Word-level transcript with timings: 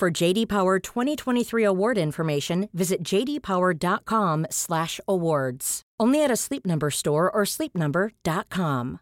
For 0.00 0.10
JD 0.10 0.48
Power 0.48 0.78
2023 0.78 1.62
award 1.62 1.98
information, 1.98 2.70
visit 2.72 3.02
jdpower.com/awards. 3.02 5.82
Only 6.00 6.24
at 6.24 6.30
a 6.30 6.36
Sleep 6.36 6.64
Number 6.64 6.90
store 6.90 7.30
or 7.30 7.42
sleepnumber.com. 7.42 9.00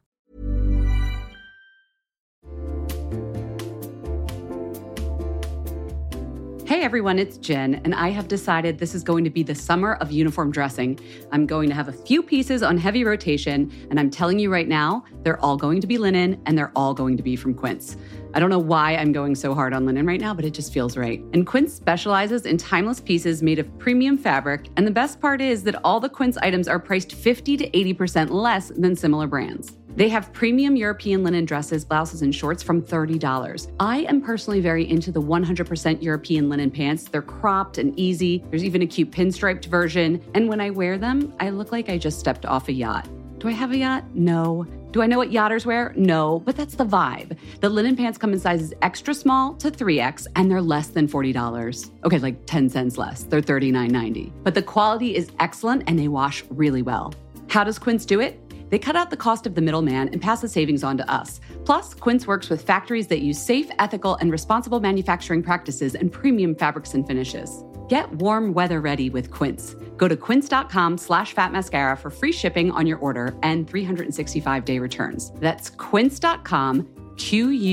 Hey 6.69 6.83
everyone, 6.83 7.19
it's 7.19 7.39
Jen, 7.39 7.81
and 7.85 7.95
I 7.95 8.11
have 8.11 8.29
decided 8.29 8.79
this 8.79 8.95
is 8.95 9.03
going 9.03 9.25
to 9.25 9.31
be 9.31 9.43
the 9.43 9.55
summer 9.55 9.95
of 9.95 10.13
uniform 10.13 10.51
dressing. 10.51 11.01
I'm 11.33 11.47
going 11.47 11.71
to 11.71 11.75
have 11.75 11.89
a 11.89 11.93
few 11.93 12.23
pieces 12.23 12.63
on 12.63 12.77
heavy 12.77 13.05
rotation, 13.05 13.73
and 13.89 13.99
I'm 13.99 14.11
telling 14.11 14.39
you 14.39 14.53
right 14.53 14.69
now, 14.69 15.03
they're 15.23 15.43
all 15.43 15.57
going 15.57 15.81
to 15.81 15.87
be 15.87 15.97
linen 15.97 16.39
and 16.45 16.59
they're 16.59 16.73
all 16.77 16.93
going 16.93 17.17
to 17.17 17.23
be 17.23 17.37
from 17.37 17.55
Quince. 17.55 17.97
I 18.35 18.41
don't 18.41 18.51
know 18.51 18.59
why 18.59 18.97
I'm 18.97 19.13
going 19.13 19.35
so 19.35 19.55
hard 19.55 19.73
on 19.73 19.87
linen 19.87 20.07
right 20.07 20.21
now, 20.21 20.35
but 20.35 20.45
it 20.45 20.51
just 20.51 20.73
feels 20.73 20.97
right. 20.97 21.21
And 21.33 21.47
Quince 21.47 21.73
specializes 21.73 22.47
in 22.47 22.57
timeless 22.57 23.01
pieces 23.01 23.43
made 23.43 23.59
of 23.59 23.79
premium 23.79 24.19
fabric, 24.19 24.69
and 24.77 24.87
the 24.87 24.91
best 24.91 25.21
part 25.21 25.41
is 25.41 25.63
that 25.65 25.77
all 25.85 26.01
the 26.01 26.09
Quince 26.09 26.37
items 26.39 26.69
are 26.69 26.79
priced 26.79 27.13
50 27.13 27.57
to 27.57 27.71
80% 27.71 28.31
less 28.31 28.69
than 28.69 28.95
similar 28.95 29.27
brands. 29.27 29.77
They 29.99 30.09
have 30.11 30.33
premium 30.33 30.77
European 30.77 31.25
linen 31.25 31.45
dresses, 31.45 31.85
blouses, 31.85 32.23
and 32.23 32.33
shorts 32.33 32.63
from 32.63 32.83
$30. 32.83 33.73
I 33.81 34.03
am 34.03 34.21
personally 34.21 34.61
very 34.61 34.89
into 34.89 35.11
the 35.11 35.21
100% 35.21 36.01
European 36.01 36.49
linen 36.49 36.71
pants. 36.71 37.09
They're 37.09 37.21
cropped 37.21 37.79
and 37.79 37.99
easy. 37.99 38.45
There's 38.51 38.63
even 38.63 38.83
a 38.83 38.87
cute 38.87 39.11
pinstriped 39.11 39.65
version. 39.65 40.23
And 40.35 40.49
when 40.49 40.61
I 40.61 40.71
wear 40.71 40.99
them, 40.99 41.35
I 41.41 41.51
look 41.51 41.73
like 41.73 41.89
I 41.89 41.99
just 41.99 42.21
stepped 42.21 42.47
off 42.47 42.69
a 42.69 42.73
yacht. 42.73 43.09
Do 43.39 43.49
I 43.49 43.53
have 43.53 43.73
a 43.73 43.77
yacht? 43.77 44.05
No. 44.15 44.67
Do 44.91 45.03
I 45.03 45.07
know 45.07 45.19
what 45.19 45.31
yachters 45.31 45.67
wear? 45.67 45.93
No, 45.97 46.41
but 46.41 46.57
that's 46.57 46.77
the 46.77 46.87
vibe. 46.87 47.37
The 47.61 47.69
linen 47.69 47.95
pants 47.95 48.17
come 48.17 48.33
in 48.33 48.41
sizes 48.41 48.73
extra 48.81 49.13
small 49.13 49.55
to 49.57 49.71
3X 49.71 50.27
and 50.35 50.51
they're 50.51 50.63
less 50.63 50.89
than 50.89 51.07
$40. 51.07 51.91
Okay, 52.05 52.19
like 52.19 52.47
10 52.47 52.71
cents 52.71 52.97
less. 52.97 53.25
They're 53.25 53.43
$39.90. 53.43 54.33
But 54.43 54.55
the 54.55 54.63
quality 54.63 55.15
is 55.15 55.31
excellent 55.41 55.83
and 55.87 55.99
they 55.99 56.09
wash 56.09 56.43
really 56.49 56.81
well. 56.81 57.13
How 57.49 57.65
does 57.65 57.79
Quince 57.79 58.07
do 58.07 58.21
it? 58.21 58.41
They 58.71 58.79
cut 58.79 58.97
out 58.97 59.11
the 59.11 59.17
cost 59.17 59.47
of 59.47 59.55
the 59.55 59.61
middleman 59.61 60.09
and 60.09 60.21
pass 60.21 60.41
the 60.41 60.49
savings 60.49 60.85
on 60.85 60.97
to 60.99 61.11
us. 61.11 61.41
Plus, 61.65 61.95
Quince 61.95 62.27
works 62.27 62.49
with 62.49 62.63
factories 62.63 63.07
that 63.09 63.21
use 63.21 63.39
safe, 63.41 63.71
ethical, 63.79 64.17
and 64.17 64.31
responsible 64.31 64.81
manufacturing 64.81 65.43
practices 65.43 65.95
and 65.95 66.13
premium 66.13 66.55
fabrics 66.55 66.95
and 66.95 67.07
finishes. 67.07 67.65
Get 67.89 68.13
warm 68.13 68.53
weather 68.53 68.81
ready 68.83 69.09
with 69.09 69.31
Quince. 69.31 69.75
Go 69.97 70.09
to 70.09 70.17
quince.com 70.17 70.99
slash 70.99 71.35
fatmascara 71.35 71.99
for 71.99 72.11
free 72.11 72.33
shipping 72.33 72.71
on 72.71 72.87
your 72.87 72.99
order 72.99 73.35
and 73.43 73.67
365-day 73.67 74.79
returns. 74.79 75.33
That's 75.37 75.71
quince.com, 75.71 76.87
Q-U-I-N-C-E, 77.17 77.69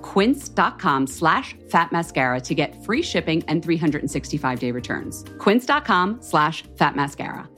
quince.com 0.00 1.06
slash 1.06 1.54
fatmascara 1.68 2.42
to 2.42 2.54
get 2.54 2.82
free 2.82 3.02
shipping 3.02 3.44
and 3.48 3.62
365-day 3.62 4.70
returns. 4.70 5.24
quince.com 5.38 6.22
slash 6.22 6.64
fatmascara. 6.76 7.51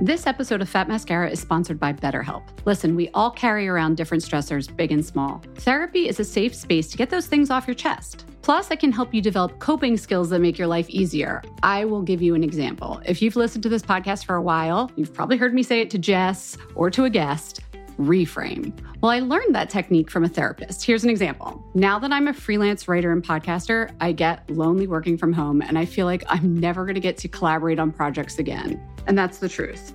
This 0.00 0.28
episode 0.28 0.62
of 0.62 0.68
Fat 0.68 0.86
Mascara 0.86 1.28
is 1.28 1.40
sponsored 1.40 1.80
by 1.80 1.92
BetterHelp. 1.92 2.44
Listen, 2.64 2.94
we 2.94 3.08
all 3.14 3.32
carry 3.32 3.66
around 3.66 3.96
different 3.96 4.22
stressors, 4.22 4.74
big 4.74 4.92
and 4.92 5.04
small. 5.04 5.42
Therapy 5.56 6.08
is 6.08 6.20
a 6.20 6.24
safe 6.24 6.54
space 6.54 6.88
to 6.90 6.96
get 6.96 7.10
those 7.10 7.26
things 7.26 7.50
off 7.50 7.66
your 7.66 7.74
chest. 7.74 8.24
Plus, 8.42 8.70
I 8.70 8.76
can 8.76 8.92
help 8.92 9.12
you 9.12 9.20
develop 9.20 9.58
coping 9.58 9.96
skills 9.96 10.30
that 10.30 10.38
make 10.38 10.56
your 10.56 10.68
life 10.68 10.88
easier. 10.88 11.42
I 11.64 11.84
will 11.84 12.02
give 12.02 12.22
you 12.22 12.36
an 12.36 12.44
example. 12.44 13.02
If 13.06 13.20
you've 13.20 13.34
listened 13.34 13.64
to 13.64 13.68
this 13.68 13.82
podcast 13.82 14.24
for 14.24 14.36
a 14.36 14.42
while, 14.42 14.88
you've 14.94 15.12
probably 15.12 15.36
heard 15.36 15.52
me 15.52 15.64
say 15.64 15.80
it 15.80 15.90
to 15.90 15.98
Jess 15.98 16.56
or 16.76 16.90
to 16.90 17.04
a 17.04 17.10
guest 17.10 17.62
reframe. 17.98 18.72
Well, 19.00 19.10
I 19.10 19.18
learned 19.18 19.54
that 19.56 19.68
technique 19.68 20.10
from 20.10 20.24
a 20.24 20.28
therapist. 20.28 20.84
Here's 20.84 21.02
an 21.02 21.10
example. 21.10 21.60
Now 21.74 21.98
that 21.98 22.12
I'm 22.12 22.28
a 22.28 22.32
freelance 22.32 22.86
writer 22.86 23.10
and 23.10 23.22
podcaster, 23.22 23.92
I 24.00 24.12
get 24.12 24.48
lonely 24.48 24.86
working 24.86 25.18
from 25.18 25.32
home 25.32 25.60
and 25.60 25.76
I 25.76 25.84
feel 25.84 26.06
like 26.06 26.22
I'm 26.28 26.56
never 26.56 26.84
going 26.84 26.94
to 26.94 27.00
get 27.00 27.16
to 27.18 27.28
collaborate 27.28 27.80
on 27.80 27.90
projects 27.90 28.38
again. 28.38 28.80
And 29.08 29.16
that's 29.16 29.38
the 29.38 29.48
truth. 29.48 29.94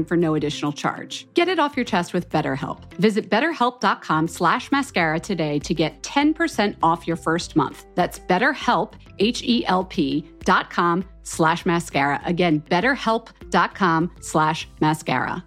for 0.05 0.17
no 0.17 0.35
additional 0.35 0.71
charge. 0.71 1.27
Get 1.33 1.47
it 1.47 1.59
off 1.59 1.75
your 1.75 1.85
chest 1.85 2.13
with 2.13 2.29
BetterHelp. 2.29 2.93
Visit 2.95 3.29
betterhelp.com 3.29 4.27
slash 4.27 4.71
mascara 4.71 5.19
today 5.19 5.59
to 5.59 5.73
get 5.73 6.01
10% 6.03 6.75
off 6.83 7.07
your 7.07 7.17
first 7.17 7.55
month. 7.55 7.85
That's 7.95 8.19
betterhelp, 8.19 8.93
H-E-L-P 9.19 10.29
dot 10.43 10.69
com 10.69 11.03
slash 11.23 11.65
mascara. 11.65 12.19
Again, 12.25 12.61
betterhelp.com 12.61 14.11
slash 14.19 14.67
mascara. 14.79 15.43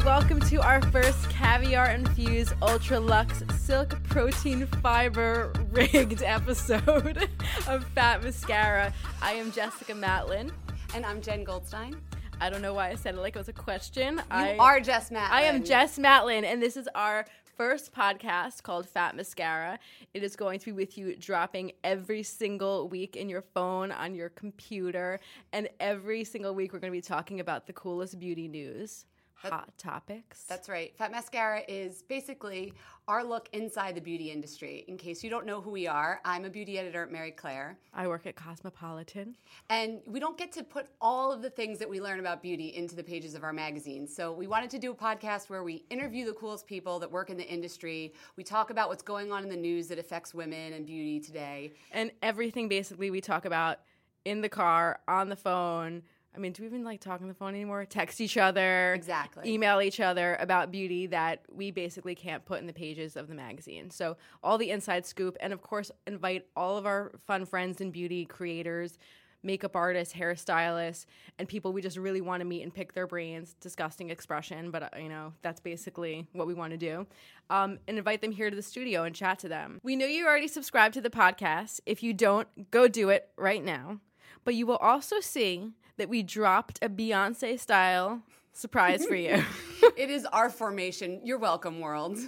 And 0.00 0.06
welcome 0.06 0.40
to 0.40 0.56
our 0.62 0.80
first 0.90 1.28
caviar 1.28 1.90
infused 1.90 2.54
ultra 2.62 2.98
luxe 2.98 3.42
silk 3.58 4.02
protein 4.04 4.66
fiber 4.66 5.52
rigged 5.70 6.22
episode 6.22 7.28
of 7.68 7.84
Fat 7.88 8.22
Mascara. 8.22 8.94
I 9.20 9.32
am 9.32 9.52
Jessica 9.52 9.92
Matlin. 9.92 10.52
And 10.94 11.04
I'm 11.04 11.20
Jen 11.20 11.44
Goldstein. 11.44 11.96
I 12.40 12.48
don't 12.48 12.62
know 12.62 12.72
why 12.72 12.88
I 12.90 12.94
said 12.94 13.14
it 13.14 13.18
like 13.18 13.36
it 13.36 13.38
was 13.38 13.48
a 13.48 13.52
question. 13.52 14.16
You 14.16 14.22
I 14.30 14.56
are 14.58 14.80
Jess 14.80 15.10
Matlin. 15.10 15.30
I 15.30 15.42
am 15.42 15.64
Jess 15.64 15.98
Matlin, 15.98 16.44
and 16.44 16.62
this 16.62 16.76
is 16.76 16.88
our 16.94 17.26
first 17.56 17.94
podcast 17.94 18.62
called 18.62 18.88
Fat 18.88 19.14
Mascara. 19.14 19.78
It 20.14 20.22
is 20.22 20.34
going 20.34 20.60
to 20.60 20.66
be 20.66 20.72
with 20.72 20.96
you 20.96 21.14
dropping 21.16 21.72
every 21.84 22.22
single 22.22 22.88
week 22.88 23.16
in 23.16 23.28
your 23.28 23.42
phone, 23.42 23.92
on 23.92 24.14
your 24.14 24.30
computer, 24.30 25.20
and 25.52 25.68
every 25.78 26.24
single 26.24 26.54
week 26.54 26.72
we're 26.72 26.78
going 26.78 26.92
to 26.92 26.96
be 26.96 27.02
talking 27.02 27.40
about 27.40 27.66
the 27.66 27.74
coolest 27.74 28.18
beauty 28.18 28.48
news. 28.48 29.04
Hot 29.48 29.72
topics. 29.78 30.44
That's 30.44 30.68
right. 30.68 30.94
Fat 30.96 31.10
Mascara 31.10 31.62
is 31.66 32.02
basically 32.02 32.74
our 33.08 33.24
look 33.24 33.48
inside 33.52 33.94
the 33.94 34.00
beauty 34.00 34.30
industry. 34.30 34.84
In 34.86 34.98
case 34.98 35.24
you 35.24 35.30
don't 35.30 35.46
know 35.46 35.62
who 35.62 35.70
we 35.70 35.86
are, 35.86 36.20
I'm 36.24 36.44
a 36.44 36.50
beauty 36.50 36.78
editor 36.78 37.02
at 37.04 37.10
Marie 37.10 37.30
Claire. 37.30 37.78
I 37.94 38.06
work 38.06 38.26
at 38.26 38.36
Cosmopolitan. 38.36 39.36
And 39.70 40.00
we 40.06 40.20
don't 40.20 40.36
get 40.36 40.52
to 40.52 40.62
put 40.62 40.88
all 41.00 41.32
of 41.32 41.40
the 41.40 41.48
things 41.48 41.78
that 41.78 41.88
we 41.88 42.00
learn 42.00 42.20
about 42.20 42.42
beauty 42.42 42.74
into 42.76 42.94
the 42.94 43.02
pages 43.02 43.34
of 43.34 43.42
our 43.42 43.52
magazine. 43.52 44.06
So 44.06 44.30
we 44.30 44.46
wanted 44.46 44.68
to 44.70 44.78
do 44.78 44.90
a 44.90 44.94
podcast 44.94 45.48
where 45.48 45.64
we 45.64 45.84
interview 45.88 46.26
the 46.26 46.34
coolest 46.34 46.66
people 46.66 46.98
that 46.98 47.10
work 47.10 47.30
in 47.30 47.38
the 47.38 47.48
industry. 47.48 48.12
We 48.36 48.44
talk 48.44 48.68
about 48.70 48.90
what's 48.90 49.02
going 49.02 49.32
on 49.32 49.42
in 49.42 49.48
the 49.48 49.56
news 49.56 49.88
that 49.88 49.98
affects 49.98 50.34
women 50.34 50.74
and 50.74 50.84
beauty 50.84 51.18
today. 51.18 51.72
And 51.92 52.10
everything 52.22 52.68
basically 52.68 53.10
we 53.10 53.22
talk 53.22 53.46
about 53.46 53.78
in 54.26 54.42
the 54.42 54.50
car, 54.50 55.00
on 55.08 55.30
the 55.30 55.36
phone. 55.36 56.02
I 56.34 56.38
mean, 56.38 56.52
do 56.52 56.62
we 56.62 56.68
even 56.68 56.84
like 56.84 57.00
talk 57.00 57.20
on 57.20 57.28
the 57.28 57.34
phone 57.34 57.54
anymore? 57.54 57.84
Text 57.84 58.20
each 58.20 58.36
other, 58.36 58.94
Exactly. 58.94 59.50
email 59.52 59.80
each 59.82 59.98
other 59.98 60.36
about 60.38 60.70
beauty 60.70 61.06
that 61.08 61.42
we 61.52 61.70
basically 61.72 62.14
can't 62.14 62.44
put 62.44 62.60
in 62.60 62.66
the 62.66 62.72
pages 62.72 63.16
of 63.16 63.26
the 63.28 63.34
magazine. 63.34 63.90
So, 63.90 64.16
all 64.42 64.56
the 64.56 64.70
inside 64.70 65.06
scoop, 65.06 65.36
and 65.40 65.52
of 65.52 65.60
course, 65.60 65.90
invite 66.06 66.46
all 66.54 66.76
of 66.76 66.86
our 66.86 67.12
fun 67.26 67.44
friends 67.46 67.80
and 67.80 67.92
beauty 67.92 68.24
creators, 68.26 68.96
makeup 69.42 69.74
artists, 69.74 70.14
hairstylists, 70.14 71.06
and 71.38 71.48
people 71.48 71.72
we 71.72 71.82
just 71.82 71.96
really 71.96 72.20
want 72.20 72.42
to 72.42 72.44
meet 72.44 72.62
and 72.62 72.72
pick 72.72 72.92
their 72.92 73.08
brains. 73.08 73.56
Disgusting 73.60 74.10
expression, 74.10 74.70
but 74.70 74.82
uh, 74.84 74.88
you 75.00 75.08
know, 75.08 75.32
that's 75.42 75.60
basically 75.60 76.28
what 76.32 76.46
we 76.46 76.54
want 76.54 76.70
to 76.70 76.76
do. 76.76 77.06
Um, 77.48 77.78
and 77.88 77.98
invite 77.98 78.20
them 78.20 78.30
here 78.32 78.50
to 78.50 78.56
the 78.56 78.62
studio 78.62 79.02
and 79.02 79.14
chat 79.16 79.40
to 79.40 79.48
them. 79.48 79.80
We 79.82 79.96
know 79.96 80.06
you 80.06 80.26
already 80.26 80.46
subscribed 80.48 80.94
to 80.94 81.00
the 81.00 81.10
podcast. 81.10 81.80
If 81.86 82.04
you 82.04 82.14
don't, 82.14 82.70
go 82.70 82.86
do 82.86 83.08
it 83.08 83.30
right 83.36 83.64
now. 83.64 83.98
But 84.44 84.54
you 84.54 84.64
will 84.64 84.76
also 84.76 85.20
see 85.20 85.72
that 85.96 86.08
we 86.08 86.22
dropped 86.22 86.78
a 86.82 86.88
Beyonce 86.88 87.58
style 87.58 88.22
surprise 88.52 89.04
for 89.06 89.14
you. 89.14 89.42
it 89.96 90.10
is 90.10 90.26
our 90.26 90.50
formation. 90.50 91.20
You're 91.24 91.38
welcome, 91.38 91.80
world. 91.80 92.18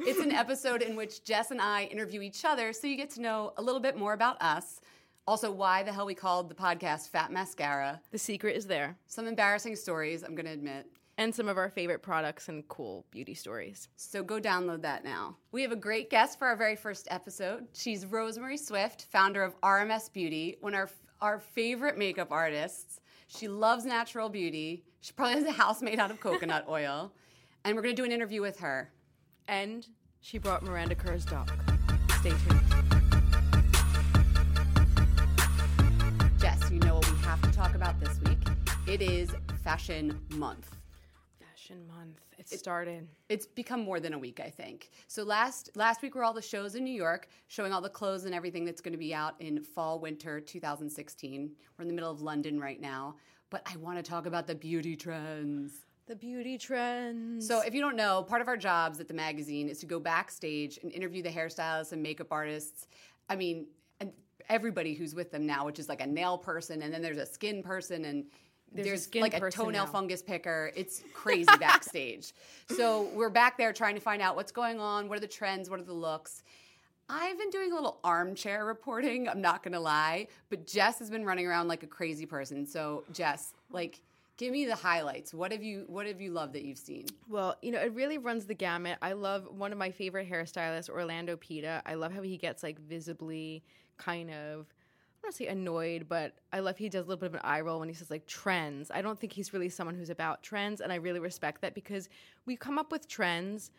It's 0.00 0.20
an 0.20 0.32
episode 0.32 0.82
in 0.82 0.96
which 0.96 1.24
Jess 1.24 1.50
and 1.50 1.60
I 1.60 1.84
interview 1.84 2.20
each 2.20 2.44
other 2.44 2.72
so 2.72 2.86
you 2.86 2.96
get 2.96 3.10
to 3.10 3.20
know 3.20 3.52
a 3.56 3.62
little 3.62 3.80
bit 3.80 3.96
more 3.96 4.12
about 4.12 4.40
us. 4.40 4.80
Also, 5.26 5.52
why 5.52 5.82
the 5.82 5.92
hell 5.92 6.06
we 6.06 6.14
called 6.14 6.48
the 6.48 6.54
podcast 6.54 7.08
Fat 7.10 7.30
Mascara. 7.30 8.00
the 8.10 8.18
secret 8.18 8.56
is 8.56 8.66
there. 8.66 8.96
Some 9.06 9.28
embarrassing 9.28 9.76
stories, 9.76 10.24
I'm 10.24 10.34
going 10.34 10.46
to 10.46 10.52
admit. 10.52 10.86
And 11.18 11.32
some 11.32 11.46
of 11.46 11.58
our 11.58 11.68
favorite 11.68 12.02
products 12.02 12.48
and 12.48 12.66
cool 12.68 13.04
beauty 13.10 13.34
stories. 13.34 13.88
So 13.96 14.24
go 14.24 14.40
download 14.40 14.82
that 14.82 15.04
now. 15.04 15.36
We 15.52 15.62
have 15.62 15.70
a 15.70 15.76
great 15.76 16.10
guest 16.10 16.38
for 16.38 16.48
our 16.48 16.56
very 16.56 16.74
first 16.74 17.06
episode. 17.10 17.68
She's 17.74 18.06
Rosemary 18.06 18.56
Swift, 18.56 19.06
founder 19.12 19.44
of 19.44 19.60
RMS 19.60 20.12
Beauty, 20.12 20.56
one 20.60 20.74
of 20.74 20.90
our, 21.20 21.34
our 21.34 21.38
favorite 21.38 21.98
makeup 21.98 22.32
artists. 22.32 22.98
She 23.34 23.48
loves 23.48 23.86
natural 23.86 24.28
beauty. 24.28 24.84
She 25.00 25.12
probably 25.12 25.34
has 25.34 25.44
a 25.44 25.52
house 25.52 25.80
made 25.80 25.98
out 25.98 26.10
of 26.10 26.20
coconut 26.20 26.66
oil. 26.68 27.12
And 27.64 27.74
we're 27.74 27.82
going 27.82 27.96
to 27.96 28.00
do 28.00 28.04
an 28.04 28.12
interview 28.12 28.42
with 28.42 28.58
her. 28.60 28.92
And 29.48 29.86
she 30.20 30.36
brought 30.38 30.62
Miranda 30.62 30.94
Kerr's 30.94 31.24
dog. 31.24 31.50
Stay 32.20 32.30
tuned. 32.30 32.60
Jess, 36.38 36.70
you 36.70 36.78
know 36.80 36.96
what 36.96 37.10
we 37.10 37.18
have 37.18 37.40
to 37.42 37.50
talk 37.52 37.74
about 37.74 37.98
this 38.00 38.20
week? 38.20 38.38
It 38.86 39.00
is 39.00 39.30
Fashion 39.64 40.20
Month. 40.30 40.76
Month. 41.88 42.20
It 42.38 42.48
started. 42.48 43.08
It's 43.28 43.46
become 43.46 43.80
more 43.80 44.00
than 44.00 44.14
a 44.14 44.18
week, 44.18 44.40
I 44.40 44.50
think. 44.50 44.90
So 45.06 45.22
last 45.22 45.70
last 45.76 46.02
week 46.02 46.14
were 46.14 46.24
all 46.24 46.32
the 46.32 46.42
shows 46.42 46.74
in 46.74 46.84
New 46.84 46.94
York, 46.94 47.28
showing 47.48 47.72
all 47.72 47.80
the 47.80 47.88
clothes 47.88 48.24
and 48.24 48.34
everything 48.34 48.64
that's 48.64 48.80
going 48.80 48.92
to 48.92 48.98
be 48.98 49.14
out 49.14 49.34
in 49.40 49.62
fall 49.62 49.98
winter 49.98 50.40
2016. 50.40 51.50
We're 51.76 51.82
in 51.82 51.88
the 51.88 51.94
middle 51.94 52.10
of 52.10 52.20
London 52.20 52.60
right 52.60 52.80
now, 52.80 53.16
but 53.50 53.62
I 53.66 53.76
want 53.76 53.98
to 53.98 54.02
talk 54.02 54.26
about 54.26 54.46
the 54.46 54.54
beauty 54.54 54.96
trends. 54.96 55.84
The 56.06 56.16
beauty 56.16 56.58
trends. 56.58 57.46
So, 57.46 57.60
if 57.60 57.74
you 57.74 57.80
don't 57.80 57.96
know, 57.96 58.24
part 58.24 58.42
of 58.42 58.48
our 58.48 58.56
jobs 58.56 58.98
at 58.98 59.06
the 59.06 59.14
magazine 59.14 59.68
is 59.68 59.78
to 59.80 59.86
go 59.86 60.00
backstage 60.00 60.78
and 60.82 60.90
interview 60.90 61.22
the 61.22 61.30
hairstylists 61.30 61.92
and 61.92 62.02
makeup 62.02 62.28
artists. 62.32 62.88
I 63.28 63.36
mean, 63.36 63.66
and 64.00 64.12
everybody 64.48 64.94
who's 64.94 65.14
with 65.14 65.30
them 65.30 65.46
now, 65.46 65.64
which 65.64 65.78
is 65.78 65.88
like 65.88 66.00
a 66.00 66.06
nail 66.06 66.36
person, 66.36 66.82
and 66.82 66.92
then 66.92 67.02
there's 67.02 67.18
a 67.18 67.26
skin 67.26 67.62
person, 67.62 68.04
and 68.04 68.24
There's 68.74 69.06
there's, 69.06 69.22
like 69.22 69.34
a 69.34 69.50
toenail 69.50 69.84
now. 69.84 69.90
fungus 69.90 70.22
picker. 70.22 70.70
It's 70.74 71.02
crazy 71.12 71.56
backstage. 71.58 72.32
So, 72.68 73.08
we're 73.14 73.30
back 73.30 73.58
there 73.58 73.72
trying 73.72 73.94
to 73.94 74.00
find 74.00 74.22
out 74.22 74.36
what's 74.36 74.52
going 74.52 74.80
on, 74.80 75.08
what 75.08 75.18
are 75.18 75.20
the 75.20 75.26
trends, 75.26 75.68
what 75.68 75.80
are 75.80 75.84
the 75.84 75.92
looks. 75.92 76.42
I've 77.08 77.38
been 77.38 77.50
doing 77.50 77.72
a 77.72 77.74
little 77.74 77.98
armchair 78.02 78.64
reporting, 78.64 79.28
I'm 79.28 79.40
not 79.40 79.62
gonna 79.62 79.80
lie, 79.80 80.28
but 80.48 80.66
Jess 80.66 80.98
has 81.00 81.10
been 81.10 81.24
running 81.24 81.46
around 81.46 81.68
like 81.68 81.82
a 81.82 81.86
crazy 81.86 82.24
person. 82.24 82.66
So, 82.66 83.04
Jess, 83.12 83.52
like, 83.70 84.00
give 84.36 84.52
me 84.52 84.64
the 84.64 84.74
highlights. 84.74 85.34
What 85.34 85.52
have 85.52 85.62
you 85.62 85.84
what 85.88 86.06
have 86.06 86.20
you 86.20 86.32
loved 86.32 86.54
that 86.54 86.64
you've 86.64 86.78
seen? 86.78 87.06
Well, 87.28 87.56
you 87.62 87.70
know, 87.70 87.80
it 87.80 87.92
really 87.92 88.18
runs 88.18 88.46
the 88.46 88.54
gamut. 88.54 88.98
I 89.02 89.12
love 89.12 89.46
one 89.56 89.72
of 89.72 89.78
my 89.78 89.90
favorite 89.90 90.30
hairstylists, 90.30 90.88
Orlando 90.88 91.36
Pita. 91.36 91.82
I 91.86 91.94
love 91.94 92.12
how 92.12 92.22
he 92.22 92.36
gets 92.36 92.62
like 92.62 92.80
visibly 92.80 93.62
kind 93.98 94.30
of 94.30 94.66
I 95.22 95.26
don't 95.26 95.28
want 95.28 95.36
to 95.36 95.44
say 95.44 95.46
annoyed, 95.46 96.06
but 96.08 96.34
I 96.52 96.58
love 96.60 96.76
he 96.78 96.88
does 96.88 97.04
a 97.04 97.08
little 97.08 97.20
bit 97.20 97.26
of 97.28 97.34
an 97.34 97.40
eye 97.44 97.60
roll 97.60 97.78
when 97.78 97.88
he 97.88 97.94
says 97.94 98.10
like 98.10 98.26
trends. 98.26 98.90
I 98.92 99.02
don't 99.02 99.20
think 99.20 99.32
he's 99.32 99.52
really 99.52 99.68
someone 99.68 99.94
who's 99.94 100.10
about 100.10 100.42
trends, 100.42 100.80
and 100.80 100.92
I 100.92 100.96
really 100.96 101.20
respect 101.20 101.60
that 101.60 101.74
because 101.74 102.08
we 102.44 102.56
come 102.56 102.76
up 102.76 102.90
with 102.90 103.06
trends, 103.08 103.70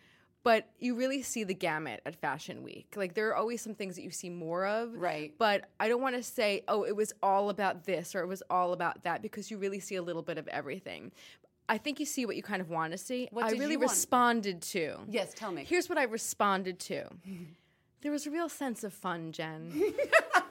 but 0.44 0.69
you 0.80 0.95
really 0.95 1.22
see 1.22 1.44
the 1.44 1.54
gamut 1.54 2.00
at 2.06 2.16
Fashion 2.16 2.63
Week. 2.63 2.94
Like 2.95 3.13
there 3.13 3.28
are 3.28 3.36
always 3.36 3.62
some 3.62 3.75
things 3.75 3.95
that 3.98 4.04
you 4.04 4.12
see 4.12 4.30
more 4.30 4.66
of, 4.66 4.94
Right. 4.94 5.34
But 5.38 5.66
I 5.81 5.90
don't 5.90 6.01
want 6.01 6.16
to 6.16 6.24
say, 6.24 6.63
oh, 6.69 6.84
it 6.84 6.95
was 6.95 7.12
all 7.22 7.50
about 7.50 7.84
this 7.84 8.16
or 8.16 8.22
it 8.22 8.28
was 8.28 8.42
all 8.50 8.72
about 8.72 9.04
that 9.04 9.22
because 9.22 9.51
you 9.51 9.57
really 9.57 9.81
see 9.81 9.95
a 9.95 10.01
little 10.01 10.22
bit 10.22 10.38
of 10.38 10.48
everything. 10.48 11.12
I 11.68 11.78
think 11.78 12.00
you 12.00 12.06
see 12.06 12.25
what 12.25 12.36
you 12.38 12.44
kind 12.44 12.62
of 12.62 12.69
want 12.69 12.92
to 12.92 12.98
see. 12.98 13.28
What 13.31 13.45
I 13.45 13.51
really 13.51 13.78
responded 13.78 14.62
to. 14.62 14.98
Yes, 15.10 15.34
tell 15.34 15.51
me. 15.51 15.66
Here's 15.66 15.90
what 15.90 15.98
I 15.98 16.04
responded 16.04 16.80
to. 16.81 17.06
There 18.01 18.12
was 18.12 18.28
a 18.28 18.31
real 18.31 18.50
sense 18.50 18.84
of 18.84 18.94
fun, 18.94 19.31
Jen. 19.31 19.72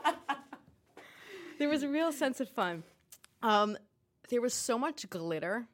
there 1.63 1.69
was 1.69 1.85
a 1.85 1.89
real 1.89 2.11
sense 2.11 2.41
of 2.41 2.49
fun. 2.49 2.83
Um, 3.41 3.79
there 4.31 4.41
was 4.41 4.53
so 4.53 4.77
much 4.77 5.09
glitter 5.09 5.69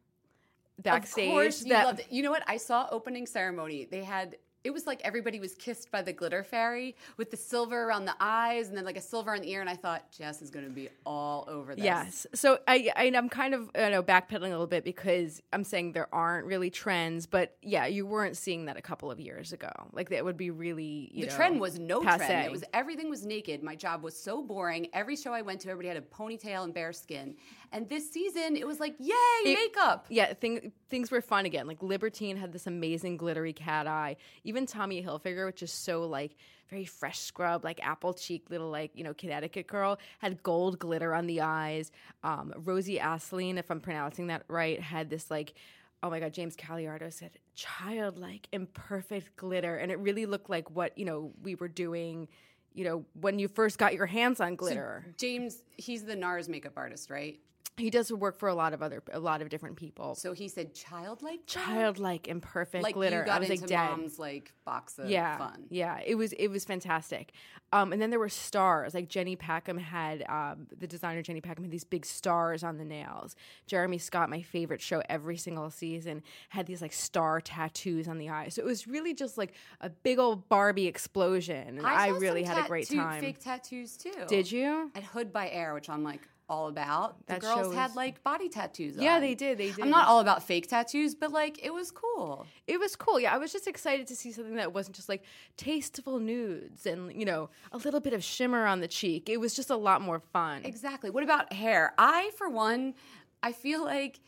backstage 0.79 1.29
Of 1.29 1.33
course, 1.33 1.63
you 1.63 1.71
that 1.71 1.87
loved 1.87 2.01
it. 2.01 2.07
You 2.11 2.23
know 2.23 2.31
what? 2.31 2.43
I 2.47 2.59
saw 2.59 2.87
opening 2.91 3.27
ceremony. 3.27 3.89
They 3.91 4.05
had 4.05 4.37
it 4.69 4.75
was 4.75 4.87
like 4.87 5.01
everybody 5.03 5.41
was 5.41 5.55
kissed 5.55 5.91
by 5.91 6.03
the 6.03 6.13
glitter 6.13 6.45
fairy 6.45 6.95
with 7.17 7.31
the 7.31 7.39
silver 7.39 7.85
around 7.85 8.05
the 8.05 8.15
eyes 8.21 8.69
and 8.69 8.77
then 8.77 8.85
like 8.85 8.99
a 8.99 9.01
silver 9.01 9.35
on 9.35 9.41
the 9.41 9.51
ear. 9.51 9.63
And 9.63 9.71
I 9.71 9.77
thought 9.77 10.13
Jess 10.13 10.43
is 10.43 10.51
going 10.51 10.67
to 10.67 10.71
be 10.71 10.91
all 11.07 11.47
over 11.49 11.75
this. 11.75 11.83
Yes. 11.83 12.27
So 12.35 12.59
I, 12.69 12.91
I 12.95 13.11
I'm 13.17 13.31
kind 13.31 13.55
of 13.55 13.71
you 13.75 13.89
know 13.89 14.03
backpedaling 14.03 14.49
a 14.49 14.51
little 14.51 14.67
bit 14.67 14.85
because 14.85 15.41
I'm 15.55 15.65
saying 15.65 15.93
there 15.93 16.15
aren't 16.15 16.47
really 16.47 16.69
trends, 16.69 17.25
but 17.27 17.57
yeah, 17.63 17.87
you 17.87 18.05
weren't 18.05 18.37
seeing 18.37 18.67
that 18.67 18.77
a 18.77 18.83
couple 18.83 19.11
of 19.11 19.19
years 19.19 19.55
ago. 19.55 19.73
Like 19.93 20.11
that 20.11 20.23
would 20.23 20.37
be 20.37 20.51
really 20.51 21.11
you 21.15 21.25
The 21.25 21.31
know, 21.31 21.37
trend 21.37 21.61
was 21.61 21.79
no 21.79 22.03
trend. 22.03 22.45
It 22.45 22.53
was 22.53 22.63
everything 22.75 23.09
was 23.09 23.25
naked. 23.25 23.63
My 23.63 23.75
job 23.75 24.03
was 24.03 24.15
so 24.15 24.43
boring. 24.43 24.89
Every 24.93 25.17
show 25.17 25.33
I 25.33 25.41
went 25.41 25.63
to, 25.63 25.71
everybody 25.71 25.89
had 25.89 25.97
a 25.97 26.03
ponytail 26.03 26.65
and 26.65 26.75
bare 26.75 26.93
skin. 26.93 27.37
And 27.73 27.89
this 27.89 28.11
season, 28.11 28.57
it 28.57 28.67
was 28.67 28.81
like, 28.81 28.95
yay, 28.99 29.15
makeup. 29.45 30.07
Yeah, 30.09 30.33
thing, 30.33 30.73
things 30.89 31.11
were 31.11 31.21
fun 31.21 31.45
again. 31.45 31.67
Like 31.67 31.83
Libertine 31.83 32.37
had 32.37 32.53
this 32.53 32.67
amazing 32.67 33.17
glittery 33.17 33.53
cat 33.53 33.87
eye. 33.87 34.17
Even 34.45 34.67
Tommy 34.67 35.03
Hilfiger, 35.03 35.47
which 35.47 35.63
is 35.63 35.73
so 35.73 36.03
like 36.03 36.37
very 36.71 36.85
fresh 36.85 37.21
scrub, 37.21 37.65
like 37.65 37.85
apple 37.87 38.15
cheek 38.15 38.51
little 38.51 38.71
like 38.71 38.91
you 38.95 39.05
know 39.05 39.15
Connecticut 39.15 39.67
girl, 39.67 39.99
had 40.19 40.43
gold 40.43 40.79
glitter 40.79 41.15
on 41.15 41.27
the 41.27 41.41
eyes. 41.41 41.91
Um, 42.23 42.53
Rosie 42.57 42.99
Assoulin, 42.99 43.59
if 43.59 43.71
I'm 43.71 43.81
pronouncing 43.81 44.29
that 44.29 44.45
right, 44.49 44.81
had 44.81 45.11
this 45.11 45.31
like. 45.31 45.55
Oh 46.01 46.11
my 46.11 46.21
God, 46.21 46.33
James 46.33 46.55
Kaliardos 46.55 47.15
said 47.15 47.33
childlike, 47.57 48.47
imperfect 48.53 49.35
glitter. 49.35 49.77
And 49.79 49.91
it 49.91 49.99
really 49.99 50.27
looked 50.27 50.49
like 50.49 50.71
what, 50.71 50.97
you 50.97 51.05
know, 51.05 51.33
we 51.43 51.57
were 51.57 51.67
doing, 51.67 52.29
you 52.73 52.85
know, 52.85 53.05
when 53.21 53.41
you 53.41 53.49
first 53.49 53.79
got 53.79 53.95
your 53.95 54.07
hands 54.07 54.39
on 54.41 54.55
glitter. 54.55 55.05
James, 55.17 55.65
he's 55.77 56.05
the 56.05 56.15
NARS 56.15 56.49
makeup 56.49 56.75
artist, 56.77 57.11
right? 57.11 57.41
He 57.79 57.91
does 57.91 58.13
work 58.13 58.39
for 58.39 58.49
a 58.49 58.55
lot 58.55 58.73
of 58.73 58.83
other, 58.83 59.03
a 59.13 59.19
lot 59.21 59.43
of 59.43 59.49
different 59.49 59.77
people. 59.77 60.15
So 60.15 60.33
he 60.33 60.49
said 60.49 60.75
childlike? 60.75 61.41
childlike 61.47 62.29
imperfect 62.29 62.83
Like 62.83 62.95
glitter. 62.95 63.21
you 63.21 63.25
got 63.27 63.37
I 63.37 63.41
was 63.41 63.51
into 63.51 63.63
like 63.63 63.69
dead. 63.69 63.91
mom's 63.91 64.19
like 64.19 64.53
box 64.65 64.99
of 64.99 65.09
yeah, 65.09 65.39
fun. 65.39 65.65
yeah. 65.71 66.01
It 66.05 66.15
was 66.17 66.33
it 66.35 66.49
was 66.49 66.65
fantastic. 66.65 67.33
Um, 67.73 67.93
and 67.93 68.01
then 68.01 68.09
there 68.11 68.19
were 68.19 68.29
stars. 68.31 68.95
Like 68.95 69.09
Jenny 69.09 69.37
Packham 69.37 69.79
had 69.79 70.25
um, 70.29 70.67
the 70.79 70.87
designer 70.87 71.21
Jenny 71.23 71.41
Packham 71.41 71.65
had 71.65 71.71
these 71.71 71.85
big 71.85 72.07
stars 72.07 72.65
on 72.65 72.79
the 72.79 72.85
nails. 72.85 73.37
Jeremy 73.67 73.99
Scott, 73.99 74.31
my 74.31 74.41
favorite 74.43 74.81
show 74.81 75.03
every 75.09 75.37
single 75.37 75.71
season, 75.71 76.23
had 76.49 76.67
these 76.67 76.81
like 76.81 76.93
star 76.95 77.41
tattoos 77.41 78.09
on 78.09 78.19
the 78.19 78.31
eyes. 78.31 78.55
So 78.55 78.63
it 78.63 78.65
was 78.67 78.87
really 78.87 79.13
just 79.13 79.37
like 79.37 79.53
a 79.83 79.91
big 79.91 80.19
old 80.19 80.49
Barbie 80.49 80.87
explosion. 80.87 81.77
And 81.79 81.87
I, 81.87 82.09
saw 82.11 82.19
really 82.19 82.43
had 82.43 82.65
a 82.65 82.69
great 82.69 82.89
time. 82.89 83.21
Fake 83.21 83.41
tattoos 83.41 83.97
too. 83.97 84.13
Did 84.29 84.51
you? 84.51 84.91
At 84.95 85.03
Hood 85.05 85.33
by 85.33 85.51
Air, 85.51 85.75
which 85.75 85.91
I'm 85.91 86.03
like 86.03 86.27
all 86.49 86.69
about. 86.69 87.27
The 87.27 87.35
That 87.35 87.41
girls 87.41 87.75
had 87.75 87.95
like 87.95 88.23
body 88.23 88.49
tattoos. 88.49 88.97
Yeah, 88.97 89.17
on. 89.17 89.21
they 89.21 89.35
did, 89.35 89.59
they 89.59 89.71
did. 89.71 89.81
I'm 89.81 89.91
not 89.91 90.09
all 90.09 90.21
about 90.21 90.43
fake 90.43 90.69
tattoos, 90.69 91.15
but 91.15 91.33
like 91.33 91.65
it 91.65 91.73
was 91.73 91.91
cool. 91.91 92.47
It 92.67 92.79
was 92.81 92.97
cool. 92.97 93.21
Yeah, 93.21 93.35
I 93.35 93.39
was 93.39 93.53
just 93.53 93.67
excited 93.67 94.07
to 94.09 94.17
see 94.17 94.33
something 94.33 94.57
that 94.57 94.73
wasn't 94.73 94.97
just 94.97 95.09
like 95.09 95.23
tasteful 95.57 96.19
nudes 96.19 96.87
and 96.87 97.13
you 97.13 97.25
know 97.25 97.51
a 97.73 97.79
little 97.79 98.01
bit 98.01 98.13
of 98.13 98.25
shimmer 98.25 98.67
on 98.67 98.81
the 98.81 98.89
cheek. 98.89 99.29
It 99.29 99.39
was 99.39 99.55
just 99.55 99.71
a 99.71 99.77
lot 99.77 100.01
more 100.01 100.21
fun. 100.21 100.63
Exactly. 100.65 101.11
What 101.11 101.23
about 101.23 101.53
hair? 101.53 101.93
I, 101.99 102.31
for 102.37 102.49
one, 102.49 102.95
I 103.43 103.53
feel 103.53 103.85
like 103.85 104.21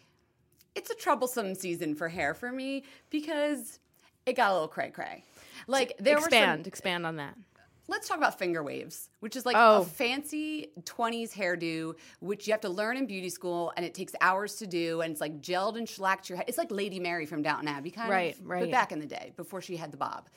it's 0.74 0.90
a 0.90 0.94
troublesome 0.94 1.54
season 1.54 1.94
for 1.94 2.08
hair 2.08 2.34
for 2.34 2.52
me 2.52 2.84
because 3.10 3.78
it 4.26 4.34
got 4.34 4.50
a 4.50 4.52
little 4.52 4.68
cray 4.68 4.90
cray. 4.90 5.24
Like 5.66 5.96
there 5.98 6.16
expand, 6.18 6.60
were 6.60 6.64
some, 6.64 6.68
expand 6.68 7.06
on 7.06 7.16
that. 7.16 7.36
Let's 7.90 8.08
talk 8.08 8.16
about 8.18 8.38
finger 8.38 8.62
waves, 8.62 9.10
which 9.20 9.36
is 9.36 9.44
like 9.44 9.56
Oh. 9.58 9.82
a 9.82 9.84
fancy 9.84 10.68
20s 10.84 11.32
hairdo, 11.34 11.94
which 12.20 12.46
you 12.46 12.52
have 12.52 12.60
to 12.62 12.68
learn 12.68 12.96
in 12.96 13.06
beauty 13.06 13.28
school 13.28 13.72
and 13.76 13.84
it 13.84 13.92
takes 13.94 14.14
hours 14.20 14.56
to 14.56 14.66
do. 14.66 15.00
And 15.02 15.10
it's 15.12 15.20
like 15.20 15.40
gelled 15.40 15.76
and 15.76 15.88
shellacked 15.88 16.28
your 16.28 16.36
head. 16.36 16.46
It's 16.48 16.58
like 16.58 16.70
Lady 16.70 17.00
Mary 17.00 17.26
from 17.26 17.42
Downton 17.42 17.68
Abbey, 17.68 17.90
kind 17.90 18.08
Right, 18.10 18.38
of. 18.38 18.46
right. 18.46 18.60
But 18.60 18.70
back 18.70 18.92
in 18.92 19.00
the 19.00 19.06
day, 19.06 19.32
before 19.36 19.60
she 19.60 19.76
had 19.76 19.90
the 19.90 19.96
bob. 19.98 20.28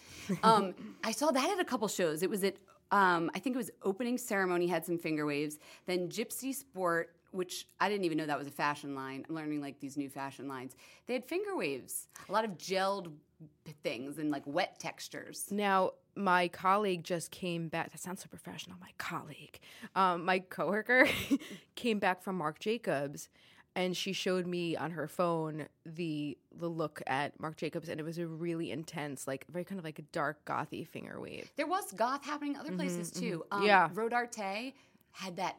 Um, 0.43 0.73
I 1.03 1.11
saw 1.11 1.31
that 1.31 1.49
at 1.51 1.59
a 1.59 1.65
couple 1.65 1.87
shows. 1.87 2.23
It 2.23 2.29
was 2.29 2.43
at, 2.43 2.55
um, 2.91 3.31
I 3.35 3.39
think 3.39 3.55
it 3.55 3.57
was 3.57 3.71
opening 3.83 4.17
ceremony, 4.17 4.67
had 4.67 4.85
some 4.85 4.97
finger 4.97 5.25
waves. 5.25 5.59
Then 5.85 6.09
Gypsy 6.09 6.53
Sport. 6.53 7.15
Which 7.31 7.67
I 7.79 7.89
didn't 7.89 8.05
even 8.05 8.19
know 8.19 8.27
that 8.27 8.37
was 8.37 8.45
a 8.45 8.51
fashion 8.51 8.93
line. 8.93 9.25
I'm 9.27 9.33
learning 9.33 9.59
like 9.59 9.79
these 9.79 9.97
new 9.97 10.07
fashion 10.07 10.47
lines. 10.47 10.75
They 11.07 11.13
had 11.15 11.25
finger 11.25 11.55
waves, 11.57 12.07
a 12.29 12.31
lot 12.31 12.45
of 12.45 12.59
gelled 12.59 13.11
things 13.81 14.19
and 14.19 14.29
like 14.29 14.43
wet 14.45 14.79
textures. 14.79 15.47
Now, 15.49 15.93
my 16.15 16.47
colleague 16.47 17.03
just 17.03 17.31
came 17.31 17.67
back. 17.67 17.91
That 17.91 17.99
sounds 17.99 18.21
so 18.21 18.27
professional. 18.29 18.77
My 18.79 18.91
colleague, 18.97 19.59
um, 19.95 20.25
my 20.25 20.39
coworker, 20.39 21.07
came 21.75 21.99
back 21.99 22.21
from 22.21 22.37
Marc 22.37 22.59
Jacobs, 22.59 23.29
and 23.75 23.97
she 23.97 24.13
showed 24.13 24.45
me 24.45 24.75
on 24.77 24.91
her 24.91 25.07
phone 25.07 25.67
the 25.85 26.37
the 26.55 26.67
look 26.67 27.01
at 27.07 27.39
Marc 27.39 27.57
Jacobs, 27.57 27.89
and 27.89 27.99
it 27.99 28.03
was 28.03 28.19
a 28.19 28.27
really 28.27 28.69
intense, 28.71 29.25
like 29.27 29.45
very 29.49 29.65
kind 29.65 29.79
of 29.79 29.85
like 29.85 29.97
a 29.99 30.03
dark 30.11 30.43
gothy 30.45 30.87
finger 30.87 31.19
wave. 31.19 31.51
There 31.55 31.67
was 31.67 31.91
goth 31.93 32.23
happening 32.23 32.55
other 32.57 32.71
places 32.73 33.09
too. 33.11 33.43
Um, 33.51 33.59
Mm-hmm, 33.61 33.67
Yeah. 33.67 33.89
Rodarte 33.89 34.73
had 35.13 35.35
that 35.37 35.57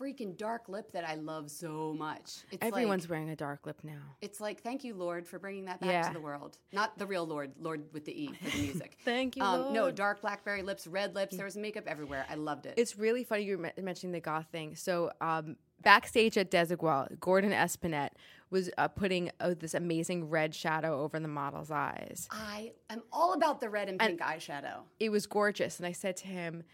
freaking 0.00 0.36
dark 0.36 0.68
lip 0.68 0.92
that 0.92 1.06
I 1.06 1.16
love 1.16 1.50
so 1.50 1.94
much. 1.98 2.38
It's 2.50 2.58
Everyone's 2.62 3.04
like, 3.04 3.10
wearing 3.10 3.30
a 3.30 3.36
dark 3.36 3.66
lip 3.66 3.80
now. 3.82 4.00
It's 4.20 4.40
like 4.40 4.62
thank 4.62 4.82
you, 4.84 4.94
Lord, 4.94 5.26
for 5.26 5.38
bringing 5.38 5.66
that 5.66 5.80
back 5.80 5.90
Yeah. 5.90 6.08
to 6.08 6.12
the 6.14 6.20
world. 6.20 6.58
Not 6.72 6.98
the 6.98 7.06
real 7.06 7.26
Lord, 7.26 7.52
Lord 7.60 7.84
with 7.92 8.04
the 8.04 8.24
E 8.24 8.32
for 8.32 8.50
the 8.50 8.62
music. 8.62 8.96
Thank 9.04 9.36
you, 9.36 9.42
Um, 9.42 9.72
no, 9.72 9.90
dark 9.90 10.20
blackberry 10.22 10.62
lips, 10.62 10.86
red 10.86 11.14
lips. 11.14 11.36
There 11.36 11.44
was 11.44 11.56
makeup 11.56 11.84
everywhere. 11.86 12.24
I 12.30 12.34
loved 12.34 12.66
it. 12.66 12.74
It's 12.76 12.96
really 12.98 13.24
funny 13.24 13.44
you 13.44 13.58
were 13.58 13.72
mentioning 13.82 14.12
the 14.12 14.20
goth 14.20 14.46
thing. 14.50 14.74
So 14.74 15.10
um, 15.20 15.56
backstage 15.82 16.38
at 16.38 16.50
Desigual, 16.50 17.18
Gordon 17.20 17.52
Espinet 17.52 18.10
was 18.50 18.70
uh, 18.78 18.88
putting 18.88 19.30
uh, 19.40 19.54
this 19.58 19.74
amazing 19.74 20.28
red 20.28 20.54
shadow 20.54 21.00
over 21.02 21.20
the 21.20 21.28
model's 21.28 21.70
eyes. 21.70 22.26
I 22.30 22.72
am 22.88 23.02
all 23.12 23.34
about 23.34 23.60
the 23.60 23.68
red 23.70 23.88
and 23.88 23.98
pink 23.98 24.20
eyeshadow. 24.20 24.82
It 24.98 25.10
was 25.10 25.26
gorgeous, 25.26 25.78
and 25.78 25.86
I 25.86 25.92
said 25.92 26.16
to 26.18 26.26
him, 26.26 26.64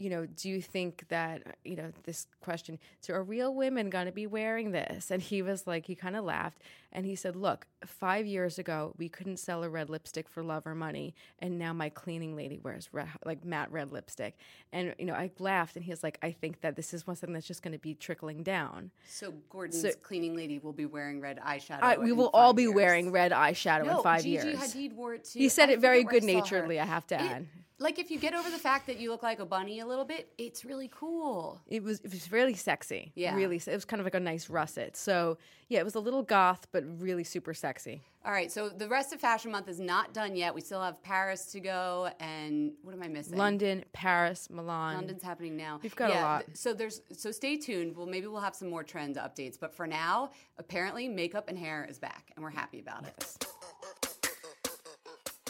you 0.00 0.08
know, 0.08 0.24
do 0.26 0.48
you 0.48 0.62
think 0.62 1.04
that, 1.08 1.42
you 1.64 1.76
know, 1.76 1.92
this 2.04 2.26
question, 2.40 2.78
so 3.00 3.12
are 3.14 3.22
real 3.22 3.54
women 3.54 3.90
going 3.90 4.06
to 4.06 4.12
be 4.12 4.26
wearing 4.26 4.72
this? 4.72 5.10
And 5.10 5.20
he 5.20 5.42
was 5.42 5.66
like, 5.66 5.86
he 5.86 5.94
kind 5.94 6.16
of 6.16 6.24
laughed 6.24 6.58
and 6.92 7.04
he 7.04 7.14
said, 7.14 7.36
look, 7.36 7.66
five 7.84 8.26
years 8.26 8.58
ago, 8.58 8.94
we 8.96 9.08
couldn't 9.08 9.36
sell 9.36 9.62
a 9.62 9.68
red 9.68 9.90
lipstick 9.90 10.28
for 10.28 10.42
love 10.42 10.66
or 10.66 10.74
money. 10.74 11.14
And 11.38 11.58
now 11.58 11.72
my 11.72 11.90
cleaning 11.90 12.34
lady 12.34 12.58
wears 12.58 12.88
red, 12.92 13.08
like 13.24 13.44
matte 13.44 13.70
red 13.70 13.92
lipstick. 13.92 14.36
And, 14.72 14.94
you 14.98 15.04
know, 15.04 15.14
I 15.14 15.30
laughed 15.38 15.76
and 15.76 15.84
he 15.84 15.90
was 15.90 16.02
like, 16.02 16.18
I 16.22 16.32
think 16.32 16.62
that 16.62 16.76
this 16.76 16.94
is 16.94 17.06
one 17.06 17.14
something 17.16 17.34
that's 17.34 17.46
just 17.46 17.62
going 17.62 17.72
to 17.72 17.78
be 17.78 17.94
trickling 17.94 18.42
down. 18.42 18.90
So 19.06 19.34
Gordon's 19.50 19.84
cleaning 20.02 20.34
lady 20.34 20.58
will 20.58 20.72
be 20.72 20.86
wearing 20.86 21.20
red 21.20 21.38
eyeshadow. 21.46 21.82
I, 21.82 21.98
we 21.98 22.12
will 22.12 22.30
all 22.32 22.54
be 22.54 22.62
years. 22.62 22.74
wearing 22.74 23.12
red 23.12 23.32
eyeshadow 23.32 23.84
No, 23.84 23.98
in 23.98 24.02
five 24.02 24.22
Gigi 24.22 24.48
years. 24.48 24.58
Hadid 24.58 24.94
wore 24.94 25.14
it 25.14 25.24
too. 25.24 25.38
He 25.38 25.48
said 25.50 25.68
I 25.68 25.72
it 25.74 25.80
very 25.80 26.04
forget 26.04 26.22
where 26.22 26.30
I 26.30 26.32
good 26.32 26.34
naturedly, 26.36 26.80
I 26.80 26.86
have 26.86 27.06
to 27.08 27.14
It- 27.16 27.20
add. 27.20 27.46
Like 27.82 27.98
if 27.98 28.10
you 28.10 28.18
get 28.18 28.34
over 28.34 28.50
the 28.50 28.58
fact 28.58 28.86
that 28.88 28.98
you 29.00 29.10
look 29.10 29.22
like 29.22 29.38
a 29.40 29.46
bunny 29.46 29.80
a 29.80 29.86
little 29.86 30.04
bit, 30.04 30.30
it's 30.36 30.66
really 30.66 30.88
cool. 30.94 31.58
It 31.66 31.82
was 31.82 32.00
it 32.00 32.10
was 32.10 32.30
really 32.30 32.52
sexy. 32.54 33.10
Yeah. 33.14 33.34
Really 33.34 33.56
it 33.56 33.66
was 33.72 33.86
kind 33.86 34.00
of 34.00 34.04
like 34.06 34.14
a 34.14 34.20
nice 34.20 34.50
russet. 34.50 34.96
So 34.98 35.38
yeah, 35.68 35.80
it 35.80 35.84
was 35.84 35.94
a 35.94 36.00
little 36.00 36.22
goth, 36.22 36.66
but 36.72 36.84
really 37.00 37.24
super 37.24 37.54
sexy. 37.54 38.02
All 38.22 38.32
right, 38.32 38.52
so 38.52 38.68
the 38.68 38.86
rest 38.86 39.14
of 39.14 39.20
Fashion 39.20 39.50
Month 39.50 39.66
is 39.68 39.80
not 39.80 40.12
done 40.12 40.36
yet. 40.36 40.54
We 40.54 40.60
still 40.60 40.82
have 40.82 41.02
Paris 41.02 41.46
to 41.52 41.60
go, 41.60 42.10
and 42.20 42.72
what 42.82 42.94
am 42.94 43.02
I 43.02 43.08
missing? 43.08 43.38
London, 43.38 43.82
Paris, 43.94 44.50
Milan. 44.50 44.96
London's 44.96 45.22
happening 45.22 45.56
now. 45.56 45.80
We've 45.82 45.96
got 45.96 46.10
a 46.10 46.14
lot. 46.20 46.44
th- 46.44 46.58
So 46.58 46.74
there's 46.74 47.00
so 47.12 47.30
stay 47.30 47.56
tuned. 47.56 47.96
Well, 47.96 48.04
maybe 48.06 48.26
we'll 48.26 48.42
have 48.42 48.54
some 48.54 48.68
more 48.68 48.84
trend 48.84 49.16
updates, 49.16 49.58
but 49.58 49.74
for 49.74 49.86
now, 49.86 50.32
apparently 50.58 51.08
makeup 51.08 51.48
and 51.48 51.58
hair 51.58 51.86
is 51.88 51.98
back, 51.98 52.30
and 52.36 52.44
we're 52.44 52.50
happy 52.50 52.80
about 52.80 53.06
it. 53.06 53.46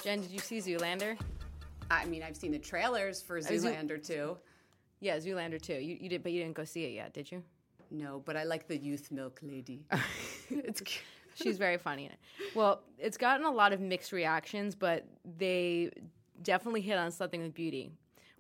Jen, 0.05 0.21
did 0.21 0.31
you 0.31 0.39
see 0.39 0.59
Zoolander? 0.59 1.19
I 1.91 2.07
mean, 2.07 2.23
I've 2.23 2.37
seen 2.37 2.53
the 2.53 2.59
trailers 2.59 3.21
for 3.21 3.41
Zoo- 3.41 3.55
Zoolander 3.55 4.03
too. 4.03 4.37
Yeah, 5.01 5.17
Zoolander 5.19 5.61
too. 5.61 5.75
You, 5.75 5.97
you 6.01 6.09
did, 6.09 6.23
but 6.23 6.33
you 6.33 6.43
didn't 6.43 6.55
go 6.55 6.65
see 6.65 6.85
it 6.85 6.93
yet, 6.93 7.13
did 7.13 7.31
you? 7.31 7.43
No, 7.91 8.23
but 8.25 8.37
I 8.37 8.45
like 8.45 8.69
the 8.69 8.77
youth 8.77 9.11
milk 9.11 9.41
lady. 9.43 9.85
it's 10.51 10.81
cute. 10.81 11.05
She's 11.35 11.59
very 11.59 11.79
funny 11.79 12.05
in 12.07 12.13
it. 12.13 12.19
Well, 12.55 12.83
it's 12.99 13.17
gotten 13.17 13.47
a 13.47 13.51
lot 13.51 13.73
of 13.73 13.81
mixed 13.81 14.13
reactions, 14.13 14.75
but 14.75 15.07
they 15.39 15.91
definitely 16.43 16.83
hit 16.83 16.99
on 16.99 17.11
something 17.11 17.41
with 17.41 17.55
beauty, 17.55 17.93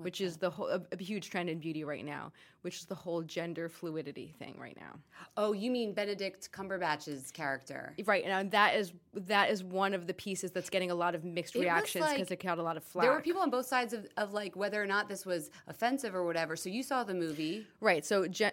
which 0.02 0.20
is 0.20 0.36
the 0.36 0.50
whole 0.50 0.68
a, 0.68 0.80
a 0.92 1.02
huge 1.02 1.30
trend 1.30 1.48
in 1.48 1.58
beauty 1.58 1.84
right 1.84 2.04
now, 2.04 2.32
which 2.62 2.76
is 2.78 2.84
the 2.86 2.94
whole 2.94 3.22
gender 3.22 3.68
fluidity 3.68 4.34
thing 4.38 4.56
right 4.58 4.76
now. 4.80 4.98
Oh, 5.36 5.52
you 5.52 5.70
mean 5.70 5.92
Benedict 5.92 6.50
Cumberbatch's 6.52 7.30
character? 7.30 7.94
Right 8.06 8.24
And 8.24 8.50
that 8.50 8.74
is 8.76 8.92
that 9.14 9.50
is 9.50 9.62
one 9.62 9.94
of 9.94 10.06
the 10.06 10.14
pieces 10.14 10.50
that's 10.50 10.70
getting 10.70 10.90
a 10.90 10.94
lot 10.94 11.14
of 11.14 11.24
mixed 11.24 11.56
It 11.56 11.60
reactions 11.60 12.04
because 12.04 12.30
like- 12.30 12.40
it 12.40 12.42
got 12.46 12.58
a 12.58 12.62
lot 12.62 12.76
of 12.76 12.84
flack. 12.84 13.04
There 13.04 13.12
were 13.12 13.20
people 13.20 13.42
on 13.42 13.50
both 13.50 13.66
sides 13.66 13.92
of, 13.92 14.06
of 14.16 14.32
like 14.32 14.56
whether 14.56 14.82
or 14.82 14.86
not 14.86 15.08
this 15.08 15.24
was 15.26 15.50
offensive 15.68 16.14
or 16.14 16.24
whatever. 16.24 16.56
So 16.56 16.68
you 16.68 16.82
saw 16.82 17.04
the 17.04 17.14
movie. 17.14 17.66
Right. 17.80 18.04
So 18.04 18.26
Je- 18.28 18.50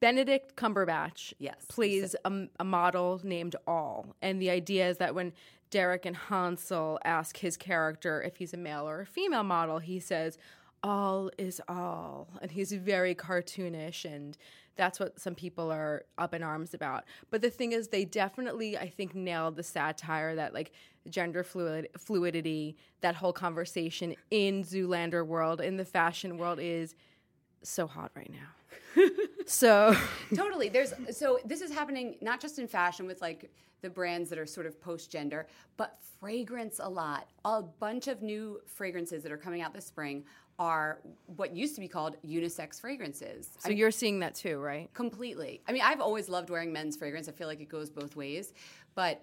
Benedict 0.00 0.54
Cumberbatch 0.56 1.32
Yes, 1.38 1.64
plays 1.68 2.14
a, 2.24 2.46
a 2.60 2.64
model 2.64 3.20
named 3.24 3.56
All, 3.66 4.14
and 4.20 4.40
the 4.42 4.50
idea 4.50 4.88
is 4.90 4.98
that 4.98 5.14
when 5.14 5.32
Derek 5.70 6.04
and 6.04 6.14
Hansel 6.14 6.98
ask 7.04 7.38
his 7.38 7.56
character 7.56 8.22
if 8.22 8.36
he's 8.36 8.52
a 8.52 8.56
male 8.58 8.86
or 8.88 9.00
a 9.00 9.06
female 9.06 9.44
model, 9.44 9.78
he 9.78 9.98
says, 9.98 10.36
"All 10.84 11.30
is 11.38 11.60
all," 11.66 12.28
and 12.40 12.50
he's 12.50 12.72
very 12.72 13.14
cartoonish 13.14 14.04
and. 14.04 14.36
That's 14.76 14.98
what 14.98 15.20
some 15.20 15.36
people 15.36 15.70
are 15.70 16.02
up 16.18 16.34
in 16.34 16.42
arms 16.42 16.74
about. 16.74 17.04
But 17.30 17.42
the 17.42 17.48
thing 17.48 17.70
is, 17.70 17.86
they 17.86 18.04
definitely, 18.04 18.76
I 18.76 18.88
think, 18.88 19.14
nailed 19.14 19.54
the 19.54 19.62
satire 19.62 20.34
that 20.34 20.52
like 20.52 20.72
gender 21.08 21.44
fluid 21.44 21.90
fluidity, 21.96 22.76
that 23.00 23.14
whole 23.14 23.32
conversation 23.32 24.16
in 24.32 24.64
Zoolander 24.64 25.24
world, 25.24 25.60
in 25.60 25.76
the 25.76 25.84
fashion 25.84 26.38
world, 26.38 26.58
is 26.60 26.96
so 27.62 27.86
hot 27.86 28.10
right 28.16 28.30
now. 28.32 28.48
so 29.46 29.96
totally 30.34 30.68
there's 30.68 30.92
so 31.10 31.38
this 31.44 31.60
is 31.60 31.72
happening 31.72 32.16
not 32.20 32.40
just 32.40 32.58
in 32.58 32.68
fashion 32.68 33.06
with 33.06 33.20
like 33.20 33.50
the 33.82 33.90
brands 33.90 34.30
that 34.30 34.38
are 34.38 34.46
sort 34.46 34.66
of 34.66 34.80
post 34.80 35.10
gender 35.10 35.46
but 35.76 35.98
fragrance 36.20 36.80
a 36.82 36.88
lot 36.88 37.28
a 37.44 37.62
bunch 37.62 38.08
of 38.08 38.22
new 38.22 38.60
fragrances 38.66 39.22
that 39.22 39.32
are 39.32 39.36
coming 39.36 39.60
out 39.60 39.74
this 39.74 39.84
spring 39.84 40.24
are 40.58 41.00
what 41.36 41.54
used 41.54 41.74
to 41.74 41.80
be 41.80 41.88
called 41.88 42.16
unisex 42.24 42.80
fragrances 42.80 43.50
So 43.58 43.70
you're 43.70 43.90
seeing 43.90 44.20
that 44.20 44.34
too, 44.34 44.58
right? 44.58 44.88
completely 44.94 45.60
i 45.66 45.72
mean 45.72 45.82
i've 45.84 46.00
always 46.00 46.28
loved 46.28 46.50
wearing 46.50 46.72
men's 46.72 46.96
fragrance 46.96 47.28
i 47.28 47.32
feel 47.32 47.48
like 47.48 47.60
it 47.60 47.68
goes 47.68 47.90
both 47.90 48.14
ways 48.16 48.52
but 48.94 49.22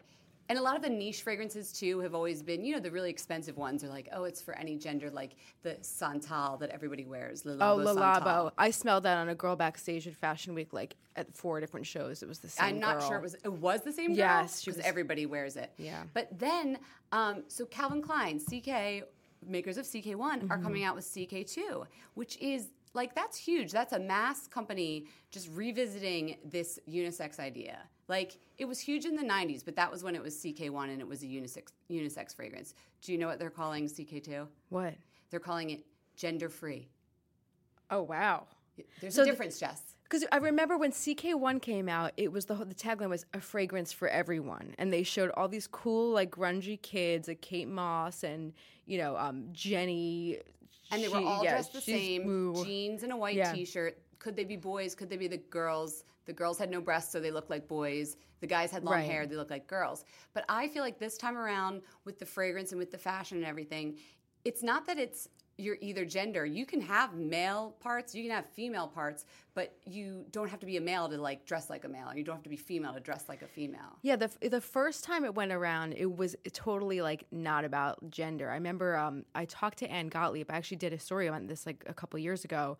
and 0.49 0.59
a 0.59 0.61
lot 0.61 0.75
of 0.75 0.81
the 0.81 0.89
niche 0.89 1.21
fragrances 1.21 1.71
too 1.71 1.99
have 2.01 2.13
always 2.13 2.43
been, 2.43 2.65
you 2.65 2.73
know, 2.73 2.81
the 2.81 2.91
really 2.91 3.09
expensive 3.09 3.55
ones 3.55 3.85
are 3.85 3.87
like, 3.87 4.09
oh, 4.11 4.25
it's 4.25 4.41
for 4.41 4.53
any 4.57 4.75
gender, 4.75 5.09
like 5.09 5.37
the 5.63 5.77
Santal 5.79 6.57
that 6.57 6.71
everybody 6.71 7.05
wears. 7.05 7.45
Le 7.45 7.53
Oh, 7.53 7.77
Labo 7.77 7.85
Le 7.85 7.93
Santal. 7.93 8.21
Labo. 8.47 8.51
I 8.57 8.69
smelled 8.71 9.03
that 9.03 9.17
on 9.17 9.29
a 9.29 9.35
girl 9.35 9.55
backstage 9.55 10.07
at 10.07 10.15
Fashion 10.15 10.53
Week, 10.53 10.73
like 10.73 10.97
at 11.15 11.33
four 11.33 11.61
different 11.61 11.85
shows. 11.87 12.21
It 12.21 12.27
was 12.27 12.39
the 12.39 12.49
same. 12.49 12.65
I'm 12.67 12.79
not 12.79 12.99
girl. 12.99 13.07
sure 13.07 13.17
it 13.17 13.21
was 13.21 13.35
it 13.35 13.53
was 13.53 13.83
the 13.83 13.93
same 13.93 14.07
girl. 14.07 14.17
Yes, 14.17 14.65
because 14.65 14.81
everybody 14.81 15.25
wears 15.25 15.55
it. 15.55 15.71
Yeah. 15.77 16.03
But 16.13 16.37
then, 16.37 16.79
um, 17.13 17.43
so 17.47 17.65
Calvin 17.65 18.01
Klein, 18.01 18.37
CK, 18.37 19.05
makers 19.45 19.77
of 19.77 19.85
CK1 19.85 20.15
Mm-hmm. 20.15 20.51
are 20.51 20.57
coming 20.59 20.83
out 20.83 20.95
with 20.95 21.05
CK2, 21.05 21.85
which 22.13 22.37
is 22.39 22.69
like 22.93 23.15
that's 23.15 23.37
huge. 23.37 23.71
That's 23.71 23.93
a 23.93 23.99
mass 23.99 24.47
company 24.47 25.05
just 25.31 25.49
revisiting 25.53 26.37
this 26.45 26.79
unisex 26.89 27.39
idea. 27.39 27.79
Like 28.07 28.37
it 28.57 28.65
was 28.65 28.79
huge 28.79 29.05
in 29.05 29.15
the 29.15 29.23
90s, 29.23 29.63
but 29.63 29.75
that 29.77 29.89
was 29.91 30.03
when 30.03 30.15
it 30.15 30.21
was 30.21 30.35
CK1 30.35 30.89
and 30.89 30.99
it 30.99 31.07
was 31.07 31.23
a 31.23 31.25
unisex 31.25 31.69
unisex 31.89 32.35
fragrance. 32.35 32.73
Do 33.01 33.11
you 33.13 33.17
know 33.17 33.27
what 33.27 33.39
they're 33.39 33.49
calling 33.49 33.85
CK2? 33.87 34.45
What? 34.69 34.93
They're 35.29 35.39
calling 35.39 35.69
it 35.69 35.85
gender 36.17 36.49
free. 36.49 36.89
Oh 37.89 38.01
wow. 38.03 38.47
There's 38.99 39.15
So 39.15 39.23
a 39.23 39.25
difference, 39.25 39.59
Jess. 39.59 39.81
Because 40.11 40.27
I 40.29 40.37
remember 40.37 40.77
when 40.77 40.91
CK1 40.91 41.61
came 41.61 41.87
out, 41.87 42.11
it 42.17 42.33
was 42.33 42.45
the 42.45 42.55
the 42.55 42.75
tagline 42.75 43.07
was 43.09 43.25
a 43.33 43.39
fragrance 43.39 43.93
for 43.93 44.09
everyone, 44.09 44.75
and 44.77 44.91
they 44.91 45.03
showed 45.03 45.31
all 45.37 45.47
these 45.47 45.67
cool 45.67 46.11
like 46.11 46.31
grungy 46.31 46.81
kids, 46.81 47.29
like 47.29 47.39
Kate 47.39 47.69
Moss 47.69 48.23
and 48.25 48.51
you 48.85 48.97
know 48.97 49.15
um, 49.15 49.45
Jenny, 49.53 50.39
And 50.91 51.01
they 51.01 51.07
were 51.07 51.19
She- 51.19 51.25
all 51.25 51.43
yeah, 51.45 51.51
dressed 51.51 51.71
the 51.71 51.79
same 51.79 52.25
woo. 52.25 52.65
jeans 52.65 53.03
and 53.03 53.13
a 53.13 53.15
white 53.15 53.37
Yeah. 53.37 53.53
t 53.53 53.63
shirt. 53.63 53.97
Could 54.19 54.35
they 54.35 54.43
be 54.43 54.57
boys? 54.57 54.93
Could 54.95 55.09
they 55.09 55.15
be 55.15 55.29
the 55.29 55.37
girls? 55.37 56.03
The 56.25 56.33
girls 56.33 56.57
had 56.59 56.69
no 56.69 56.81
breasts, 56.81 57.13
so 57.13 57.21
they 57.21 57.31
looked 57.31 57.49
like 57.49 57.69
boys. 57.69 58.17
The 58.41 58.47
guys 58.47 58.69
had 58.69 58.83
long 58.83 58.95
Right. 58.95 59.09
hair, 59.09 59.25
they 59.25 59.37
looked 59.37 59.49
like 59.49 59.65
girls. 59.65 60.03
But 60.33 60.43
I 60.49 60.67
feel 60.67 60.83
like 60.83 60.99
this 60.99 61.17
time 61.17 61.37
around, 61.37 61.83
with 62.03 62.19
the 62.19 62.25
fragrance 62.25 62.71
and 62.73 62.79
with 62.79 62.91
the 62.91 62.97
fashion 62.97 63.37
and 63.37 63.45
everything, 63.45 63.97
it's 64.43 64.61
not 64.61 64.85
that 64.87 64.99
it's 64.99 65.29
you're 65.57 65.77
either 65.81 66.05
gender. 66.05 66.45
You 66.45 66.65
can 66.65 66.81
have 66.81 67.13
male 67.13 67.75
parts, 67.79 68.15
you 68.15 68.23
can 68.23 68.31
have 68.31 68.45
female 68.47 68.87
parts, 68.87 69.25
but 69.53 69.73
you 69.85 70.25
don't 70.31 70.49
have 70.49 70.59
to 70.59 70.65
be 70.65 70.77
a 70.77 70.81
male 70.81 71.07
to 71.09 71.17
like 71.17 71.45
dress 71.45 71.69
like 71.69 71.83
a 71.85 71.87
male, 71.87 72.11
you 72.15 72.23
don't 72.23 72.35
have 72.35 72.43
to 72.43 72.49
be 72.49 72.57
female 72.57 72.93
to 72.93 72.99
dress 72.99 73.25
like 73.29 73.41
a 73.41 73.47
female. 73.47 73.97
Yeah, 74.01 74.15
the 74.15 74.29
the 74.49 74.61
first 74.61 75.03
time 75.03 75.23
it 75.23 75.35
went 75.35 75.51
around, 75.51 75.93
it 75.93 76.17
was 76.17 76.35
totally 76.53 77.01
like 77.01 77.25
not 77.31 77.65
about 77.65 78.09
gender. 78.09 78.49
I 78.49 78.55
remember 78.55 78.95
um, 78.97 79.25
I 79.35 79.45
talked 79.45 79.79
to 79.79 79.91
Anne 79.91 80.07
Gottlieb. 80.07 80.49
I 80.49 80.55
actually 80.55 80.77
did 80.77 80.93
a 80.93 80.99
story 80.99 81.27
on 81.27 81.47
this 81.47 81.65
like 81.65 81.83
a 81.87 81.93
couple 81.93 82.19
years 82.19 82.43
ago 82.43 82.77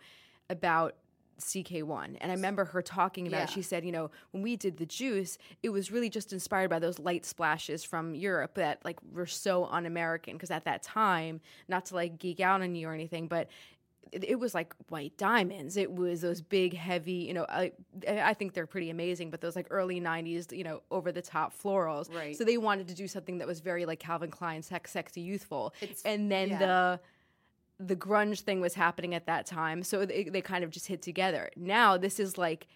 about 0.50 0.96
CK1, 1.44 2.18
and 2.22 2.32
I 2.32 2.36
remember 2.36 2.66
her 2.66 2.82
talking 2.82 3.28
about. 3.28 3.38
it. 3.38 3.50
Yeah. 3.50 3.56
She 3.56 3.62
said, 3.62 3.86
you 3.86 3.92
know, 3.92 4.12
when 4.32 4.44
we 4.44 4.56
did 4.56 4.78
the 4.78 4.86
juice, 4.86 5.38
it 5.64 5.70
was 5.70 5.92
really 5.92 6.10
just 6.10 6.34
inspired 6.34 6.70
by 6.70 6.80
those 6.80 7.00
light 7.00 7.26
splashes 7.26 7.84
from 7.84 8.16
Europe 8.16 8.56
that 8.56 8.84
like 8.84 8.98
were 9.14 9.26
so 9.26 9.66
un-American. 9.66 10.34
Because 10.34 10.52
at 10.52 10.66
that 10.66 10.84
time, 10.84 11.42
not 11.68 11.86
to 11.88 11.96
like 11.96 12.18
geek 12.18 12.40
out 12.40 12.62
on 12.62 12.76
you 12.76 12.88
or 12.88 12.94
anything, 12.94 13.28
but 13.28 13.50
it, 14.12 14.24
it 14.26 14.40
was 14.40 14.54
like 14.54 14.76
white 14.90 15.18
diamonds. 15.18 15.78
It 15.78 15.92
was 15.92 16.22
those 16.22 16.42
big, 16.42 16.74
heavy, 16.74 17.14
you 17.14 17.34
know, 17.34 17.46
I, 17.48 17.72
I 18.08 18.34
think 18.34 18.54
they're 18.54 18.68
pretty 18.68 18.90
amazing, 18.90 19.30
but 19.32 19.42
those 19.42 19.56
like 19.56 19.68
early 19.70 20.02
90s, 20.02 20.56
you 20.56 20.64
know, 20.64 20.82
over 20.92 21.12
the 21.12 21.22
top 21.22 21.54
florals. 21.58 22.14
Right. 22.14 22.36
So 22.36 22.44
they 22.44 22.58
wanted 22.58 22.88
to 22.90 22.94
do 22.94 23.08
something 23.08 23.38
that 23.38 23.48
was 23.48 23.60
very 23.62 23.86
like 23.86 24.00
Calvin 24.00 24.30
Klein, 24.32 24.62
sex, 24.64 24.92
sexy, 24.92 25.22
youthful. 25.22 25.74
It's- 25.82 26.02
and 26.04 26.32
then 26.32 26.50
yeah. 26.50 26.60
the 26.60 27.00
the 27.84 27.96
grunge 27.96 28.42
thing 28.42 28.62
was 28.62 28.74
happening 28.76 29.16
at 29.16 29.26
that 29.26 29.46
time, 29.46 29.84
so 29.84 30.06
they, 30.06 30.26
they 30.26 30.42
kind 30.42 30.64
of 30.64 30.70
just 30.70 30.88
hit 30.88 31.02
together. 31.02 31.50
Now 31.56 31.98
this 31.98 32.20
is 32.20 32.38
like 32.38 32.68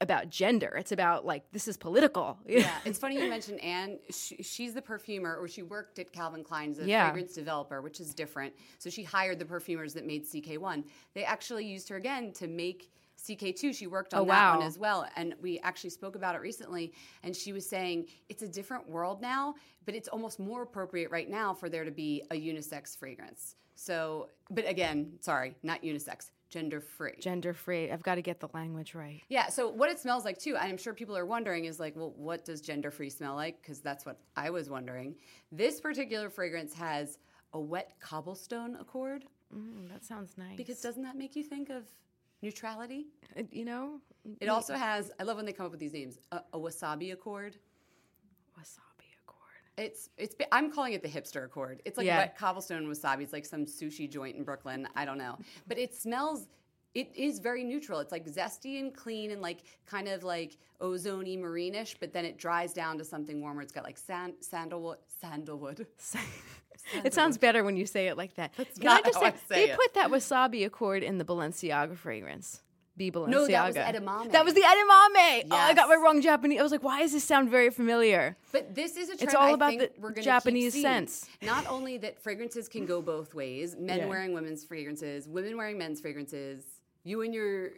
about 0.00 0.30
gender. 0.30 0.74
It's 0.78 0.92
about 0.92 1.26
like 1.26 1.50
this 1.52 1.68
is 1.68 1.76
political. 1.76 2.38
Yeah, 2.46 2.70
it's 2.84 2.98
funny 2.98 3.22
you 3.22 3.28
mentioned 3.28 3.60
Anne. 3.62 3.98
She, 4.10 4.42
she's 4.42 4.72
the 4.74 4.82
perfumer, 4.82 5.36
or 5.36 5.46
she 5.48 5.62
worked 5.62 5.98
at 5.98 6.12
Calvin 6.12 6.42
Klein 6.44 6.70
as 6.70 6.78
a 6.78 6.86
Yeah. 6.86 7.10
fragrance 7.10 7.34
developer, 7.34 7.80
which 7.82 8.00
is 8.00 8.14
different. 8.14 8.54
So 8.78 8.88
she 8.90 9.02
hired 9.02 9.38
the 9.38 9.44
perfumers 9.44 9.92
that 9.94 10.06
made 10.06 10.24
CK1. 10.26 10.84
They 11.14 11.24
actually 11.24 11.66
used 11.66 11.88
her 11.90 11.96
again 11.96 12.32
to 12.34 12.46
make 12.46 12.90
CK2. 13.22 13.74
She 13.74 13.86
worked 13.86 14.12
on 14.14 14.22
Oh, 14.22 14.24
that 14.26 14.56
one 14.56 14.66
as 14.66 14.78
well, 14.78 15.06
and 15.16 15.34
we 15.40 15.58
actually 15.60 15.90
spoke 15.90 16.16
about 16.16 16.34
it 16.34 16.40
recently. 16.40 16.92
And 17.22 17.34
she 17.36 17.52
was 17.52 17.68
saying 17.68 18.06
it's 18.28 18.42
a 18.42 18.48
different 18.48 18.88
world 18.88 19.20
now, 19.20 19.54
but 19.86 19.94
it's 19.94 20.08
almost 20.08 20.38
more 20.38 20.62
appropriate 20.62 21.10
right 21.10 21.28
now 21.28 21.52
for 21.54 21.68
there 21.68 21.84
to 21.84 21.90
be 21.90 22.22
a 22.30 22.34
unisex 22.34 22.96
fragrance. 22.96 23.54
So, 23.74 24.30
but 24.50 24.68
again, 24.68 25.14
sorry, 25.20 25.56
not 25.62 25.82
unisex, 25.82 26.30
gender 26.48 26.80
free. 26.80 27.14
Gender 27.20 27.52
free. 27.52 27.90
I've 27.90 28.02
got 28.02 28.14
to 28.16 28.22
get 28.22 28.40
the 28.40 28.48
language 28.54 28.94
right. 28.94 29.20
Yeah, 29.28 29.48
so 29.48 29.68
what 29.68 29.90
it 29.90 29.98
smells 29.98 30.24
like 30.24 30.38
too, 30.38 30.56
and 30.56 30.68
I'm 30.70 30.76
sure 30.78 30.94
people 30.94 31.16
are 31.16 31.26
wondering 31.26 31.64
is 31.64 31.80
like, 31.80 31.96
well, 31.96 32.12
what 32.16 32.44
does 32.44 32.60
gender 32.60 32.90
free 32.90 33.10
smell 33.10 33.34
like? 33.34 33.60
Because 33.60 33.80
that's 33.80 34.06
what 34.06 34.18
I 34.36 34.50
was 34.50 34.70
wondering. 34.70 35.16
This 35.50 35.80
particular 35.80 36.30
fragrance 36.30 36.72
has 36.74 37.18
a 37.52 37.60
wet 37.60 37.94
cobblestone 38.00 38.76
accord. 38.76 39.24
Mm, 39.54 39.88
that 39.92 40.04
sounds 40.04 40.36
nice. 40.36 40.56
Because 40.56 40.80
doesn't 40.80 41.02
that 41.02 41.16
make 41.16 41.34
you 41.36 41.42
think 41.42 41.70
of 41.70 41.84
neutrality? 42.42 43.06
Uh, 43.38 43.42
you 43.50 43.64
know, 43.64 44.00
It 44.40 44.48
also 44.48 44.74
has, 44.74 45.10
I 45.18 45.22
love 45.24 45.36
when 45.36 45.46
they 45.46 45.52
come 45.52 45.66
up 45.66 45.72
with 45.72 45.80
these 45.80 45.92
names, 45.92 46.18
a, 46.32 46.40
a 46.52 46.58
wasabi 46.58 47.12
accord. 47.12 47.56
wasabi. 48.58 48.93
It's 49.76 50.08
it's 50.16 50.34
I'm 50.52 50.70
calling 50.72 50.92
it 50.92 51.02
the 51.02 51.08
hipster 51.08 51.44
accord. 51.44 51.82
It's 51.84 51.96
like 51.98 52.06
Yeah. 52.06 52.18
wet 52.18 52.36
cobblestone 52.38 52.86
wasabi. 52.86 53.22
It's 53.22 53.32
like 53.32 53.44
some 53.44 53.64
sushi 53.66 54.08
joint 54.08 54.36
in 54.36 54.44
Brooklyn. 54.44 54.86
I 54.94 55.04
don't 55.04 55.18
know, 55.18 55.36
but 55.66 55.78
it 55.78 55.94
smells. 55.94 56.46
It 56.94 57.10
is 57.16 57.40
very 57.40 57.64
neutral. 57.64 57.98
It's 57.98 58.12
like 58.12 58.24
zesty 58.24 58.78
and 58.78 58.94
clean 58.94 59.32
and 59.32 59.42
like 59.42 59.64
kind 59.84 60.06
of 60.06 60.22
like 60.22 60.56
ozony 60.80 61.36
marinish, 61.36 61.96
but 61.98 62.12
then 62.12 62.24
it 62.24 62.38
dries 62.38 62.72
down 62.72 62.98
to 62.98 63.04
something 63.04 63.40
warmer. 63.40 63.62
It's 63.62 63.72
got 63.72 63.82
like 63.82 63.98
sand, 63.98 64.34
sandalwood. 64.40 64.98
Sandalwood. 65.20 65.86
It 67.02 67.14
sounds 67.14 67.38
better 67.38 67.64
when 67.64 67.76
you 67.78 67.86
say 67.86 68.08
it 68.08 68.18
like 68.18 68.34
that. 68.34 68.52
That's 68.58 68.78
Can 68.78 68.84
not 68.86 69.06
I 69.06 69.08
just 69.08 69.14
how 69.14 69.20
say, 69.22 69.26
I 69.28 69.30
say 69.30 69.66
they 69.66 69.72
it. 69.72 69.76
put 69.78 69.94
that 69.94 70.10
wasabi 70.10 70.66
accord 70.66 71.02
in 71.02 71.16
the 71.16 71.24
Balenciaga 71.24 71.96
fragrance. 71.96 72.60
Be 72.96 73.10
Balenciaga. 73.10 73.28
No, 73.28 73.46
that 73.48 73.66
was 73.66 73.76
edamame. 73.76 74.30
That 74.32 74.44
was 74.44 74.54
the 74.54 74.60
edamame. 74.60 75.48
Oh, 75.50 75.56
I 75.56 75.74
got 75.74 75.88
my 75.88 75.96
wrong 75.96 76.20
Japanese. 76.22 76.60
I 76.60 76.62
was 76.62 76.70
like, 76.70 76.84
why 76.84 77.00
does 77.02 77.12
this 77.12 77.24
sound 77.24 77.50
very 77.50 77.70
familiar? 77.70 78.36
But 78.52 78.74
this 78.74 78.96
is 78.96 79.08
a 79.10 79.16
trend. 79.16 79.34
all 79.34 79.42
I 79.48 79.50
about 79.50 79.70
think 79.70 79.80
the 79.82 80.00
we're 80.00 80.12
Japanese 80.12 80.80
sense. 80.80 81.26
Not 81.42 81.66
only 81.66 81.98
that 81.98 82.22
fragrances 82.22 82.68
can 82.68 82.86
go 82.86 83.02
both 83.02 83.34
ways, 83.34 83.74
men 83.76 83.98
Yeah. 83.98 84.06
wearing 84.06 84.32
women's 84.32 84.64
fragrances, 84.64 85.26
women 85.28 85.56
wearing 85.56 85.76
men's 85.76 86.00
fragrances, 86.00 86.64
you 87.02 87.22
and 87.22 87.34
your 87.34 87.70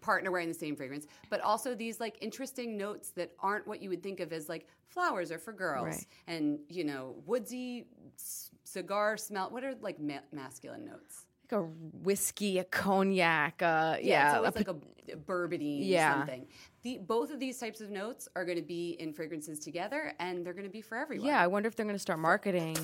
partner 0.00 0.32
wearing 0.32 0.48
the 0.48 0.54
same 0.54 0.74
fragrance, 0.74 1.06
but 1.30 1.40
also 1.42 1.74
these 1.74 2.00
like 2.00 2.16
interesting 2.20 2.76
notes 2.76 3.10
that 3.10 3.30
aren't 3.38 3.66
what 3.68 3.80
you 3.80 3.90
would 3.90 4.02
think 4.02 4.18
of 4.18 4.32
as 4.32 4.48
like 4.48 4.66
flowers 4.88 5.30
are 5.30 5.38
for 5.38 5.52
girls 5.52 5.84
Right. 5.86 6.06
and 6.26 6.58
you 6.68 6.82
know 6.84 7.14
woodsy 7.26 7.86
c- 8.16 8.50
cigar 8.64 9.16
smell. 9.16 9.50
What 9.50 9.62
are 9.62 9.74
like 9.80 10.00
ma- 10.00 10.18
masculine 10.32 10.84
notes? 10.84 11.26
Like 11.50 11.60
a 11.60 11.64
whiskey, 12.02 12.58
a 12.58 12.64
cognac. 12.64 13.60
Uh, 13.62 13.96
yeah, 14.00 14.26
it's 14.26 14.34
a 14.34 14.36
always 14.38 14.56
like 14.56 14.68
a, 14.68 14.76
bourbony 15.16 15.80
Yeah. 15.86 16.14
something. 16.20 16.46
The, 16.82 16.98
both 16.98 17.30
of 17.30 17.38
these 17.38 17.58
types 17.58 17.82
of 17.82 17.90
notes 17.90 18.28
are 18.34 18.44
going 18.46 18.56
to 18.56 18.62
be 18.64 18.90
in 18.98 19.12
fragrances 19.12 19.58
together, 19.60 20.14
and 20.18 20.44
they're 20.44 20.54
going 20.54 20.64
to 20.66 20.70
be 20.72 20.80
for 20.80 20.96
everyone. 20.96 21.26
yeah. 21.26 21.40
I 21.40 21.46
wonder 21.46 21.66
if 21.68 21.76
they're 21.76 21.84
going 21.84 21.96
to 21.96 22.00
start 22.00 22.18
marketing 22.18 22.76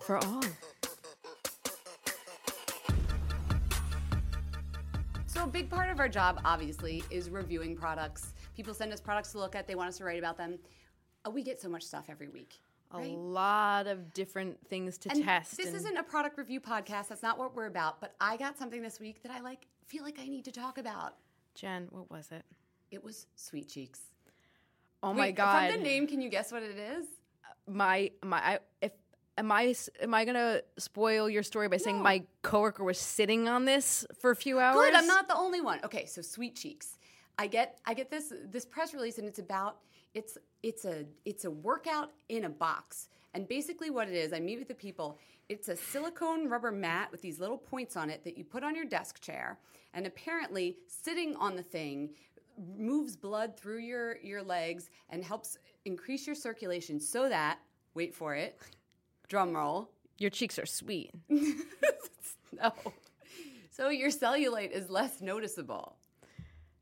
for 0.00 0.16
all. 0.24 0.42
So 5.26 5.44
a 5.44 5.46
big 5.46 5.68
part 5.68 5.90
of 5.90 6.00
our 6.00 6.08
job, 6.08 6.40
obviously, 6.44 7.04
is 7.10 7.28
reviewing 7.30 7.76
products. 7.76 8.32
People 8.56 8.72
send 8.74 8.92
us 8.92 9.00
products 9.00 9.32
to 9.32 9.38
look 9.38 9.54
at. 9.54 9.66
They 9.66 9.74
want 9.74 9.88
us 9.90 9.98
to 9.98 10.04
write 10.04 10.18
about 10.18 10.36
them. 10.38 10.58
Uh, 11.26 11.30
we 11.30 11.42
get 11.42 11.60
so 11.60 11.68
much 11.68 11.82
stuff 11.84 12.06
every 12.08 12.28
week. 12.28 12.58
A 12.90 12.98
right? 12.98 13.10
lot 13.10 13.86
of 13.86 14.14
different 14.14 14.58
things 14.68 14.96
to 14.98 15.10
And 15.10 15.22
test. 15.22 15.56
This 15.56 15.66
and- 15.66 15.76
isn't 15.76 15.96
a 15.96 16.02
product 16.02 16.38
review 16.38 16.60
podcast. 16.60 17.08
That's 17.08 17.22
not 17.22 17.38
what 17.38 17.54
we're 17.54 17.66
about. 17.66 18.00
But 18.00 18.14
I 18.20 18.36
got 18.36 18.58
something 18.58 18.80
this 18.82 18.98
week 18.98 19.22
that 19.22 19.32
I 19.32 19.40
like. 19.40 19.66
Feel 19.86 20.04
like 20.04 20.18
I 20.18 20.26
need 20.26 20.44
to 20.46 20.52
talk 20.52 20.78
about. 20.78 21.16
Jen, 21.54 21.88
what 21.90 22.10
was 22.10 22.28
it? 22.30 22.44
It 22.90 23.04
was 23.04 23.26
Sweet 23.36 23.68
Cheeks. 23.68 24.00
Oh 25.02 25.12
my 25.12 25.30
god! 25.30 25.70
From 25.70 25.78
the 25.80 25.84
name, 25.86 26.06
can 26.06 26.20
you 26.20 26.28
guess 26.28 26.50
what 26.50 26.62
it 26.62 26.76
is? 26.76 27.06
my 27.66 28.10
my 28.24 28.38
I, 28.38 28.58
if 28.80 28.92
am 29.36 29.52
I 29.52 29.74
am 30.00 30.14
I 30.14 30.24
gonna 30.24 30.62
spoil 30.78 31.28
your 31.28 31.42
story 31.42 31.68
by 31.68 31.76
saying 31.76 32.00
my 32.02 32.24
coworker 32.42 32.82
was 32.82 32.98
sitting 32.98 33.48
on 33.48 33.64
this 33.66 34.06
for 34.20 34.30
a 34.30 34.36
few 34.36 34.58
hours? 34.58 34.76
Good. 34.76 34.94
I'm 34.94 35.06
not 35.06 35.28
the 35.28 35.36
only 35.36 35.60
one. 35.60 35.80
Okay, 35.84 36.06
so 36.06 36.22
Sweet 36.22 36.56
Cheeks. 36.56 36.98
I 37.38 37.46
get 37.46 37.78
I 37.86 37.94
get 37.94 38.10
this 38.10 38.32
this 38.50 38.64
press 38.64 38.94
release 38.94 39.18
and 39.18 39.28
it's 39.28 39.38
about 39.38 39.78
it's 40.18 40.36
it's 40.62 40.84
a 40.84 41.04
it's 41.24 41.44
a 41.44 41.50
workout 41.50 42.10
in 42.28 42.44
a 42.44 42.48
box. 42.48 43.08
And 43.34 43.46
basically 43.46 43.90
what 43.90 44.08
it 44.08 44.14
is, 44.14 44.32
I 44.32 44.40
meet 44.40 44.58
with 44.58 44.68
the 44.68 44.74
people. 44.74 45.18
It's 45.48 45.68
a 45.68 45.76
silicone 45.76 46.48
rubber 46.48 46.72
mat 46.72 47.10
with 47.12 47.22
these 47.22 47.38
little 47.38 47.56
points 47.56 47.96
on 47.96 48.10
it 48.10 48.24
that 48.24 48.36
you 48.36 48.44
put 48.44 48.64
on 48.64 48.74
your 48.74 48.84
desk 48.84 49.20
chair. 49.20 49.58
And 49.94 50.06
apparently 50.06 50.76
sitting 50.86 51.36
on 51.36 51.56
the 51.56 51.62
thing 51.62 52.10
moves 52.76 53.16
blood 53.16 53.56
through 53.56 53.78
your 53.78 54.16
your 54.18 54.42
legs 54.42 54.90
and 55.10 55.24
helps 55.24 55.56
increase 55.84 56.26
your 56.26 56.34
circulation 56.34 56.98
so 56.98 57.28
that 57.28 57.58
wait 57.94 58.14
for 58.14 58.34
it. 58.34 58.58
Drum 59.28 59.54
roll. 59.54 59.90
Your 60.18 60.30
cheeks 60.30 60.58
are 60.58 60.66
sweet. 60.66 61.12
No. 62.60 62.72
So 63.70 63.90
your 63.90 64.10
cellulite 64.10 64.70
is 64.72 64.90
less 64.90 65.20
noticeable. 65.20 65.97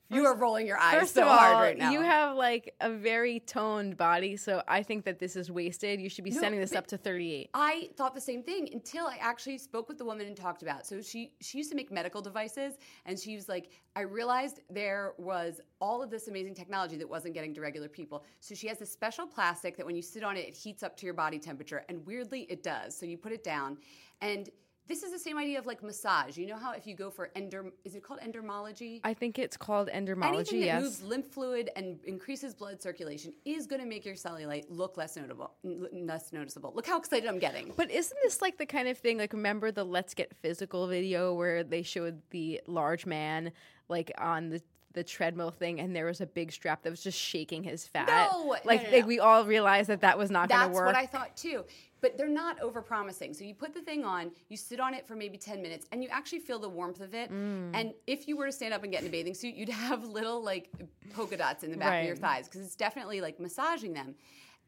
You 0.09 0.25
are 0.27 0.37
rolling 0.37 0.67
your 0.67 0.79
eyes 0.79 1.11
so 1.11 1.27
all, 1.27 1.37
hard 1.37 1.59
right 1.61 1.79
now. 1.79 1.91
you 1.91 2.01
have 2.01 2.37
like 2.37 2.75
a 2.81 2.91
very 2.91 3.41
toned 3.41 3.97
body, 3.97 4.37
so 4.37 4.63
I 4.69 4.83
think 4.83 5.05
that 5.05 5.19
this 5.19 5.37
is 5.37 5.51
wasted. 5.51 6.01
You 6.01 6.09
should 6.09 6.25
be 6.25 6.31
No, 6.31 6.41
sending 6.41 6.61
this 6.61 6.75
up 6.75 6.87
to 6.89 6.97
38. 6.97 7.51
I 7.55 7.91
thought 7.97 8.15
the 8.15 8.21
same 8.21 8.43
thing 8.43 8.69
until 8.73 9.07
I 9.07 9.17
actually 9.21 9.59
spoke 9.59 9.89
with 9.89 9.99
the 9.99 10.05
woman 10.05 10.27
and 10.27 10.37
talked 10.37 10.63
about. 10.63 10.81
it. 10.81 10.87
So 10.87 11.01
she 11.03 11.33
she 11.41 11.59
used 11.59 11.71
to 11.71 11.77
make 11.77 11.91
medical 11.91 12.21
devices, 12.23 12.75
and 13.05 13.19
she 13.19 13.35
was 13.35 13.49
like, 13.49 13.71
I 13.95 14.03
realized 14.03 14.61
there 14.71 15.15
was 15.19 15.61
all 15.81 16.03
of 16.03 16.11
this 16.11 16.29
amazing 16.29 16.55
technology 16.55 16.97
that 16.97 17.09
wasn't 17.09 17.35
getting 17.35 17.55
to 17.55 17.61
regular 17.61 17.89
people. 17.89 18.25
So 18.41 18.55
she 18.55 18.67
has 18.69 18.79
this 18.79 18.93
special 18.93 19.27
plastic 19.27 19.77
that 19.77 19.87
when 19.87 19.97
you 19.97 20.03
sit 20.03 20.23
on 20.23 20.37
it, 20.37 20.47
it 20.49 20.55
heats 20.57 20.83
up 20.83 20.97
to 20.99 21.07
your 21.07 21.15
body 21.15 21.39
temperature, 21.39 21.85
and 21.89 22.05
weirdly, 22.07 22.43
it 22.49 22.63
does. 22.63 22.97
So 22.97 23.07
you 23.07 23.17
put 23.19 23.33
it 23.33 23.43
down, 23.43 23.79
and 24.21 24.51
this 24.89 25.03
is 25.03 25.13
the 25.13 25.19
same 25.19 25.37
idea 25.39 25.59
of 25.59 25.67
like 25.67 25.83
massage. 25.83 26.37
You 26.37 26.47
know 26.47 26.57
how 26.57 26.73
if 26.73 26.87
you 26.87 26.95
go 26.95 27.11
for 27.11 27.31
ender, 27.35 27.73
is 27.85 27.95
it 27.95 28.03
called 28.03 28.21
endermology? 28.21 29.01
I 29.05 29.15
think 29.15 29.39
it's 29.39 29.57
called 29.57 29.89
endermology. 29.89 30.35
Anything 30.35 30.61
that 30.61 30.67
Yes. 30.67 30.83
moves 30.83 31.03
lymph 31.03 31.27
fluid 31.27 31.71
and 31.77 31.99
increases 32.05 32.55
blood 32.55 32.81
circulation 32.81 33.33
is 33.45 33.67
going 33.67 33.81
to 33.81 33.87
make 33.87 34.05
your 34.05 34.15
cellulite 34.15 34.65
look 34.69 34.97
less 34.97 35.17
notable, 35.17 35.53
less 35.63 36.33
noticeable. 36.33 36.73
Look 36.75 36.87
how 36.87 36.99
excited 36.99 37.29
I'm 37.29 37.39
getting. 37.39 37.73
But 37.77 37.91
isn't 37.91 38.19
this 38.23 38.41
like 38.41 38.59
the 38.59 38.67
kind 38.67 38.89
of 38.89 38.99
thing 38.99 39.19
like 39.19 39.33
remember 39.33 39.73
the 39.73 39.85
Let's 39.85 40.15
Get 40.15 40.35
Physical 40.37 40.87
video 40.87 41.35
where 41.35 41.65
they 41.65 41.83
showed 41.83 42.23
the 42.31 42.61
large 42.67 43.07
man 43.07 43.53
like 43.89 44.13
on 44.19 44.51
the 44.51 44.63
the 44.93 45.05
treadmill 45.05 45.51
thing 45.51 45.79
and 45.79 45.95
there 45.95 46.07
was 46.07 46.23
a 46.23 46.27
big 46.27 46.51
strap 46.51 46.83
that 46.83 46.89
was 46.91 47.03
just 47.03 47.19
shaking 47.19 47.63
his 47.63 47.87
fat. 47.87 48.07
No, 48.09 48.45
no, 48.45 48.49
like 48.49 48.65
no, 48.65 48.91
like 48.91 49.01
no. 49.03 49.07
we 49.07 49.21
all 49.21 49.45
realized 49.45 49.91
that 49.91 50.01
that 50.01 50.17
was 50.17 50.31
not 50.31 50.49
going 50.49 50.69
to 50.69 50.75
work. 50.75 50.87
That's 50.95 51.13
what 51.13 51.19
I 51.21 51.25
thought 51.25 51.37
too. 51.37 51.65
But 52.01 52.17
they're 52.19 52.29
not 52.29 52.61
over 52.61 52.83
promising. 52.83 53.33
So 53.33 53.45
you 53.45 53.55
put 53.55 53.75
the 53.75 53.81
thing 53.81 54.05
on, 54.05 54.31
you 54.49 54.57
sit 54.57 54.81
on 54.81 54.95
it 54.95 55.07
for 55.07 55.17
maybe 55.17 55.39
10 55.39 55.63
minutes, 55.63 55.87
and 55.93 56.03
you 56.03 56.09
actually 56.11 56.41
feel 56.41 56.59
the 56.59 56.69
warmth 56.69 57.01
of 57.01 57.15
it. 57.15 57.33
Mm. 57.33 57.71
And 57.75 57.95
if 58.07 58.29
you 58.29 58.37
were 58.37 58.47
to 58.47 58.53
stand 58.53 58.75
up 58.75 58.83
and 58.83 58.93
get 58.93 59.03
in 59.03 59.09
a 59.09 59.11
bathing 59.11 59.35
suit, 59.35 59.55
you'd 59.55 59.69
have 59.87 60.05
little 60.05 60.43
like 60.43 60.71
polka 61.15 61.37
dots 61.37 61.65
in 61.65 61.71
the 61.71 61.77
back 61.77 62.03
of 62.03 62.07
your 62.07 62.17
thighs 62.17 62.47
because 62.47 62.61
it's 62.61 62.77
definitely 62.77 63.21
like 63.21 63.41
massaging 63.41 63.93
them. 63.93 64.15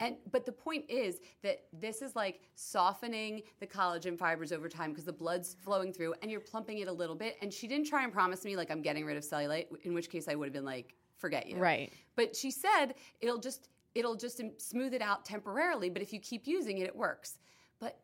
And 0.00 0.16
but 0.30 0.46
the 0.46 0.52
point 0.52 0.84
is 0.88 1.20
that 1.42 1.64
this 1.72 2.02
is 2.02 2.14
like 2.14 2.40
softening 2.54 3.42
the 3.60 3.66
collagen 3.66 4.16
fibers 4.16 4.52
over 4.52 4.68
time 4.68 4.90
because 4.90 5.04
the 5.04 5.12
blood's 5.12 5.56
flowing 5.60 5.92
through 5.92 6.14
and 6.22 6.30
you're 6.30 6.40
plumping 6.40 6.78
it 6.78 6.88
a 6.88 6.92
little 6.92 7.16
bit. 7.16 7.36
And 7.42 7.52
she 7.52 7.66
didn't 7.66 7.86
try 7.86 8.04
and 8.04 8.12
promise 8.12 8.44
me 8.44 8.56
like 8.56 8.70
I'm 8.70 8.82
getting 8.82 9.04
rid 9.04 9.16
of 9.16 9.24
cellulite, 9.24 9.66
in 9.82 9.94
which 9.94 10.08
case 10.08 10.28
I 10.28 10.34
would 10.34 10.46
have 10.46 10.52
been 10.52 10.64
like, 10.64 10.94
forget 11.16 11.48
you. 11.48 11.56
Right. 11.56 11.92
But 12.16 12.36
she 12.36 12.50
said 12.50 12.94
it'll 13.20 13.38
just 13.38 13.68
it'll 13.98 14.14
just 14.16 14.40
smooth 14.58 14.94
it 14.94 15.02
out 15.02 15.24
temporarily, 15.24 15.90
but 15.90 16.00
if 16.02 16.12
you 16.12 16.20
keep 16.20 16.46
using 16.46 16.78
it, 16.78 16.86
it 16.86 16.96
works. 16.96 17.38
But 17.80 17.98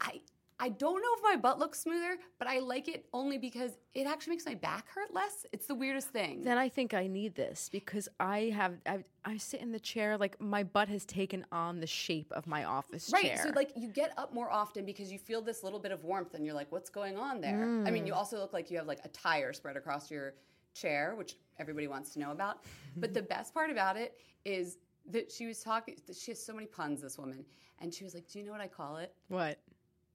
I 0.00 0.20
I 0.58 0.70
don't 0.70 1.02
know 1.02 1.08
if 1.18 1.22
my 1.22 1.36
butt 1.36 1.58
looks 1.58 1.80
smoother, 1.80 2.16
but 2.38 2.48
I 2.48 2.60
like 2.60 2.88
it 2.88 3.04
only 3.12 3.36
because 3.36 3.72
it 3.92 4.06
actually 4.06 4.30
makes 4.30 4.46
my 4.46 4.54
back 4.54 4.88
hurt 4.88 5.12
less. 5.12 5.44
It's 5.52 5.66
the 5.66 5.74
weirdest 5.74 6.08
thing. 6.08 6.42
then 6.44 6.56
I 6.56 6.70
think 6.70 6.94
I 6.94 7.06
need 7.08 7.34
this 7.34 7.68
because 7.70 8.08
I 8.18 8.50
have 8.56 8.72
I, 8.86 9.04
I 9.26 9.36
sit 9.36 9.60
in 9.60 9.70
the 9.70 9.78
chair 9.78 10.16
like 10.16 10.40
my 10.40 10.62
butt 10.62 10.88
has 10.88 11.04
taken 11.04 11.44
on 11.52 11.80
the 11.80 11.86
shape 11.86 12.32
of 12.32 12.46
my 12.46 12.64
office 12.64 13.10
Right. 13.12 13.24
chair. 13.26 13.40
So 13.42 13.50
like 13.54 13.72
you 13.76 13.88
get 13.88 14.14
up 14.16 14.32
more 14.32 14.50
often 14.50 14.86
because 14.86 15.12
you 15.12 15.18
feel 15.18 15.42
this 15.42 15.62
little 15.62 15.78
bit 15.78 15.92
of 15.92 16.04
warmth 16.04 16.32
and 16.32 16.42
you're 16.46 16.54
like, 16.54 16.72
what's 16.72 16.88
going 16.88 17.18
on 17.18 17.42
there? 17.42 17.68
I 17.86 17.90
mean, 17.90 18.06
you 18.06 18.14
Mm. 18.14 18.16
also 18.16 18.38
look 18.38 18.54
like 18.54 18.70
you 18.70 18.78
have 18.78 18.86
like 18.86 19.04
a 19.04 19.08
tire 19.08 19.52
spread 19.52 19.76
across 19.76 20.10
your 20.10 20.36
chair, 20.72 21.14
which 21.16 21.36
everybody 21.58 21.86
wants 21.86 22.10
to 22.14 22.18
know 22.18 22.30
about. 22.32 22.64
but 22.96 23.12
the 23.12 23.22
best 23.22 23.52
part 23.52 23.70
about 23.70 23.98
it 23.98 24.18
is 24.46 24.78
that 25.10 25.30
she 25.30 25.46
was 25.46 25.60
talking 25.60 25.96
she 26.18 26.30
has 26.32 26.44
so 26.44 26.52
many 26.52 26.66
puns, 26.66 27.00
this 27.02 27.18
woman. 27.18 27.44
And 27.80 27.92
she 27.92 28.04
was 28.04 28.14
like, 28.14 28.26
Do 28.28 28.38
you 28.38 28.44
know 28.44 28.52
what 28.52 28.60
I 28.60 28.68
call 28.68 28.96
it? 28.96 29.12
what? 29.28 29.58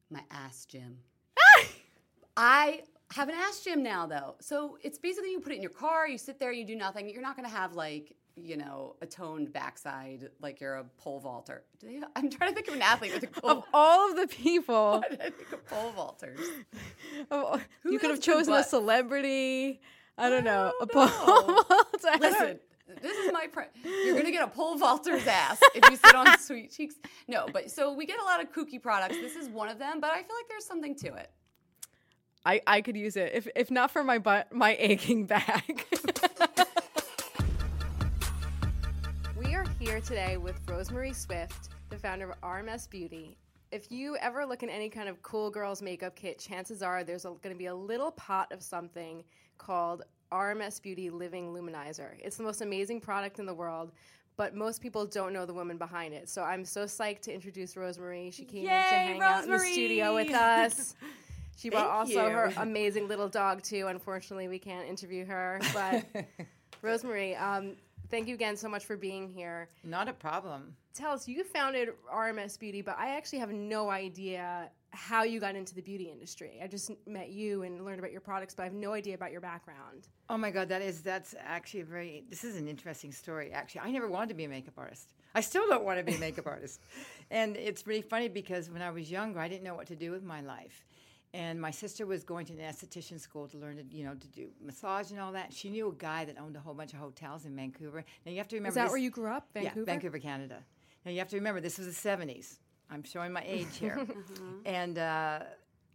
My 0.10 0.22
ass 0.32 0.66
gym. 0.66 0.98
I 2.38 2.82
have 3.14 3.30
an 3.30 3.36
ass 3.36 3.62
gym 3.64 3.84
now, 3.84 4.06
though. 4.08 4.36
So 4.40 4.78
it's 4.84 4.98
basically 4.98 5.32
you 5.32 5.40
put 5.40 5.52
it 5.52 5.56
in 5.58 5.62
your 5.62 5.72
car, 5.72 6.08
you 6.08 6.18
sit 6.18 6.40
there, 6.40 6.52
you 6.52 6.66
do 6.66 6.76
nothing. 6.76 7.10
You're 7.10 7.22
not 7.22 7.36
going 7.36 7.48
to 7.48 7.56
have 7.56 7.74
like 7.76 8.16
you 8.38 8.56
know 8.56 8.96
a 9.02 9.06
toned 9.06 9.52
backside 9.52 10.30
like 10.42 10.62
you're 10.62 10.76
a 10.76 10.84
pole 10.98 11.20
vaulter. 11.20 11.64
Do 11.80 11.88
they, 11.88 12.00
I'm 12.16 12.30
trying 12.30 12.50
to 12.52 12.56
think 12.56 12.68
of 12.70 12.76
an 12.76 12.82
athlete 12.82 13.14
with 13.14 13.24
a 13.24 13.28
pole. 13.28 13.52
Of 13.52 13.64
all 13.74 14.10
of 14.10 14.16
the 14.18 14.28
people, 14.28 15.04
I 15.12 15.16
think 15.30 15.52
of 15.52 15.66
pole 15.68 15.92
vaulters? 15.96 16.40
of- 17.32 17.62
Who 17.84 17.92
you 17.92 18.00
could 18.00 18.10
have 18.12 18.22
chosen 18.22 18.54
a 18.54 18.64
celebrity. 18.64 19.82
I 20.18 20.30
don't 20.30 20.44
know. 20.44 20.72
A 20.82 20.86
don't 20.86 20.92
pole 20.94 21.06
know. 21.28 21.64
vaulter. 21.68 21.68
I 22.06 22.18
don't- 22.18 22.22
Listen, 22.22 22.60
this 23.02 23.18
is 23.18 23.32
my. 23.32 23.48
Pre- 23.48 23.66
you're 23.84 24.18
gonna 24.18 24.32
get 24.32 24.44
a 24.44 24.48
pole 24.48 24.78
vaulter's 24.78 25.28
ass 25.28 25.60
if 25.76 25.90
you 25.90 25.98
sit 25.98 26.16
on 26.16 26.38
sweet 26.40 26.72
cheeks. 26.72 26.96
No, 27.28 27.48
but 27.52 27.72
so 27.72 27.94
we 27.94 28.06
get 28.06 28.20
a 28.20 28.24
lot 28.24 28.42
of 28.42 28.52
kooky 28.52 28.82
products. 28.82 29.16
This 29.16 29.36
is 29.36 29.50
one 29.50 29.70
of 29.70 29.80
them, 29.80 30.00
but 30.00 30.12
I 30.12 30.18
feel 30.18 30.36
like 30.36 30.48
there's 30.50 30.66
something 30.66 30.96
to 30.96 31.14
it. 31.16 31.32
I, 32.46 32.62
I 32.66 32.82
could 32.82 32.98
use 32.98 33.18
it 33.18 33.32
if 33.34 33.48
if 33.56 33.70
not 33.70 33.92
for 33.92 34.04
my 34.04 34.18
butt, 34.18 34.52
my 34.52 34.76
aching 34.80 35.26
back. 35.26 35.86
we 39.38 39.54
are 39.54 39.66
here 39.80 40.02
today 40.02 40.38
with 40.38 40.60
Rosemary 40.68 41.14
Swift, 41.14 41.70
the 41.90 41.98
founder 41.98 42.32
of 42.32 42.42
RMS 42.42 42.90
Beauty. 42.90 43.38
If 43.72 43.90
you 43.90 44.18
ever 44.18 44.46
look 44.46 44.64
in 44.64 44.70
any 44.70 44.90
kind 44.90 45.08
of 45.08 45.22
cool 45.22 45.50
girls 45.50 45.82
makeup 45.82 46.16
kit, 46.16 46.40
chances 46.40 46.82
are 46.82 47.06
there's 47.06 47.24
going 47.24 47.40
to 47.44 47.56
be 47.56 47.68
a 47.68 47.76
little 47.76 48.12
pot 48.12 48.52
of 48.52 48.62
something 48.62 49.24
called 49.58 50.04
RMS 50.32 50.82
Beauty 50.82 51.10
Living 51.10 51.54
Luminizer. 51.54 52.12
It's 52.20 52.38
the 52.38 52.44
most 52.44 52.62
amazing 52.62 53.02
product 53.02 53.40
in 53.40 53.46
the 53.46 53.54
world. 53.54 53.92
But 54.38 54.56
most 54.56 54.82
people 54.82 55.06
don't 55.06 55.34
know 55.34 55.46
the 55.46 55.54
woman 55.54 55.78
behind 55.78 56.14
it. 56.14 56.30
So 56.30 56.42
I'm 56.42 56.66
so 56.66 56.86
psyched 56.86 57.22
to 57.24 57.34
introduce 57.34 57.76
Rosemary. 57.76 58.32
She 58.32 58.46
came 58.46 58.64
in 58.64 58.70
to 58.70 58.74
Yay, 58.74 58.80
hang 58.80 59.22
out 59.22 59.44
in 59.44 59.52
the 59.52 59.60
studio 59.60 60.16
with 60.16 60.34
us. 60.34 60.96
She 61.58 61.70
brought 61.70 61.92
also 61.92 62.26
you. 62.26 62.30
her 62.32 62.52
amazing 62.58 63.08
little 63.08 63.30
dog 63.30 63.62
too. 63.62 63.86
Unfortunately, 63.88 64.48
we 64.48 64.58
can't 64.58 64.88
interview 64.88 65.26
her. 65.26 65.60
But 65.76 66.26
Rosemary, 66.82 67.36
um, 67.36 67.76
thank 68.12 68.28
you 68.28 68.36
again 68.36 68.56
so 68.56 68.70
much 68.70 68.86
for 68.86 68.98
being 68.98 69.28
here. 69.28 69.70
Not 69.84 70.08
a 70.08 70.14
problem. 70.14 70.76
Tell 70.94 71.12
us, 71.12 71.28
you 71.28 71.44
founded 71.44 71.90
RMS 72.14 72.60
Beauty, 72.60 72.82
but 72.82 72.98
I 73.00 73.16
actually 73.16 73.40
have 73.40 73.52
no 73.52 73.90
idea 73.90 74.70
how 74.92 75.24
you 75.24 75.40
got 75.40 75.56
into 75.56 75.74
the 75.74 75.82
beauty 75.82 76.10
industry. 76.12 76.60
I 76.62 76.68
just 76.68 76.92
met 77.08 77.30
you 77.30 77.64
and 77.64 77.84
learned 77.86 78.00
about 78.00 78.12
your 78.12 78.20
products, 78.20 78.54
but 78.54 78.64
I 78.64 78.66
have 78.66 78.74
no 78.74 78.92
idea 78.92 79.16
about 79.16 79.32
your 79.32 79.40
background. 79.40 80.10
Oh 80.30 80.38
my 80.38 80.52
God, 80.52 80.68
that 80.68 80.82
is 80.82 81.02
that's 81.02 81.34
actually 81.40 81.82
a 81.82 81.86
very. 81.86 82.26
This 82.30 82.44
is 82.44 82.58
an 82.58 82.68
interesting 82.68 83.14
story. 83.14 83.52
Actually, 83.54 83.82
I 83.82 83.92
never 83.92 84.10
wanted 84.10 84.30
to 84.30 84.36
be 84.36 84.44
a 84.44 84.50
makeup 84.50 84.74
artist. 84.78 85.14
I 85.34 85.40
still 85.40 85.66
don't 85.70 85.86
want 85.86 85.98
to 86.00 86.04
be 86.04 86.16
a 86.16 86.20
makeup 86.20 86.46
artist, 86.56 86.82
and 87.30 87.56
it's 87.56 87.88
really 87.88 88.02
funny 88.02 88.28
because 88.28 88.70
when 88.70 88.82
I 88.82 88.92
was 88.92 89.10
younger, 89.10 89.40
I 89.40 89.48
didn't 89.48 89.64
know 89.64 89.76
what 89.76 89.88
to 89.88 89.96
do 89.96 90.12
with 90.12 90.24
my 90.24 90.42
life. 90.42 90.86
And 91.34 91.62
my 91.62 91.72
sister 91.72 92.06
was 92.06 92.24
going 92.26 92.46
to 92.48 92.54
an 92.54 92.60
esthetician 92.60 93.18
school 93.20 93.48
to 93.48 93.58
learn 93.58 93.78
to, 93.78 93.84
you 93.96 94.04
know, 94.04 94.14
to 94.16 94.28
do 94.28 94.50
massage 94.62 95.12
and 95.12 95.20
all 95.20 95.32
that. 95.32 95.54
She 95.54 95.70
knew 95.70 95.88
a 95.88 95.94
guy 95.94 96.26
that 96.26 96.38
owned 96.38 96.58
a 96.58 96.60
whole 96.60 96.74
bunch 96.74 96.92
of 96.92 97.00
hotels 97.00 97.46
in 97.46 97.56
Vancouver. 97.56 98.04
Now 98.26 98.32
you 98.34 98.38
have 98.40 98.50
to 98.50 98.58
remember 98.58 98.70
Is 98.70 98.76
that 98.76 98.84
this- 98.86 98.92
where 98.92 99.00
you 99.00 99.10
grew 99.12 99.32
up, 99.32 99.48
Vancouver? 99.54 99.80
Yeah, 99.80 99.86
Vancouver, 99.86 100.20
Canada. 100.20 100.58
Now 101.06 101.12
you 101.12 101.20
have 101.20 101.30
to 101.30 101.38
remember 101.38 101.62
this 101.62 101.78
was 101.78 101.88
the 101.88 102.10
'70s. 102.10 102.58
I'm 102.90 103.04
showing 103.04 103.32
my 103.32 103.44
age 103.48 103.78
here, 103.80 104.06
and 104.66 104.98
uh, 105.00 105.40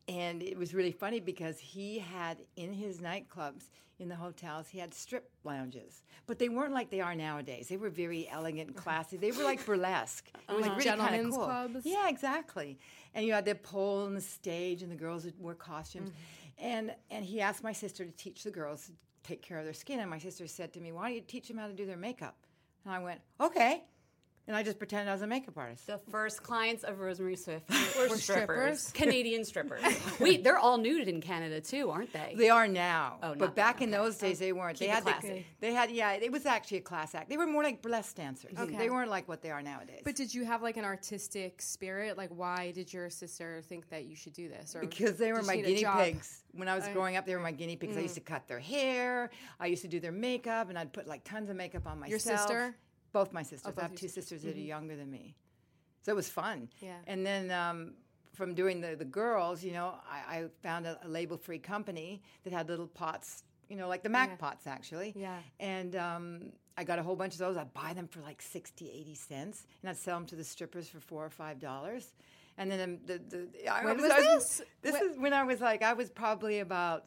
and 0.08 0.42
it 0.42 0.56
was 0.56 0.72
really 0.74 0.92
funny 0.92 1.20
because 1.20 1.58
he 1.58 1.98
had 1.98 2.38
in 2.56 2.72
his 2.72 2.98
nightclubs 3.00 3.64
in 3.98 4.08
the 4.08 4.14
hotels 4.16 4.68
he 4.68 4.78
had 4.78 4.92
strip 4.92 5.30
lounges, 5.44 6.02
but 6.26 6.38
they 6.38 6.48
weren't 6.48 6.72
like 6.72 6.90
they 6.90 7.00
are 7.00 7.14
nowadays. 7.14 7.68
They 7.68 7.76
were 7.76 7.88
very 7.90 8.28
elegant 8.30 8.68
and 8.68 8.76
classy. 8.76 9.16
They 9.16 9.30
were 9.32 9.44
like 9.44 9.64
burlesque. 9.66 10.28
It 10.48 10.52
was 10.54 10.66
really 10.68 10.84
kind 10.84 11.00
of 11.00 11.06
Gentlemen's 11.08 11.34
cool. 11.36 11.44
clubs? 11.44 11.80
Yeah, 11.84 12.08
exactly. 12.08 12.78
And 13.14 13.26
you 13.26 13.32
had 13.32 13.44
the 13.44 13.54
pole 13.54 14.04
on 14.04 14.14
the 14.14 14.20
stage, 14.20 14.82
and 14.82 14.90
the 14.90 14.96
girls 14.96 15.24
would 15.24 15.40
wear 15.40 15.54
costumes. 15.54 16.10
Mm-hmm. 16.10 16.66
And 16.66 16.94
and 17.10 17.24
he 17.24 17.40
asked 17.40 17.62
my 17.62 17.72
sister 17.72 18.04
to 18.04 18.12
teach 18.12 18.42
the 18.42 18.50
girls 18.50 18.86
to 18.86 18.92
take 19.22 19.42
care 19.42 19.58
of 19.58 19.64
their 19.64 19.74
skin. 19.74 20.00
And 20.00 20.10
my 20.10 20.18
sister 20.18 20.46
said 20.46 20.72
to 20.74 20.80
me, 20.80 20.92
"Why 20.92 21.08
don't 21.08 21.14
you 21.14 21.20
teach 21.20 21.48
them 21.48 21.58
how 21.58 21.66
to 21.66 21.74
do 21.74 21.86
their 21.86 21.96
makeup?" 21.96 22.36
And 22.84 22.94
I 22.94 22.98
went, 22.98 23.20
"Okay." 23.40 23.84
And 24.48 24.56
I 24.56 24.62
just 24.62 24.78
pretended 24.78 25.08
I 25.08 25.12
was 25.12 25.22
a 25.22 25.26
makeup 25.26 25.58
artist. 25.58 25.88
The 25.88 25.98
first 25.98 26.42
clients 26.42 26.84
of 26.84 27.00
Rosemary 27.00 27.34
Swift 27.34 27.68
Were 27.98 28.08
were, 28.08 28.16
strippers? 28.16 28.80
strippers, 28.80 28.92
Canadian 28.92 29.44
strippers. 29.44 29.82
Wait, 30.20 30.44
they're 30.44 30.58
all 30.58 30.78
nude 30.78 31.08
in 31.08 31.20
Canada 31.20 31.60
too, 31.60 31.90
aren't 31.90 32.12
they? 32.12 32.34
They 32.36 32.48
are 32.48 32.68
now, 32.68 33.18
Oh, 33.22 33.30
but 33.30 33.38
not 33.38 33.56
back 33.56 33.78
then, 33.80 33.88
in 33.88 33.94
okay. 33.94 34.04
those 34.04 34.18
days 34.18 34.38
they 34.38 34.52
weren't. 34.52 34.78
They 34.78 34.86
Keep 34.86 34.98
it 34.98 35.08
had 35.08 35.22
the- 35.22 35.42
they 35.60 35.72
had 35.72 35.90
yeah. 35.90 36.12
It 36.12 36.30
was 36.30 36.46
actually 36.46 36.78
a 36.78 36.82
class 36.82 37.14
act. 37.14 37.28
They 37.28 37.36
were 37.36 37.46
more 37.46 37.64
like 37.64 37.82
burlesque 37.82 38.14
dancers. 38.14 38.56
Okay. 38.56 38.76
They 38.76 38.88
weren't 38.88 39.10
like 39.10 39.26
what 39.26 39.42
they 39.42 39.50
are 39.50 39.62
nowadays. 39.62 40.02
But 40.04 40.14
did 40.14 40.32
you 40.32 40.44
have 40.44 40.62
like 40.62 40.76
an 40.76 40.84
artistic 40.84 41.60
spirit? 41.60 42.16
Like, 42.16 42.30
why 42.30 42.70
did 42.70 42.92
your 42.92 43.10
sister 43.10 43.62
think 43.68 43.88
that 43.90 44.04
you 44.04 44.14
should 44.14 44.32
do 44.32 44.48
this? 44.48 44.76
Or 44.76 44.80
because 44.80 45.16
they 45.16 45.32
were 45.32 45.42
my 45.42 45.56
she 45.56 45.62
need 45.62 45.78
a 45.78 45.80
guinea 45.80 46.12
pigs. 46.12 46.42
When 46.52 46.68
I 46.68 46.76
was 46.76 46.86
growing 46.88 47.16
up, 47.16 47.26
they 47.26 47.34
were 47.34 47.42
my 47.42 47.52
guinea 47.52 47.76
pigs. 47.76 47.96
I 47.96 48.00
mm. 48.00 48.04
used 48.04 48.14
to 48.14 48.20
cut 48.20 48.46
their 48.46 48.60
hair. 48.60 49.30
I 49.58 49.66
used 49.66 49.82
to 49.82 49.88
do 49.88 49.98
their 49.98 50.12
makeup, 50.12 50.68
and 50.68 50.78
I'd 50.78 50.92
put 50.92 51.06
like 51.06 51.24
tons 51.24 51.50
of 51.50 51.56
makeup 51.56 51.86
on 51.86 51.98
myself. 51.98 52.10
Your 52.10 52.18
sister? 52.18 52.76
Both 53.12 53.32
my 53.32 53.42
sisters. 53.42 53.72
both 53.74 53.78
I 53.78 53.82
have 53.82 53.90
two 53.92 54.08
sisters. 54.08 54.40
sisters 54.40 54.42
that 54.42 54.56
are 54.56 54.64
younger 54.64 54.96
than 54.96 55.10
me, 55.10 55.34
so 56.02 56.12
it 56.12 56.16
was 56.16 56.28
fun. 56.28 56.68
Yeah. 56.80 56.96
And 57.06 57.24
then 57.24 57.50
um, 57.50 57.94
from 58.34 58.54
doing 58.54 58.80
the 58.80 58.94
the 58.96 59.04
girls, 59.04 59.64
you 59.64 59.72
know, 59.72 59.94
I, 60.10 60.36
I 60.38 60.44
found 60.62 60.86
a, 60.86 60.98
a 61.04 61.08
label-free 61.08 61.60
company 61.60 62.22
that 62.44 62.52
had 62.52 62.68
little 62.68 62.86
pots. 62.88 63.44
You 63.68 63.76
know, 63.76 63.88
like 63.88 64.02
the 64.04 64.08
Mac 64.08 64.28
Yeah. 64.30 64.36
pots, 64.36 64.66
actually. 64.68 65.12
Yeah. 65.16 65.38
And 65.58 65.96
um, 65.96 66.52
I 66.78 66.84
got 66.84 67.00
a 67.00 67.02
whole 67.02 67.16
bunch 67.16 67.32
of 67.32 67.38
those. 67.40 67.56
I'd 67.56 67.74
buy 67.74 67.94
them 67.94 68.06
for 68.06 68.20
like 68.20 68.40
60, 68.40 68.88
80 68.88 69.14
cents, 69.16 69.66
and 69.82 69.90
I'd 69.90 69.96
sell 69.96 70.16
them 70.18 70.26
to 70.26 70.36
the 70.36 70.44
strippers 70.44 70.88
for 70.88 71.00
four 71.00 71.24
or 71.24 71.30
five 71.30 71.58
dollars. 71.58 72.12
And 72.58 72.70
then 72.70 72.80
um, 72.80 72.98
the, 73.06 73.18
the 73.18 73.68
I 73.68 73.84
When 73.84 73.96
was, 73.96 74.04
was 74.04 74.12
I 74.12 74.20
this? 74.20 74.62
This 74.82 74.92
When- 74.92 75.10
is 75.10 75.18
when 75.18 75.32
I 75.32 75.42
was 75.42 75.60
like, 75.60 75.82
I 75.82 75.94
was 75.94 76.10
probably 76.10 76.60
about, 76.60 77.06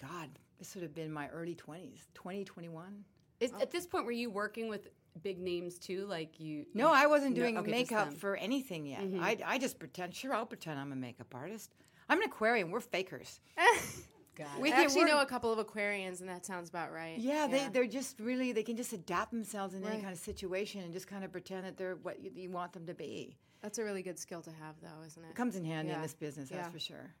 God, 0.00 0.30
this 0.58 0.74
would 0.74 0.82
have 0.82 0.94
been 0.94 1.12
my 1.12 1.28
early 1.28 1.54
20s, 1.54 2.06
20, 2.14 2.44
21. 2.44 3.04
Is, 3.40 3.52
At 3.60 3.70
this 3.70 3.86
point, 3.86 4.06
were 4.06 4.12
you 4.12 4.30
working 4.30 4.68
with 4.68 4.88
big 5.22 5.38
names 5.38 5.78
too? 5.78 6.06
Like 6.06 6.40
you? 6.40 6.66
No, 6.74 6.92
I 6.92 7.06
wasn't 7.06 7.34
No, 7.36 7.42
doing 7.42 7.58
okay, 7.58 7.70
makeup 7.70 8.12
for 8.14 8.36
anything 8.36 8.86
yet. 8.86 9.00
Mm-hmm. 9.02 9.22
I, 9.22 9.38
I 9.44 9.58
just 9.58 9.78
pretend, 9.78 10.14
sure, 10.14 10.34
I'll 10.34 10.46
pretend 10.46 10.78
I'm 10.78 10.92
a 10.92 10.96
makeup 10.96 11.34
artist. 11.34 11.74
I'm 12.08 12.18
an 12.20 12.26
Aquarian. 12.28 12.70
We're 12.70 12.80
fakers. 12.80 13.40
God. 14.36 14.46
We 14.60 14.72
I 14.72 14.82
actually 14.82 15.04
we're- 15.04 15.12
know 15.12 15.20
a 15.20 15.26
couple 15.26 15.52
of 15.52 15.64
Aquarians, 15.64 16.20
and 16.20 16.28
that 16.28 16.44
sounds 16.44 16.68
about 16.68 16.92
right. 16.92 17.16
Yeah, 17.18 17.46
they, 17.46 17.68
they're 17.72 17.86
just 17.86 18.18
really, 18.18 18.50
they 18.52 18.64
can 18.64 18.76
just 18.76 18.92
adapt 18.92 19.30
themselves 19.30 19.74
in 19.74 19.84
any 19.84 20.00
kind 20.00 20.12
of 20.12 20.18
situation 20.18 20.82
and 20.82 20.92
just 20.92 21.06
kind 21.06 21.24
of 21.24 21.30
pretend 21.30 21.64
that 21.64 21.76
they're 21.76 21.94
what 22.02 22.20
you, 22.20 22.32
you 22.34 22.50
want 22.50 22.72
them 22.72 22.84
to 22.86 22.94
be. 22.94 23.36
That's 23.62 23.78
a 23.78 23.84
really 23.84 24.02
good 24.02 24.18
skill 24.18 24.42
to 24.42 24.50
have, 24.50 24.74
though, 24.82 25.06
isn't 25.06 25.22
it? 25.24 25.28
It 25.30 25.34
comes 25.36 25.54
in 25.56 25.64
handy 25.64 25.90
Yeah. 25.90 25.96
in 25.96 26.02
this 26.02 26.14
business, 26.14 26.48
that's 26.48 26.68
for 26.72 26.80
sure. 26.80 27.14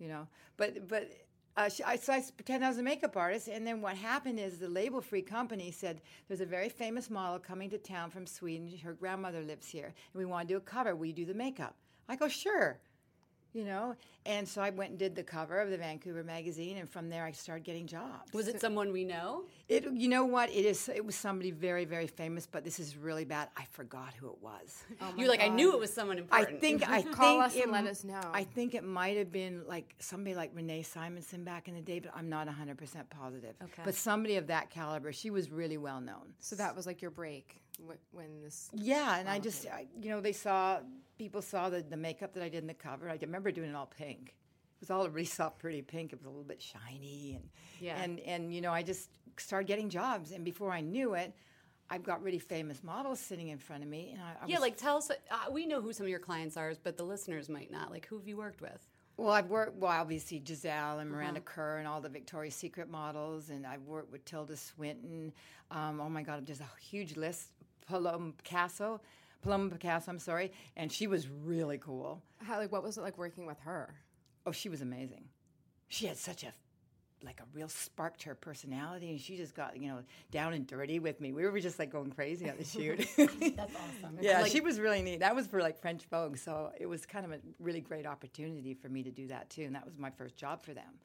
You 0.00 0.08
know, 0.08 0.26
but 0.56 0.86
but 0.88 1.10
uh, 1.58 1.68
she, 1.68 1.82
I, 1.82 1.96
so 1.96 2.12
I 2.12 2.22
pretend 2.36 2.64
I 2.64 2.68
was 2.68 2.78
a 2.78 2.84
makeup 2.84 3.16
artist, 3.16 3.48
and 3.48 3.66
then 3.66 3.82
what 3.82 3.96
happened 3.96 4.38
is 4.38 4.58
the 4.58 4.68
label-free 4.68 5.22
company 5.22 5.72
said 5.72 6.00
there's 6.28 6.40
a 6.40 6.46
very 6.46 6.68
famous 6.68 7.10
model 7.10 7.40
coming 7.40 7.68
to 7.70 7.78
town 7.78 8.10
from 8.10 8.26
Sweden. 8.26 8.72
Her 8.84 8.92
grandmother 8.92 9.42
lives 9.42 9.66
here, 9.66 9.86
and 9.86 9.94
we 10.14 10.24
want 10.24 10.46
to 10.46 10.54
do 10.54 10.58
a 10.58 10.60
cover. 10.60 10.94
Will 10.94 11.06
you 11.06 11.12
do 11.12 11.24
the 11.24 11.34
makeup? 11.34 11.74
I 12.08 12.14
go 12.14 12.28
sure. 12.28 12.78
You 13.54 13.64
know, 13.64 13.96
and 14.26 14.46
so 14.46 14.60
I 14.60 14.70
went 14.70 14.90
and 14.90 14.98
did 14.98 15.16
the 15.16 15.22
cover 15.22 15.58
of 15.58 15.70
the 15.70 15.78
Vancouver 15.78 16.22
magazine, 16.22 16.76
and 16.76 16.88
from 16.88 17.08
there 17.08 17.24
I 17.24 17.32
started 17.32 17.64
getting 17.64 17.86
jobs. 17.86 18.32
Was 18.34 18.46
it 18.46 18.60
someone 18.60 18.92
we 18.92 19.04
know? 19.04 19.44
It, 19.68 19.90
you 19.94 20.08
know 20.08 20.26
what? 20.26 20.50
It 20.50 20.66
is. 20.66 20.88
It 20.88 21.04
was 21.04 21.14
somebody 21.16 21.50
very, 21.50 21.86
very 21.86 22.06
famous, 22.06 22.46
but 22.46 22.62
this 22.62 22.78
is 22.78 22.96
really 22.96 23.24
bad. 23.24 23.48
I 23.56 23.64
forgot 23.70 24.12
who 24.14 24.28
it 24.28 24.42
was. 24.42 24.84
Oh 25.00 25.14
You're 25.16 25.28
like, 25.28 25.40
I 25.40 25.48
knew 25.48 25.72
it 25.72 25.78
was 25.80 25.92
someone 25.92 26.18
important 26.18 26.48
I 26.48 26.52
important. 26.52 26.82
think 26.82 26.90
I 26.90 27.02
Call 27.14 27.40
think 27.40 27.44
us 27.44 27.54
and 27.54 27.64
it 27.64 27.70
let 27.70 27.86
us 27.86 28.04
know. 28.04 28.20
I 28.32 28.44
think 28.44 28.74
it 28.74 28.84
might 28.84 29.16
have 29.16 29.32
been 29.32 29.62
like 29.66 29.94
somebody 29.98 30.34
like 30.34 30.50
Renee 30.54 30.82
Simonsen 30.82 31.44
back 31.44 31.68
in 31.68 31.74
the 31.74 31.80
day, 31.80 31.98
but 32.00 32.12
I'm 32.14 32.28
not 32.28 32.46
100 32.46 32.76
percent 32.76 33.08
positive. 33.08 33.54
Okay. 33.62 33.82
But 33.84 33.94
somebody 33.94 34.36
of 34.36 34.48
that 34.48 34.70
caliber, 34.70 35.12
she 35.12 35.30
was 35.30 35.50
really 35.50 35.78
well 35.78 36.00
known. 36.00 36.34
So 36.38 36.54
that 36.56 36.76
was 36.76 36.86
like 36.86 37.00
your 37.00 37.10
break 37.12 37.62
when 38.12 38.42
this. 38.42 38.68
Yeah, 38.74 39.18
and 39.18 39.28
I 39.28 39.38
just, 39.38 39.66
I, 39.66 39.86
you 40.00 40.10
know, 40.10 40.20
they 40.20 40.32
saw 40.32 40.80
people 41.18 41.42
saw 41.42 41.68
the, 41.68 41.82
the 41.82 41.96
makeup 41.96 42.32
that 42.34 42.42
I 42.42 42.48
did 42.48 42.58
in 42.58 42.66
the 42.66 42.74
cover. 42.74 43.10
I 43.10 43.18
remember 43.20 43.50
doing 43.50 43.70
it 43.70 43.74
all 43.76 43.86
pink. 43.86 44.28
It 44.76 44.80
was 44.80 44.90
all 44.90 45.08
really 45.10 45.24
soft, 45.26 45.58
pretty 45.58 45.82
pink. 45.82 46.12
It 46.12 46.16
was 46.18 46.26
a 46.26 46.30
little 46.30 46.44
bit 46.44 46.62
shiny, 46.62 47.34
and 47.36 47.48
Yeah. 47.80 48.00
and 48.02 48.20
and 48.20 48.54
you 48.54 48.60
know, 48.60 48.72
I 48.72 48.82
just 48.82 49.10
started 49.36 49.66
getting 49.66 49.88
jobs, 49.90 50.32
and 50.32 50.44
before 50.44 50.70
I 50.70 50.80
knew 50.80 51.14
it. 51.14 51.34
I've 51.90 52.02
got 52.02 52.22
really 52.22 52.38
famous 52.38 52.84
models 52.84 53.18
sitting 53.18 53.48
in 53.48 53.56
front 53.56 53.82
of 53.82 53.88
me, 53.88 54.10
and 54.12 54.20
I, 54.22 54.32
I 54.44 54.46
yeah, 54.46 54.56
was 54.56 54.60
like 54.60 54.76
tell 54.76 54.98
us. 54.98 55.10
Uh, 55.10 55.50
we 55.50 55.64
know 55.64 55.80
who 55.80 55.94
some 55.94 56.04
of 56.04 56.10
your 56.10 56.18
clients 56.18 56.58
are, 56.58 56.74
but 56.84 56.98
the 56.98 57.02
listeners 57.02 57.48
might 57.48 57.70
not. 57.70 57.90
Like, 57.90 58.04
who 58.04 58.18
have 58.18 58.28
you 58.28 58.36
worked 58.36 58.60
with? 58.60 58.86
Well, 59.16 59.30
I've 59.30 59.48
worked, 59.48 59.78
well, 59.78 59.90
obviously 59.90 60.38
Gisele 60.38 60.98
and 60.98 61.10
Miranda 61.10 61.40
Kerr 61.40 61.78
and 61.78 61.88
all 61.88 62.02
the 62.02 62.10
Victoria's 62.10 62.54
Secret 62.54 62.90
models, 62.90 63.48
and 63.48 63.66
I've 63.66 63.84
worked 63.84 64.12
with 64.12 64.22
Tilda 64.26 64.56
Swinton. 64.58 65.32
Um, 65.70 65.98
oh 66.00 66.10
my 66.10 66.22
God, 66.22 66.46
there's 66.46 66.60
a 66.60 66.68
huge 66.78 67.16
list. 67.16 67.48
Paloma 67.88 68.32
Picasso, 68.32 69.00
Paloma 69.42 69.70
Picasso, 69.70 70.10
I'm 70.10 70.18
sorry, 70.18 70.52
and 70.76 70.90
she 70.90 71.06
was 71.06 71.28
really 71.28 71.78
cool. 71.78 72.22
How 72.42 72.58
like 72.58 72.72
what 72.72 72.82
was 72.82 72.98
it 72.98 73.02
like 73.02 73.18
working 73.18 73.46
with 73.46 73.58
her? 73.60 73.94
Oh, 74.46 74.52
she 74.52 74.68
was 74.68 74.80
amazing. 74.80 75.24
She 75.88 76.06
had 76.06 76.16
such 76.16 76.44
a 76.44 76.52
like 77.24 77.40
a 77.40 77.44
real 77.52 77.68
spark 77.68 78.16
to 78.18 78.28
her 78.28 78.34
personality, 78.34 79.10
and 79.10 79.20
she 79.20 79.36
just 79.36 79.54
got 79.54 79.80
you 79.80 79.88
know 79.88 80.02
down 80.30 80.52
and 80.52 80.66
dirty 80.66 80.98
with 80.98 81.20
me. 81.20 81.32
We 81.32 81.44
were 81.46 81.60
just 81.60 81.78
like 81.78 81.90
going 81.90 82.10
crazy 82.10 82.48
on 82.48 82.56
the 82.56 82.64
shoot. 82.64 82.98
That's 83.16 83.74
awesome. 83.74 84.18
yeah, 84.20 84.42
Like, 84.42 84.52
she 84.52 84.60
was 84.60 84.78
really 84.78 85.02
neat. 85.02 85.20
That 85.20 85.34
was 85.34 85.46
for 85.46 85.60
like 85.60 85.80
French 85.80 86.04
Vogue, 86.10 86.36
so 86.36 86.70
it 86.78 86.86
was 86.86 87.06
kind 87.06 87.24
of 87.24 87.32
a 87.32 87.38
really 87.58 87.80
great 87.80 88.06
opportunity 88.06 88.74
for 88.74 88.88
me 88.88 89.02
to 89.02 89.10
do 89.10 89.28
that 89.28 89.50
too, 89.50 89.62
and 89.62 89.74
that 89.74 89.84
was 89.84 89.98
my 89.98 90.10
first 90.10 90.36
job 90.36 90.62
for 90.62 90.74
them. 90.74 90.98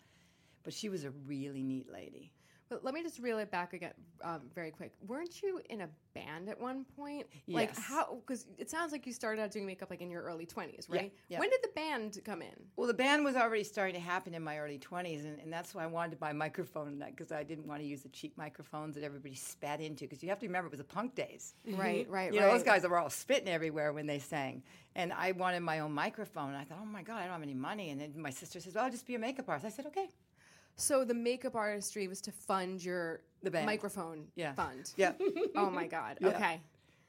But 0.63 0.73
she 0.73 0.89
was 0.89 1.03
a 1.03 1.11
really 1.27 1.63
neat 1.63 1.91
lady. 1.91 2.31
But 2.73 2.83
let 2.83 2.95
me 2.95 3.03
just 3.03 3.19
reel 3.19 3.37
it 3.37 3.51
back 3.51 3.73
again, 3.73 3.93
um, 4.23 4.41
very 4.55 4.71
quick. 4.71 4.93
Weren't 5.05 5.43
you 5.43 5.61
in 5.69 5.81
a 5.81 5.89
band 6.15 6.49
at 6.49 6.59
one 6.59 6.85
point? 6.95 7.27
Yes. 7.45 7.55
Like 7.55 7.77
how? 7.77 8.15
Because 8.25 8.47
it 8.57 8.67
sounds 8.67 8.91
like 8.91 9.05
you 9.05 9.13
started 9.13 9.39
out 9.39 9.51
doing 9.51 9.67
makeup 9.67 9.91
like 9.91 10.01
in 10.01 10.09
your 10.09 10.23
early 10.23 10.47
twenties, 10.47 10.87
right? 10.89 11.13
yeah. 11.29 11.37
When 11.37 11.51
did 11.51 11.59
the 11.61 11.69
band 11.75 12.17
come 12.25 12.41
in? 12.41 12.49
Well, 12.75 12.87
the 12.87 12.95
band 12.95 13.23
was 13.23 13.35
already 13.35 13.63
starting 13.63 13.93
to 13.93 14.01
happen 14.01 14.33
in 14.33 14.41
my 14.41 14.57
early 14.57 14.79
20s, 14.79 15.23
and, 15.23 15.39
and 15.39 15.53
that's 15.53 15.75
why 15.75 15.83
I 15.83 15.85
wanted 15.85 16.11
to 16.11 16.17
buy 16.17 16.31
a 16.31 16.33
microphone 16.33 17.03
because 17.07 17.31
I 17.31 17.43
didn't 17.43 17.67
want 17.67 17.81
to 17.81 17.87
use 17.87 18.01
the 18.01 18.09
cheap 18.09 18.35
microphones 18.39 18.95
that 18.95 19.03
everybody 19.03 19.35
spat 19.35 19.79
into. 19.79 20.05
Because 20.05 20.23
you 20.23 20.29
have 20.29 20.39
to 20.39 20.47
remember, 20.47 20.65
it 20.65 20.71
was 20.71 20.79
the 20.79 20.83
punk 20.83 21.13
days. 21.13 21.53
Right, 21.67 22.09
right, 22.09 22.33
You 22.33 22.39
right. 22.39 22.47
know, 22.47 22.53
those 22.53 22.63
guys 22.63 22.81
were 22.81 22.97
all 22.97 23.11
spitting 23.11 23.49
everywhere 23.49 23.93
when 23.93 24.07
they 24.07 24.17
sang. 24.17 24.63
And 24.95 25.13
I 25.13 25.31
wanted 25.33 25.61
my 25.61 25.79
own 25.79 25.91
microphone. 25.91 26.49
And 26.49 26.57
I 26.57 26.63
thought, 26.63 26.79
oh 26.81 26.85
my 26.85 27.03
God, 27.03 27.17
I 27.17 27.23
don't 27.23 27.33
have 27.33 27.43
any 27.43 27.53
money. 27.53 27.91
And 27.91 28.01
then 28.01 28.13
my 28.17 28.31
sister 28.31 28.59
says, 28.59 28.73
well, 28.73 28.85
I'll 28.85 28.91
just 28.91 29.05
be 29.05 29.13
a 29.13 29.19
makeup 29.19 29.47
artist. 29.47 29.65
I 29.65 29.69
said, 29.69 29.85
okay. 29.87 30.07
So 30.75 31.05
the 31.05 31.13
makeup 31.13 31.55
artistry 31.55 32.07
was 32.07 32.21
to 32.21 32.31
fund 32.31 32.83
your 32.83 33.21
The 33.43 33.51
band. 33.51 33.65
microphone 33.65 34.27
Yeah. 34.35 34.53
fund. 34.53 34.91
Yeah. 34.97 35.13
oh 35.55 35.69
my 35.69 35.87
god. 35.87 36.17
Yeah. 36.19 36.27
Okay. 36.29 36.61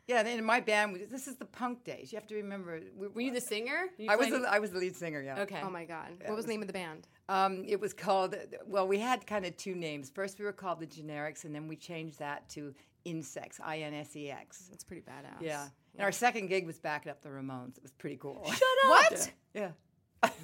yeah, 0.07 0.18
and 0.20 0.29
in 0.29 0.44
my 0.44 0.61
band, 0.61 0.92
was- 0.92 1.09
this 1.11 1.27
is 1.27 1.37
the 1.37 1.46
punk 1.46 1.83
days. 1.85 2.12
You 2.12 2.16
have 2.18 2.27
to 2.29 2.35
remember. 2.35 2.81
We, 2.96 3.09
were 3.09 3.20
you 3.22 3.33
the 3.33 3.40
singer? 3.40 3.87
You 3.96 4.11
I 4.11 4.16
was, 4.16 4.29
the, 4.29 4.44
I 4.48 4.59
was 4.59 4.70
the 4.70 4.79
lead 4.79 4.94
singer, 4.96 5.22
yeah. 5.22 5.40
okay. 5.40 5.61
Oh 5.64 5.70
my 5.70 5.85
god. 5.87 6.11
what 6.27 6.37
was 6.37 6.44
the 6.44 6.50
name 6.53 6.61
of 6.61 6.66
the 6.66 6.74
band? 6.74 7.09
Um, 7.31 7.64
it 7.66 7.81
was 7.81 7.94
called, 7.94 8.37
well, 8.66 8.87
we 8.87 8.98
had 8.98 9.27
kind 9.27 9.46
of 9.46 9.57
two 9.57 9.74
names. 9.74 10.11
First, 10.11 10.38
we 10.38 10.44
were 10.44 10.53
called 10.53 10.79
the 10.81 10.87
Generics, 10.87 11.44
and 11.44 11.55
then 11.55 11.66
we 11.68 11.77
changed 11.77 12.18
that 12.18 12.46
to 12.50 12.74
Insex, 13.07 13.61
I 13.64 13.79
N 13.79 13.94
S 13.94 14.14
E 14.16 14.31
X. 14.31 14.66
That's 14.70 14.85
pretty 14.85 15.03
badass. 15.03 15.40
Yeah. 15.40 15.66
And 15.96 16.03
our 16.05 16.12
second 16.12 16.48
gig 16.48 16.66
was 16.66 16.79
backing 16.79 17.11
up 17.11 17.22
the 17.22 17.29
Ramones. 17.31 17.77
It 17.79 17.83
was 17.83 17.92
pretty 17.92 18.16
cool. 18.16 18.42
Shut 18.46 18.61
up. 18.85 18.90
What? 18.90 19.33
yeah. 19.55 19.68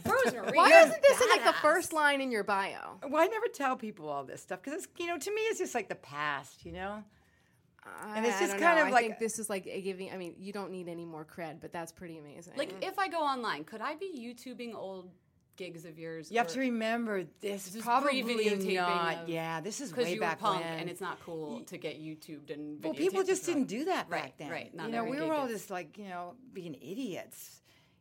Rosemary. 0.05 0.57
Why 0.57 0.69
you're 0.71 0.79
isn't 0.89 1.03
this 1.03 1.21
in 1.21 1.29
like 1.31 1.45
the 1.45 1.51
badass. 1.51 1.63
first 1.63 1.93
line 1.93 2.21
in 2.21 2.31
your 2.31 2.45
bio? 2.45 2.99
Well, 3.09 3.23
I 3.23 3.27
never 3.27 3.47
tell 3.49 3.77
people 3.77 4.09
all 4.09 4.25
this 4.25 4.43
stuff 4.43 4.61
because 4.63 4.85
it's, 4.85 4.89
you 4.99 5.07
know, 5.07 5.19
to 5.19 5.31
me, 5.35 5.41
it's 5.43 5.59
just 5.59 5.75
like 5.75 5.89
the 5.89 5.95
past, 5.95 6.65
you 6.65 6.73
know? 6.73 7.03
And 8.15 8.27
it's 8.27 8.37
I 8.37 8.41
just 8.41 8.53
don't 8.53 8.61
kind 8.61 8.77
know. 8.77 8.83
of 8.83 8.89
I 8.89 8.91
like- 8.93 9.07
think 9.07 9.19
this 9.19 9.39
is 9.39 9.49
like 9.49 9.67
a 9.67 9.81
giving. 9.81 10.13
I 10.13 10.17
mean, 10.17 10.35
you 10.39 10.53
don't 10.53 10.71
need 10.71 10.89
any 10.89 11.05
more 11.05 11.25
cred, 11.25 11.61
but 11.61 11.73
that's 11.73 11.93
pretty 11.93 12.19
amazing. 12.19 12.53
Like, 12.57 12.73
if 12.85 12.99
I 12.99 13.09
go 13.09 13.19
online, 13.21 13.65
could 13.65 13.81
I 13.81 13.95
be 13.97 14.07
YouTubing 14.19 14.75
old 14.75 15.11
gigs 15.57 15.85
of 15.87 15.99
yours? 15.99 16.31
You 16.31 16.39
have 16.39 16.49
to 16.49 16.61
remember 16.61 17.25
this, 17.41 17.65
This 17.65 17.77
is 17.77 17.83
probably 17.83 18.23
pre-videotaping 18.23 18.75
not. 18.77 19.17
of- 19.23 19.29
yeah, 19.29 19.61
this 19.63 19.81
is 19.81 19.91
because 19.91 20.05
way 20.05 20.13
you 20.15 20.21
were 20.21 20.27
back 20.27 20.39
punk 20.41 20.63
when. 20.63 20.79
and 20.81 20.91
it's 20.91 21.01
not 21.01 21.19
cool 21.25 21.61
to 21.65 21.79
get 21.79 22.01
YouTubed 22.01 22.51
and 22.53 22.83
well, 22.85 22.93
videotaped 22.93 22.97
people 22.99 23.25
just 23.25 23.49
and 23.49 23.67
didn't 23.67 23.81
do 23.81 23.85
that 23.87 24.07
Right, 24.11 24.23
back 24.25 24.39
then. 24.39 24.51
right. 24.51 24.75
Not 24.75 24.87
you 24.87 24.93
know, 24.93 24.99
every 24.99 25.11
we 25.13 25.17
gig 25.19 25.29
were 25.29 25.35
all 25.35 25.47
is- 25.47 25.53
just 25.53 25.71
like, 25.71 25.97
you 25.99 26.09
know, 26.09 26.35
being 26.53 26.75
idiots, 26.75 27.60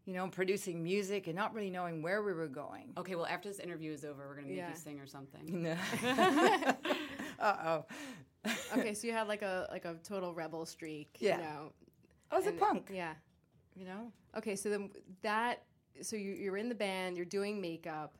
you 0.09 0.15
know, 0.15 0.27
producing 0.27 0.81
music 0.81 1.27
and 1.27 1.35
not 1.35 1.53
really 1.53 1.69
knowing 1.69 2.01
where 2.01 2.23
we 2.23 2.33
were 2.33 2.47
going. 2.47 2.91
Okay, 2.97 3.13
well, 3.13 3.27
after 3.27 3.47
this 3.47 3.59
interview 3.59 3.91
is 3.91 4.03
over, 4.03 4.27
we're 4.27 4.33
gonna 4.37 4.47
make 4.47 4.57
Yeah. 4.57 4.69
you 4.69 4.75
sing 4.75 4.99
or 4.99 5.05
something. 5.05 5.67
uh 7.39 7.55
oh. 7.63 7.85
okay, 8.75 8.95
so 8.95 9.05
you 9.05 9.13
had 9.13 9.27
like 9.27 9.43
a 9.43 9.67
like 9.69 9.85
a 9.85 9.97
total 10.03 10.33
rebel 10.33 10.65
streak. 10.65 11.15
Yeah. 11.19 11.37
You 11.37 11.43
know. 11.43 11.73
I 12.31 12.37
was 12.37 12.47
a 12.47 12.53
punk, 12.53 12.89
Yeah. 12.91 13.13
you 13.75 13.85
know? 13.85 14.11
Okay, 14.35 14.55
so 14.55 14.69
then 14.69 14.89
that 15.21 15.61
so 16.01 16.15
you, 16.15 16.31
you're 16.31 16.57
in 16.57 16.69
the 16.69 16.75
band, 16.75 17.15
you're 17.15 17.25
doing 17.27 17.61
makeup. 17.61 18.17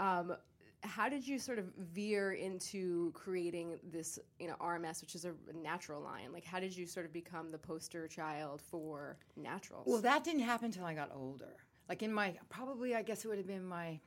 Um, 0.00 0.34
how 0.82 1.08
did 1.08 1.26
you 1.26 1.38
sort 1.38 1.58
of 1.58 1.66
veer 1.78 2.32
into 2.32 3.12
creating 3.12 3.78
this, 3.90 4.18
you 4.38 4.48
know, 4.48 4.56
RMS, 4.60 5.00
which 5.00 5.14
is 5.14 5.24
a 5.24 5.32
natural 5.54 6.00
line? 6.02 6.32
Like, 6.32 6.44
how 6.44 6.60
did 6.60 6.76
you 6.76 6.86
sort 6.86 7.06
of 7.06 7.12
become 7.12 7.50
the 7.50 7.58
poster 7.58 8.08
child 8.08 8.60
for 8.60 9.16
naturals? 9.36 9.86
Well, 9.86 10.00
that 10.02 10.24
didn't 10.24 10.42
happen 10.42 10.66
until 10.66 10.84
I 10.84 10.94
got 10.94 11.10
older. 11.14 11.56
Like 11.88 12.02
in 12.02 12.12
my, 12.12 12.34
probably, 12.48 12.94
I 12.94 13.02
guess 13.02 13.24
it 13.24 13.28
would 13.28 13.38
have 13.38 13.46
been 13.46 13.64
my 13.64 14.00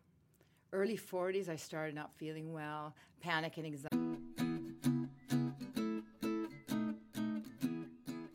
early 0.73 0.97
40s, 0.97 1.49
I 1.49 1.55
started 1.55 1.95
not 1.95 2.13
feeling 2.13 2.51
well, 2.51 2.93
panic 3.21 3.57
and 3.57 3.65
anxiety. 3.65 3.95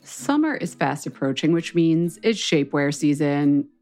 Summer 0.03 0.55
is 0.55 0.73
fast 0.73 1.05
approaching, 1.05 1.51
which 1.51 1.75
means 1.75 2.17
it's 2.23 2.39
shapewear 2.39 2.93
season. 2.93 3.67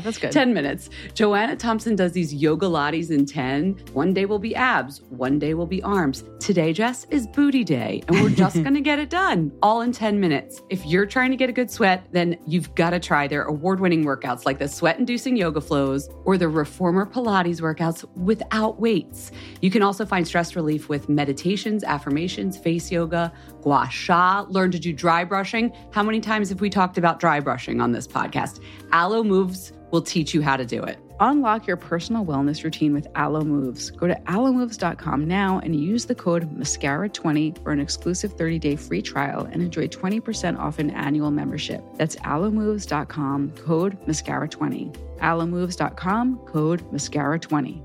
that's 0.00 0.18
good. 0.18 0.32
10 0.32 0.54
minutes. 0.54 0.90
Joanna 1.14 1.56
Thompson 1.56 1.96
does 1.96 2.12
these 2.12 2.34
yoga 2.34 2.66
lattes 2.66 3.10
in 3.10 3.26
10. 3.26 3.74
One 3.92 4.12
day 4.12 4.24
will 4.26 4.38
be 4.38 4.54
abs, 4.54 5.02
one 5.10 5.38
day 5.38 5.54
will 5.54 5.66
be 5.66 5.82
arms. 5.82 6.24
Today, 6.40 6.72
Jess, 6.72 7.06
is 7.10 7.26
booty 7.26 7.64
day, 7.64 8.02
and 8.08 8.20
we're 8.20 8.30
just 8.30 8.56
going 8.62 8.74
to 8.74 8.80
get 8.80 8.98
it 8.98 9.10
done 9.10 9.52
all 9.62 9.80
in 9.80 9.92
10 9.92 10.20
minutes. 10.20 10.62
If 10.70 10.84
you're 10.86 11.06
trying 11.06 11.30
to 11.30 11.36
get 11.36 11.48
a 11.48 11.52
good 11.52 11.70
sweat, 11.70 12.06
then 12.12 12.38
you've 12.46 12.74
got 12.74 12.90
to 12.90 13.00
try 13.00 13.26
their 13.26 13.44
award 13.44 13.80
winning 13.80 14.04
workouts 14.04 14.44
like 14.44 14.58
the 14.58 14.68
sweat 14.68 14.98
inducing 14.98 15.36
yoga 15.36 15.60
flows 15.60 16.08
or 16.24 16.38
the 16.38 16.48
reformer 16.48 17.06
Pilates 17.06 17.60
workouts 17.60 18.04
without 18.16 18.80
weights. 18.80 19.30
You 19.60 19.70
can 19.70 19.82
also 19.82 20.04
find 20.04 20.26
stress 20.26 20.56
relief 20.56 20.88
with 20.88 21.08
meditations, 21.08 21.84
affirmations, 21.84 22.56
face 22.58 22.90
yoga, 22.90 23.32
gua 23.64 23.88
sha, 23.90 24.44
learn 24.48 24.70
to 24.70 24.78
do 24.78 24.92
dry 24.92 25.24
brushing. 25.24 25.72
How 25.90 26.02
many 26.02 26.20
times 26.20 26.50
have 26.50 26.60
we 26.60 26.70
talked 26.70 26.98
about 26.98 27.18
dry 27.18 27.40
brushing 27.40 27.80
on 27.80 27.92
this 27.92 28.06
podcast? 28.06 28.62
Alo 28.92 29.24
Moves 29.24 29.72
will 29.90 30.02
teach 30.02 30.34
you 30.34 30.42
how 30.42 30.56
to 30.56 30.66
do 30.66 30.82
it. 30.82 30.98
Unlock 31.20 31.66
your 31.66 31.76
personal 31.76 32.24
wellness 32.24 32.64
routine 32.64 32.92
with 32.92 33.06
Alo 33.14 33.42
Moves. 33.42 33.90
Go 33.90 34.08
to 34.08 34.14
alomoves.com 34.26 35.26
now 35.26 35.60
and 35.60 35.76
use 35.76 36.06
the 36.06 36.14
code 36.14 36.52
MASCARA20 36.58 37.62
for 37.62 37.70
an 37.70 37.78
exclusive 37.78 38.36
30-day 38.36 38.76
free 38.76 39.00
trial 39.00 39.48
and 39.50 39.62
enjoy 39.62 39.86
20% 39.86 40.58
off 40.58 40.78
an 40.80 40.90
annual 40.90 41.30
membership. 41.30 41.84
That's 41.96 42.16
alomoves.com, 42.16 43.52
code 43.52 44.00
MASCARA20. 44.06 45.18
alomoves.com, 45.18 46.38
code 46.46 46.92
MASCARA20. 46.92 47.83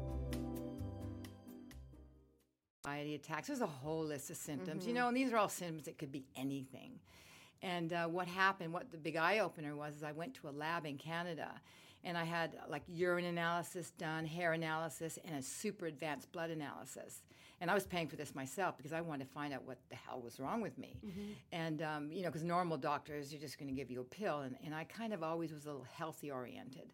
Attacks. 3.19 3.47
There's 3.47 3.61
a 3.61 3.67
whole 3.67 4.03
list 4.03 4.29
of 4.29 4.37
symptoms, 4.37 4.85
you 4.87 4.93
know, 4.93 5.07
and 5.07 5.17
these 5.17 5.31
are 5.31 5.37
all 5.37 5.49
symptoms 5.49 5.85
that 5.85 5.97
could 5.97 6.11
be 6.11 6.25
anything. 6.35 6.91
And 7.61 7.91
uh, 7.91 8.07
what 8.07 8.27
happened, 8.27 8.73
what 8.73 8.91
the 8.91 8.97
big 8.97 9.17
eye 9.17 9.39
opener 9.39 9.75
was, 9.75 9.95
is 9.97 10.03
I 10.03 10.13
went 10.13 10.33
to 10.35 10.49
a 10.49 10.51
lab 10.51 10.85
in 10.85 10.97
Canada 10.97 11.49
and 12.05 12.17
I 12.17 12.23
had 12.23 12.57
like 12.69 12.83
urine 12.87 13.25
analysis 13.25 13.91
done, 13.97 14.25
hair 14.25 14.53
analysis, 14.53 15.19
and 15.25 15.35
a 15.35 15.41
super 15.41 15.85
advanced 15.87 16.31
blood 16.31 16.49
analysis. 16.49 17.21
And 17.61 17.69
I 17.69 17.73
was 17.73 17.85
paying 17.85 18.07
for 18.07 18.15
this 18.15 18.33
myself 18.33 18.77
because 18.77 18.93
I 18.93 19.01
wanted 19.01 19.25
to 19.27 19.33
find 19.33 19.53
out 19.53 19.63
what 19.65 19.79
the 19.89 19.97
hell 19.97 20.21
was 20.23 20.39
wrong 20.39 20.61
with 20.61 20.77
me. 20.77 20.95
And, 21.51 21.81
um, 21.81 22.09
you 22.11 22.21
know, 22.21 22.29
because 22.29 22.43
normal 22.43 22.77
doctors, 22.77 23.33
you're 23.33 23.41
just 23.41 23.59
going 23.59 23.67
to 23.67 23.75
give 23.75 23.91
you 23.91 23.99
a 23.99 24.05
pill. 24.05 24.39
And, 24.39 24.55
and 24.65 24.73
I 24.73 24.85
kind 24.85 25.13
of 25.13 25.23
always 25.23 25.51
was 25.51 25.65
a 25.65 25.67
little 25.67 25.87
healthy 25.93 26.31
oriented. 26.31 26.93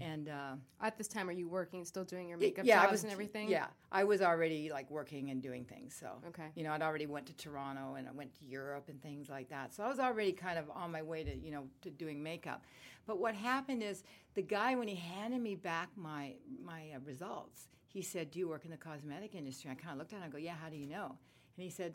And, 0.00 0.28
uh, 0.28 0.56
At 0.80 0.98
this 0.98 1.08
time, 1.08 1.28
are 1.28 1.32
you 1.32 1.48
working, 1.48 1.84
still 1.84 2.04
doing 2.04 2.28
your 2.28 2.38
makeup 2.38 2.66
yeah, 2.66 2.82
jobs 2.82 2.92
was 2.92 3.02
and 3.04 3.12
everything? 3.12 3.48
Yeah, 3.48 3.66
I 3.90 4.04
was 4.04 4.20
already 4.20 4.70
like 4.70 4.90
working 4.90 5.30
and 5.30 5.42
doing 5.42 5.64
things. 5.64 5.96
So 5.98 6.22
Okay. 6.28 6.48
you 6.54 6.64
know, 6.64 6.72
I'd 6.72 6.82
already 6.82 7.06
went 7.06 7.26
to 7.26 7.32
Toronto 7.34 7.94
and 7.94 8.06
I 8.06 8.12
went 8.12 8.34
to 8.34 8.44
Europe 8.44 8.88
and 8.88 9.00
things 9.02 9.28
like 9.28 9.48
that. 9.48 9.74
So 9.74 9.82
I 9.82 9.88
was 9.88 9.98
already 9.98 10.32
kind 10.32 10.58
of 10.58 10.70
on 10.70 10.92
my 10.92 11.02
way 11.02 11.24
to 11.24 11.34
you 11.34 11.50
know 11.50 11.68
to 11.82 11.90
doing 11.90 12.22
makeup. 12.22 12.62
But 13.06 13.18
what 13.18 13.34
happened 13.34 13.82
is 13.82 14.04
the 14.34 14.42
guy 14.42 14.74
when 14.74 14.88
he 14.88 14.96
handed 14.96 15.40
me 15.40 15.54
back 15.54 15.88
my 15.96 16.34
my 16.62 16.90
uh, 16.94 16.98
results, 17.04 17.68
he 17.88 18.02
said, 18.02 18.30
"Do 18.30 18.38
you 18.38 18.48
work 18.48 18.64
in 18.64 18.70
the 18.70 18.76
cosmetic 18.76 19.34
industry?" 19.34 19.70
I 19.70 19.74
kind 19.74 19.92
of 19.92 19.98
looked 19.98 20.12
at 20.12 20.18
him 20.18 20.24
and 20.24 20.32
go, 20.32 20.38
"Yeah, 20.38 20.54
how 20.62 20.68
do 20.68 20.76
you 20.76 20.86
know?" 20.86 21.16
And 21.56 21.64
he 21.64 21.70
said, 21.70 21.94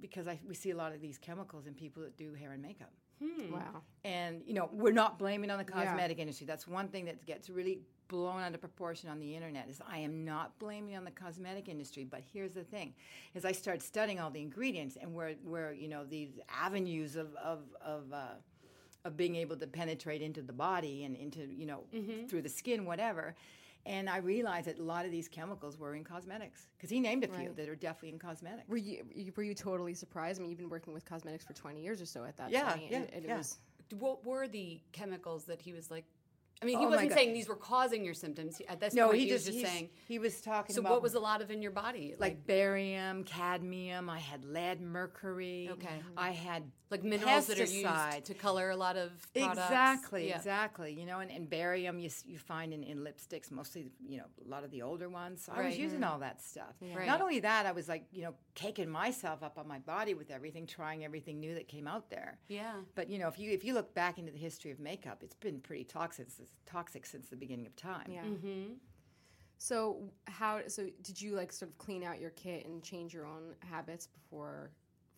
"Because 0.00 0.28
I, 0.28 0.38
we 0.46 0.54
see 0.54 0.70
a 0.72 0.76
lot 0.76 0.92
of 0.92 1.00
these 1.00 1.16
chemicals 1.18 1.66
in 1.66 1.74
people 1.74 2.02
that 2.02 2.16
do 2.16 2.34
hair 2.34 2.52
and 2.52 2.62
makeup." 2.62 2.92
Wow. 3.52 3.82
And 4.04 4.42
you 4.46 4.54
know, 4.54 4.70
we're 4.72 4.92
not 4.92 5.18
blaming 5.18 5.50
on 5.50 5.58
the 5.58 5.64
cosmetic 5.64 6.18
industry. 6.18 6.46
That's 6.46 6.66
one 6.66 6.88
thing 6.88 7.04
that 7.04 7.26
gets 7.26 7.50
really 7.50 7.80
blown 8.08 8.40
out 8.40 8.54
of 8.54 8.60
proportion 8.60 9.08
on 9.08 9.20
the 9.20 9.34
internet. 9.36 9.68
Is 9.68 9.80
I 9.88 9.98
am 9.98 10.24
not 10.24 10.58
blaming 10.58 10.96
on 10.96 11.04
the 11.04 11.10
cosmetic 11.10 11.68
industry, 11.68 12.04
but 12.04 12.22
here's 12.32 12.52
the 12.52 12.64
thing: 12.64 12.94
is 13.34 13.44
I 13.44 13.52
started 13.52 13.82
studying 13.82 14.20
all 14.20 14.30
the 14.30 14.40
ingredients 14.40 14.96
and 15.00 15.14
where 15.14 15.34
where 15.44 15.72
you 15.72 15.88
know 15.88 16.04
these 16.04 16.38
avenues 16.48 17.16
of 17.16 17.34
of 17.36 17.60
of 17.84 18.12
uh, 18.12 18.34
of 19.04 19.16
being 19.16 19.36
able 19.36 19.56
to 19.56 19.66
penetrate 19.66 20.22
into 20.22 20.42
the 20.42 20.52
body 20.52 21.04
and 21.04 21.16
into 21.16 21.46
you 21.46 21.66
know 21.66 21.84
through 22.28 22.42
the 22.42 22.48
skin, 22.48 22.84
whatever. 22.84 23.34
And 23.86 24.10
I 24.10 24.18
realized 24.18 24.66
that 24.66 24.78
a 24.78 24.82
lot 24.82 25.04
of 25.06 25.10
these 25.10 25.28
chemicals 25.28 25.78
were 25.78 25.94
in 25.94 26.04
cosmetics 26.04 26.68
because 26.76 26.90
he 26.90 27.00
named 27.00 27.24
a 27.24 27.28
few 27.28 27.52
that 27.54 27.68
are 27.68 27.74
definitely 27.74 28.10
in 28.10 28.18
cosmetics. 28.18 28.68
Were 28.68 28.76
you, 28.76 29.04
you 29.14 29.32
were 29.34 29.42
you 29.42 29.54
totally 29.54 29.94
surprised? 29.94 30.38
I 30.38 30.42
mean, 30.42 30.50
you've 30.50 30.58
been 30.58 30.68
working 30.68 30.92
with 30.92 31.04
cosmetics 31.04 31.44
for 31.44 31.54
20 31.54 31.80
years 31.80 32.00
or 32.00 32.06
so 32.06 32.24
at 32.24 32.36
that 32.36 32.50
Yeah, 32.50 32.72
point. 32.72 32.90
yeah, 32.90 32.96
and, 32.98 33.10
and 33.14 33.24
yeah. 33.24 33.34
it 33.34 33.38
was 33.38 33.58
What 33.98 34.24
were 34.24 34.48
the 34.48 34.80
chemicals 34.92 35.44
that 35.46 35.60
he 35.62 35.72
was 35.72 35.90
like? 35.90 36.04
I 36.62 36.66
mean, 36.66 36.78
he 36.78 36.84
Oh 36.84 36.88
wasn't 36.90 37.12
saying 37.12 37.32
these 37.32 37.48
were 37.48 37.56
causing 37.56 38.04
your 38.04 38.12
symptoms. 38.12 38.60
At 38.68 38.80
this 38.80 38.92
No, 38.92 39.06
point, 39.06 39.18
he 39.20 39.26
he, 39.26 39.32
was 39.32 39.44
just, 39.46 39.58
just 39.58 39.72
saying. 39.72 39.88
he 40.06 40.18
was 40.18 40.40
talking 40.42 40.74
So, 40.74 40.82
what 40.82 41.00
was 41.02 41.14
a 41.14 41.20
lot 41.20 41.40
of 41.40 41.50
in 41.50 41.62
your 41.62 41.70
body? 41.70 42.14
like 42.18 42.46
barium, 42.46 43.24
cadmium. 43.24 44.10
I 44.10 44.18
had 44.18 44.44
lead, 44.44 44.80
mercury. 44.80 45.70
Okay. 45.72 46.02
I 46.16 46.30
had 46.32 46.64
like 46.90 47.04
minerals 47.04 47.46
that 47.46 47.58
are 47.58 47.64
used 47.64 48.24
to 48.26 48.34
color 48.34 48.70
a 48.70 48.76
lot 48.76 48.96
of 48.96 49.10
products. 49.32 49.58
Exactly, 49.58 50.28
Yeah. 50.28 50.36
exactly. 50.36 50.92
You 50.92 51.06
know, 51.06 51.20
and, 51.20 51.30
and 51.30 51.48
barium 51.48 51.98
you, 51.98 52.10
you 52.26 52.36
find 52.36 52.74
in, 52.74 52.82
in 52.82 52.98
lipsticks, 52.98 53.50
mostly, 53.50 53.86
you 54.06 54.18
know, 54.18 54.24
a 54.44 54.48
lot 54.48 54.64
of 54.64 54.70
the 54.70 54.82
older 54.82 55.08
ones. 55.08 55.44
So 55.44 55.52
I 55.52 55.58
was 55.58 55.64
Right. 55.66 55.78
using 55.78 56.00
mm-hmm. 56.00 56.10
all 56.12 56.18
that 56.18 56.42
stuff. 56.42 56.74
Right. 56.94 57.06
Not 57.06 57.20
only 57.20 57.40
that, 57.40 57.64
I 57.64 57.72
was 57.72 57.88
like, 57.88 58.04
you 58.10 58.22
know, 58.22 58.34
caking 58.54 58.90
myself 58.90 59.42
up 59.42 59.56
on 59.56 59.68
my 59.68 59.78
body 59.78 60.14
with 60.14 60.30
everything, 60.30 60.66
trying 60.66 61.04
everything 61.04 61.38
new 61.38 61.54
that 61.54 61.68
came 61.68 61.86
out 61.86 62.10
there. 62.10 62.38
Yeah. 62.48 62.72
But 62.96 63.08
you 63.08 63.18
know, 63.18 63.28
if 63.28 63.38
you 63.38 63.50
if 63.52 63.64
you 63.64 63.72
look 63.72 63.94
back 63.94 64.18
into 64.18 64.32
the 64.32 64.38
history 64.38 64.72
of 64.72 64.80
makeup, 64.80 65.22
it's 65.22 65.36
been 65.36 65.60
pretty 65.60 65.84
toxic 65.84 66.28
since, 66.30 66.49
toxic 66.66 67.04
since 67.06 67.28
the 67.28 67.36
beginning 67.36 67.66
of 67.66 67.74
time. 67.76 68.10
yeah. 68.10 68.22
Mm-hmm. 68.22 68.72
So 69.58 69.98
how? 70.26 70.60
So 70.68 70.88
did 71.02 71.20
you 71.20 71.34
like 71.34 71.52
sort 71.52 71.70
of 71.70 71.78
clean 71.78 72.02
out 72.02 72.18
your 72.20 72.30
kit 72.30 72.66
and 72.66 72.82
change 72.82 73.12
your 73.12 73.26
own 73.26 73.54
habits 73.68 74.06
before? 74.06 74.70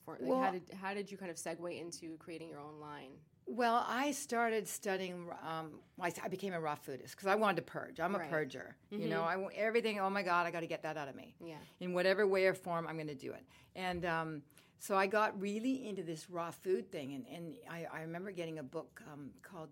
For, 0.05 0.15
like, 0.21 0.23
how 0.23 0.27
Well- 0.41 0.53
did 0.53 0.63
how 0.81 0.95
did 0.95 1.11
you 1.11 1.17
kind 1.17 1.31
of 1.31 1.37
segue 1.37 1.81
into 1.81 2.17
creating 2.19 2.49
your 2.49 2.59
own 2.59 2.81
line? 2.81 3.13
Well, 3.47 3.85
I 3.89 4.13
started 4.13 4.67
studying. 4.69 5.27
Um, 5.47 5.81
I, 6.01 6.09
s- 6.09 6.19
I 6.23 6.29
became 6.29 6.55
a 6.55 6.61
raw 6.61 6.77
foodist 6.77 7.11
because 7.11 7.27
I 7.27 7.35
wanted 7.35 7.57
to 7.57 7.63
purge. 7.63 7.99
I'm 8.01 8.15
Right. 8.17 8.31
a 8.31 8.35
purger. 8.35 8.73
You 8.91 9.09
know, 9.09 9.23
I 9.23 9.37
want 9.37 9.55
everything. 9.57 9.99
Oh 10.01 10.09
my 10.11 10.23
God, 10.23 10.47
I 10.47 10.51
got 10.53 10.61
to 10.61 10.67
get 10.69 10.83
that 10.85 10.97
out 10.97 11.09
of 11.09 11.17
me. 11.17 11.35
Yeah. 11.45 11.57
In 11.81 11.93
whatever 11.93 12.25
way 12.27 12.47
or 12.47 12.55
form, 12.55 12.87
I'm 12.89 12.95
going 12.97 13.09
to 13.09 13.17
do 13.17 13.33
it. 13.33 13.45
And 13.75 14.05
um, 14.07 14.43
so 14.79 14.97
I 14.97 15.07
got 15.09 15.39
really 15.41 15.89
into 15.89 16.03
this 16.05 16.31
raw 16.31 16.53
food 16.53 16.91
thing. 16.93 17.15
And, 17.15 17.27
and 17.27 17.55
I, 17.69 17.87
I 17.93 18.01
remember 18.03 18.31
getting 18.31 18.61
a 18.61 18.63
book 18.63 19.03
um, 19.13 19.31
called, 19.43 19.71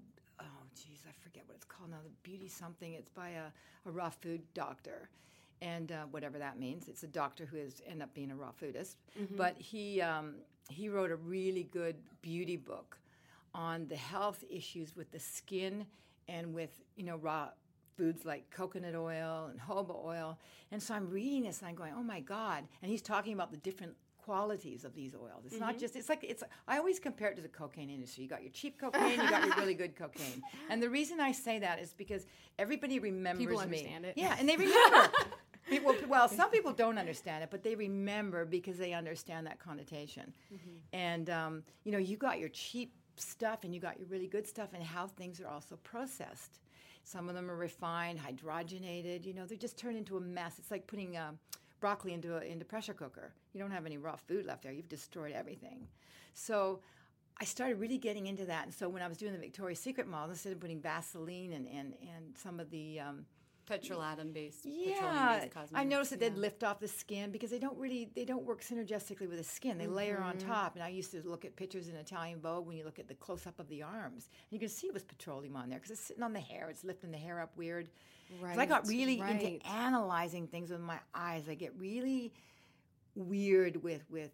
geez, 0.75 1.03
I 1.09 1.13
forget 1.23 1.45
what 1.47 1.57
it's 1.57 1.65
called 1.65 1.91
now. 1.91 1.99
The 2.03 2.11
Beauty 2.23 2.49
something. 2.49 2.95
It's 2.95 3.11
by 3.11 3.31
a, 3.31 3.47
a 3.87 3.91
raw 3.91 4.11
food 4.11 4.43
doctor. 4.55 5.09
And 5.63 5.93
uh, 5.93 6.05
whatever 6.11 6.39
that 6.39 6.59
means, 6.59 6.89
it's 6.89 7.03
a 7.03 7.07
doctor 7.07 7.45
who 7.45 7.59
has 7.59 7.83
ended 7.87 8.03
up 8.03 8.15
being 8.15 8.31
a 8.31 8.35
raw 8.37 8.51
foodist. 8.51 8.97
But 9.37 9.57
he 9.59 10.01
um, 10.01 10.37
he 10.71 10.89
wrote 10.89 11.11
a 11.11 11.17
really 11.17 11.65
good 11.65 11.97
beauty 12.23 12.57
book 12.57 12.99
on 13.55 13.87
the 13.89 13.97
health 13.97 14.43
issues 14.49 14.97
with 14.97 15.11
the 15.11 15.19
skin 15.19 15.85
and 16.29 16.55
with 16.55 16.71
you 16.97 17.05
know 17.05 17.17
raw 17.17 17.49
foods 17.97 18.25
like 18.25 18.49
coconut 18.51 18.95
oil 18.95 19.51
and 19.51 19.61
jojoba 19.61 20.03
oil. 20.03 20.39
And 20.73 20.83
so 20.83 20.95
I'm 20.95 21.11
reading 21.11 21.43
this 21.43 21.61
and 21.61 21.69
I'm 21.69 21.75
going, 21.75 21.93
oh 21.95 22.03
my 22.03 22.21
God. 22.21 22.65
And 22.83 22.91
he's 22.91 23.03
talking 23.03 23.35
about 23.35 23.51
the 23.51 23.59
different 23.59 23.95
qualities 24.31 24.85
of 24.85 24.95
these 24.95 25.13
oils. 25.17 25.45
It's 25.45 25.59
not 25.59 25.77
just, 25.77 25.97
it's 25.97 26.09
like, 26.09 26.23
it's, 26.23 26.45
I 26.69 26.79
always 26.79 27.01
compare 27.01 27.31
it 27.31 27.35
to 27.35 27.43
the 27.43 27.49
cocaine 27.49 27.91
industry. 27.91 28.23
You 28.23 28.31
got 28.31 28.43
your 28.43 28.53
cheap 28.53 28.79
cocaine, 28.81 29.21
you 29.21 29.29
got 29.29 29.45
your 29.45 29.57
really 29.57 29.75
good 29.75 29.97
cocaine. 29.97 30.41
And 30.71 30.81
the 30.81 30.89
reason 30.89 31.19
I 31.19 31.33
say 31.33 31.59
that 31.59 31.81
is 31.81 31.93
because 31.95 32.27
everybody 32.57 33.01
remembers 33.01 33.45
People 33.45 33.57
me. 33.59 33.65
understand 33.65 34.05
it. 34.05 34.15
Yeah, 34.17 34.37
and 34.39 34.49
they 34.49 34.57
remember. 34.57 35.11
People, 35.69 35.95
well, 36.09 36.29
some 36.29 36.51
people 36.51 36.73
don't 36.73 36.99
understand 36.99 37.45
it, 37.45 37.51
but 37.51 37.63
they 37.63 37.75
remember 37.75 38.45
because 38.45 38.79
they 38.79 38.93
understand 38.93 39.47
that 39.47 39.59
connotation. 39.59 40.33
And 40.93 41.29
um, 41.29 41.63
you 41.85 41.93
know, 41.93 41.99
you 41.99 42.17
got 42.17 42.39
your 42.41 42.49
cheap 42.49 42.93
stuff 43.17 43.63
and 43.65 43.73
you 43.75 43.81
got 43.81 43.99
your 44.01 44.09
really 44.09 44.27
good 44.27 44.47
stuff, 44.47 44.71
and 44.75 44.83
how 44.83 45.07
things 45.07 45.41
are 45.41 45.47
also 45.47 45.77
processed. 45.93 46.61
Some 47.05 47.29
of 47.29 47.35
them 47.35 47.51
are 47.51 47.57
refined, 47.57 48.19
hydrogenated. 48.19 49.25
You 49.27 49.35
know, 49.35 49.45
they're 49.47 49.59
just 49.59 49.77
turn 49.77 49.95
into 49.97 50.17
a 50.17 50.21
mess. 50.21 50.55
It's 50.59 50.71
like 50.71 50.87
putting 50.87 51.17
uh, 51.17 51.33
broccoli 51.81 52.13
into 52.13 52.37
a 52.37 52.41
into 52.41 52.65
pressure 52.65 52.95
cooker. 52.95 53.33
You 53.53 53.61
don't 53.61 53.71
have 53.71 53.87
any 53.87 53.99
raw 53.99 54.17
food 54.17 54.47
left 54.47 54.63
there. 54.63 54.73
You've 54.73 54.89
destroyed 54.89 55.33
everything. 55.33 55.89
So. 56.35 56.81
I 57.43 57.45
started 57.45 57.81
really 57.81 57.97
getting 57.97 58.27
into 58.27 58.45
that, 58.45 58.65
and 58.65 58.75
so 58.75 58.87
when 58.91 59.01
I 59.01 59.09
was 59.09 59.17
doing 59.17 59.33
the 59.33 59.39
Victoria's 59.39 59.79
Secret 59.79 60.07
model, 60.07 60.29
instead 60.29 60.53
of 60.53 60.61
putting 60.61 60.79
Vaseline 60.79 61.55
and, 61.55 61.67
and, 61.69 61.95
and 62.03 62.37
some 62.37 62.61
of 62.61 62.69
the 62.71 63.01
um, 63.01 63.25
Petrolatum 63.71 64.33
based. 64.33 64.65
yeah, 64.65 65.45
I 65.73 65.85
noticed 65.85 66.11
that 66.11 66.21
they'd 66.21 66.37
lift 66.37 66.65
off 66.65 66.81
the 66.81 66.89
skin 66.89 67.31
because 67.31 67.51
they 67.51 67.59
don't 67.59 67.79
really 67.79 68.11
they 68.15 68.25
don't 68.25 68.45
work 68.45 68.63
synergistically 68.63 69.29
with 69.29 69.39
the 69.39 69.45
skin. 69.45 69.79
They 69.79 69.87
layer 69.87 70.21
on 70.21 70.39
top. 70.39 70.75
And 70.75 70.83
I 70.83 70.89
used 70.89 71.13
to 71.13 71.23
look 71.25 71.45
at 71.45 71.55
pictures 71.57 71.89
in 71.89 71.95
Italian 71.95 72.41
Vogue 72.41 72.67
when 72.67 72.77
you 72.77 72.85
look 72.85 72.99
at 72.99 73.07
the 73.07 73.15
close 73.15 73.47
up 73.47 73.59
of 73.61 73.69
the 73.69 73.83
arms, 73.83 74.29
and 74.29 74.51
you 74.51 74.59
can 74.59 74.69
see 74.69 74.89
it 74.89 74.95
was 74.95 75.05
petroleum 75.05 75.57
on 75.57 75.69
there 75.69 75.79
because 75.79 75.93
it's 75.93 76.01
sitting 76.01 76.23
on 76.23 76.33
the 76.33 76.41
hair. 76.41 76.69
It's 76.69 76.85
lifting 76.85 77.13
the 77.13 77.19
hair 77.19 77.41
up 77.41 77.57
weird. 77.57 77.89
Right. 78.41 78.59
I 78.59 78.67
got 78.67 78.87
really 78.87 79.21
right. 79.21 79.41
into 79.41 79.67
analyzing 79.67 80.47
things 80.47 80.71
with 80.71 80.81
my 80.81 80.99
eyes. 81.15 81.49
I 81.49 81.55
get 81.55 81.73
really 81.79 82.33
weird 83.15 83.83
with 83.83 84.05
with. 84.11 84.31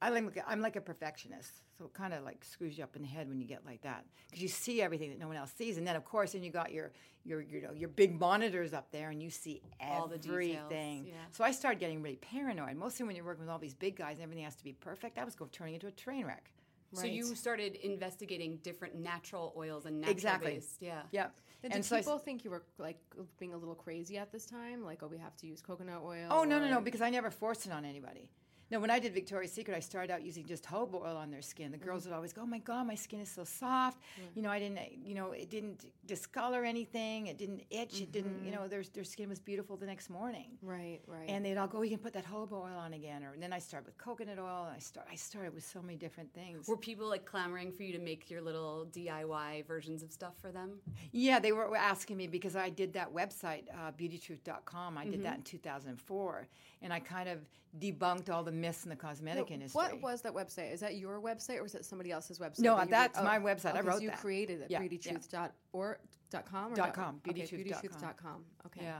I 0.00 0.10
like 0.10 0.38
I'm 0.46 0.60
like 0.60 0.76
a 0.76 0.80
perfectionist, 0.80 1.50
so 1.76 1.86
it 1.86 1.92
kind 1.92 2.14
of 2.14 2.22
like 2.24 2.44
screws 2.44 2.78
you 2.78 2.84
up 2.84 2.94
in 2.94 3.02
the 3.02 3.08
head 3.08 3.28
when 3.28 3.40
you 3.40 3.46
get 3.48 3.66
like 3.66 3.82
that 3.82 4.04
because 4.26 4.40
you 4.40 4.46
see 4.48 4.80
everything 4.80 5.10
that 5.10 5.18
no 5.18 5.26
one 5.26 5.36
else 5.36 5.52
sees, 5.56 5.76
and 5.76 5.84
then 5.84 5.96
of 5.96 6.04
course, 6.04 6.32
then 6.32 6.44
you 6.44 6.50
got 6.50 6.70
your 6.70 6.92
your 7.24 7.40
you 7.40 7.62
know 7.62 7.72
your 7.72 7.88
big 7.88 8.18
monitors 8.20 8.72
up 8.72 8.92
there, 8.92 9.10
and 9.10 9.20
you 9.20 9.28
see 9.28 9.60
All 9.80 10.06
the 10.06 10.16
details, 10.16 10.60
everything. 10.66 11.06
yeah. 11.06 11.14
So 11.32 11.42
I 11.42 11.50
started 11.50 11.80
getting 11.80 12.00
really 12.00 12.16
paranoid. 12.16 12.76
Mostly 12.76 13.06
when 13.06 13.16
you're 13.16 13.24
working 13.24 13.42
with 13.42 13.50
all 13.50 13.58
these 13.58 13.74
big 13.74 13.96
guys 13.96 14.18
and 14.18 14.22
everything 14.22 14.44
has 14.44 14.54
to 14.56 14.64
be 14.64 14.72
perfect, 14.72 15.18
I 15.18 15.24
was 15.24 15.34
going 15.34 15.50
turning 15.50 15.74
into 15.74 15.88
a 15.88 15.92
train 15.92 16.24
wreck. 16.24 16.52
So 16.94 17.04
you 17.04 17.34
started 17.34 17.76
investigating 17.76 18.58
different 18.62 18.94
natural 18.94 19.52
oils 19.56 19.84
and 19.84 20.00
natural 20.00 20.14
Exactly. 20.14 20.54
based. 20.54 20.76
Yeah. 20.80 21.02
Yep. 21.10 21.34
And, 21.64 21.72
And 21.72 21.82
did 21.82 21.88
so 21.88 21.96
I 21.96 22.00
people 22.00 22.18
think 22.18 22.44
you 22.44 22.50
were 22.50 22.62
like 22.78 22.98
being 23.38 23.52
a 23.52 23.56
little 23.56 23.74
crazy 23.74 24.16
at 24.16 24.30
this 24.30 24.46
time? 24.46 24.84
Like, 24.84 25.02
oh, 25.02 25.08
we 25.08 25.18
have 25.18 25.36
to 25.38 25.46
use 25.46 25.60
coconut 25.60 26.02
oil? 26.04 26.28
Oh 26.30 26.44
no 26.44 26.58
no 26.60 26.68
no! 26.68 26.80
Because 26.80 27.00
I 27.00 27.10
never 27.10 27.30
forced 27.30 27.66
it 27.66 27.72
on 27.72 27.84
anybody. 27.84 28.28
No, 28.70 28.80
when 28.80 28.90
I 28.90 28.98
did 28.98 29.14
Victoria's 29.14 29.52
Secret, 29.52 29.74
I 29.74 29.80
started 29.80 30.12
out 30.12 30.22
using 30.22 30.44
just 30.44 30.64
jojoba 30.64 31.02
oil 31.02 31.16
on 31.16 31.30
their 31.30 31.42
skin. 31.42 31.70
The 31.70 31.78
girls 31.78 32.02
mm-hmm. 32.02 32.10
would 32.10 32.16
always 32.16 32.32
go, 32.32 32.42
"Oh 32.42 32.46
my 32.46 32.58
God, 32.58 32.86
my 32.86 32.94
skin 32.94 33.20
is 33.20 33.30
so 33.30 33.44
soft." 33.44 34.00
You 34.34 34.42
know, 34.42 34.50
I 34.50 34.58
didn't, 34.58 34.78
you 35.04 35.14
know, 35.14 35.32
it 35.32 35.50
didn't 35.50 35.86
discolor 36.06 36.64
anything. 36.64 37.28
It 37.28 37.38
didn't 37.38 37.62
itch. 37.70 38.00
It 38.00 38.12
didn't, 38.12 38.44
you 38.44 38.50
mm-hmm. 38.52 38.62
know, 38.62 38.68
their 38.68 38.82
their 38.92 39.04
skin 39.04 39.28
was 39.28 39.40
beautiful 39.40 39.76
the 39.76 39.86
next 39.86 40.10
morning. 40.10 40.58
Right, 40.62 41.00
right. 41.06 41.28
And 41.28 41.44
they'd 41.44 41.56
all 41.56 41.66
go, 41.66 41.78
oh, 41.78 41.82
"You 41.82 41.90
can 41.90 41.98
put 41.98 42.12
that 42.12 42.26
jojoba 42.26 42.52
oil 42.52 42.78
on 42.78 42.92
again." 42.92 43.24
Or 43.24 43.32
and 43.32 43.42
then 43.42 43.52
I 43.52 43.58
started 43.58 43.86
with 43.86 43.96
coconut 43.98 44.38
oil. 44.38 44.66
And 44.66 44.76
I 44.76 44.80
start 44.80 45.06
I 45.10 45.14
started 45.14 45.54
with 45.54 45.64
so 45.64 45.80
many 45.80 45.96
different 45.96 46.32
things. 46.34 46.68
Were 46.68 46.76
people 46.76 47.08
like 47.08 47.24
clamoring 47.24 47.72
for 47.72 47.82
you 47.84 47.92
to 47.92 47.98
make 47.98 48.30
your 48.30 48.42
little 48.42 48.86
DIY 48.92 49.66
versions 49.66 50.02
of 50.02 50.12
stuff 50.12 50.34
for 50.40 50.52
them? 50.52 50.78
Yeah, 51.12 51.38
they 51.38 51.52
were 51.52 51.76
asking 51.76 52.16
me 52.16 52.26
because 52.26 52.54
I 52.56 52.68
did 52.68 52.92
that 52.92 53.12
website, 53.12 53.64
uh, 53.72 53.92
beautytruth.com. 53.92 54.98
I 54.98 55.04
did 55.04 55.22
that 55.24 55.32
mm-hmm. 55.32 55.56
in 55.56 55.62
2004. 55.62 56.48
And 56.82 56.92
I 56.92 57.00
kind 57.00 57.28
of 57.28 57.40
debunked 57.78 58.30
all 58.30 58.42
the 58.42 58.52
myths 58.60 58.84
in 58.84 58.90
the 58.90 58.96
cosmetic 58.96 59.50
industry. 59.50 59.76
What 59.76 60.00
was 60.02 60.22
that 60.22 60.34
website? 60.34 60.72
Is 60.72 60.80
that 60.80 60.96
your 60.96 61.20
website 61.20 61.60
or 61.60 61.66
is 61.66 61.72
that 61.72 61.84
somebody 61.84 62.10
else's 62.10 62.38
website? 62.38 62.60
No, 62.60 62.76
that 62.76 62.90
that's 62.90 63.18
did- 63.18 63.24
my 63.24 63.38
website. 63.38 63.74
I 63.74 63.78
okay, 63.80 63.88
wrote 63.88 64.02
you 64.02 64.10
that. 64.10 64.20
created 64.20 64.60
it. 64.62 64.70
Yeah, 64.70 64.82
Beautytruth.org 64.82 65.98
dot 66.30 66.44
com 66.44 66.72
or 66.72 66.76
Dot 66.76 66.92
com, 66.94 67.20
Okay, 67.26 67.42
beautytruth.com. 67.42 68.44
Okay. 68.66 68.82
Yeah. 68.82 68.98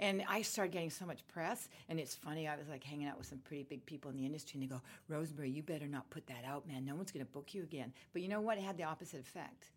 And 0.00 0.22
I 0.28 0.42
started 0.42 0.72
getting 0.72 0.90
so 0.90 1.04
much 1.04 1.26
press. 1.26 1.68
And 1.88 1.98
it's 1.98 2.14
funny, 2.14 2.46
I 2.46 2.56
was 2.56 2.68
like 2.68 2.84
hanging 2.84 3.08
out 3.08 3.18
with 3.18 3.26
some 3.26 3.38
pretty 3.38 3.64
big 3.64 3.84
people 3.84 4.10
in 4.12 4.16
the 4.16 4.24
industry, 4.24 4.60
and 4.60 4.62
they 4.62 4.72
go, 4.72 4.80
Rose-Marie, 5.08 5.50
you 5.50 5.62
better 5.62 5.88
not 5.88 6.08
put 6.10 6.24
that 6.28 6.44
out, 6.46 6.68
man. 6.68 6.84
No 6.84 6.94
one's 6.94 7.10
going 7.10 7.26
to 7.26 7.32
book 7.32 7.52
you 7.52 7.64
again. 7.64 7.92
But 8.12 8.22
you 8.22 8.28
know 8.28 8.40
what? 8.40 8.58
It 8.58 8.62
had 8.62 8.76
the 8.76 8.84
opposite 8.84 9.18
effect. 9.20 9.72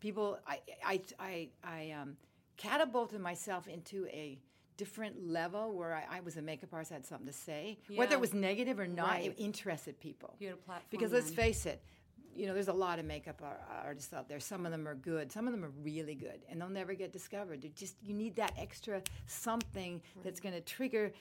People, 0.00 0.38
I, 0.48 0.58
I, 0.84 1.00
I, 1.20 1.48
I 1.62 1.90
um, 1.92 2.16
catapulted 2.56 3.20
myself 3.20 3.68
into 3.68 4.06
a 4.08 4.36
different 4.76 5.26
level 5.28 5.72
where 5.72 5.94
I, 5.94 6.18
I 6.18 6.20
was 6.20 6.36
a 6.36 6.42
makeup 6.42 6.70
artist, 6.72 6.92
I 6.92 6.94
had 6.94 7.06
something 7.06 7.26
to 7.26 7.32
say. 7.32 7.78
Whether 7.94 8.14
it 8.14 8.20
was 8.20 8.34
negative 8.34 8.78
or 8.78 8.86
not, 8.86 9.08
Right. 9.08 9.26
it 9.26 9.34
interested 9.38 9.98
people. 10.00 10.34
You 10.38 10.48
had 10.48 10.54
a 10.54 10.60
platform 10.60 10.86
Because 10.90 11.12
let's 11.12 11.26
then. 11.26 11.36
face 11.36 11.66
it, 11.66 11.82
you 12.34 12.46
know, 12.46 12.54
there's 12.54 12.68
a 12.68 12.72
lot 12.72 12.98
of 12.98 13.04
makeup 13.04 13.42
artists 13.84 14.12
out 14.14 14.28
there. 14.28 14.40
Some 14.40 14.64
of 14.64 14.72
them 14.72 14.88
are 14.88 14.94
good. 14.94 15.30
Some 15.30 15.46
of 15.46 15.52
them 15.52 15.64
are 15.64 15.72
really 15.82 16.14
good, 16.14 16.40
and 16.48 16.60
they'll 16.60 16.68
never 16.70 16.94
get 16.94 17.12
discovered. 17.12 17.60
They're 17.62 17.70
just 17.74 17.96
you 18.02 18.14
need 18.14 18.36
that 18.36 18.52
extra 18.58 19.02
something 19.26 20.00
that's 20.24 20.40
going 20.40 20.54
to 20.54 20.60
trigger 20.62 21.12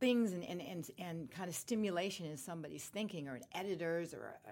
things 0.00 0.32
and, 0.32 0.44
and, 0.44 0.60
and, 0.60 0.90
and 0.98 1.30
kind 1.30 1.48
of 1.48 1.54
stimulation 1.54 2.26
in 2.26 2.36
somebody's 2.36 2.84
thinking, 2.84 3.26
or 3.28 3.34
an 3.36 3.42
editors, 3.52 4.12
or 4.14 4.34
a, 4.46 4.50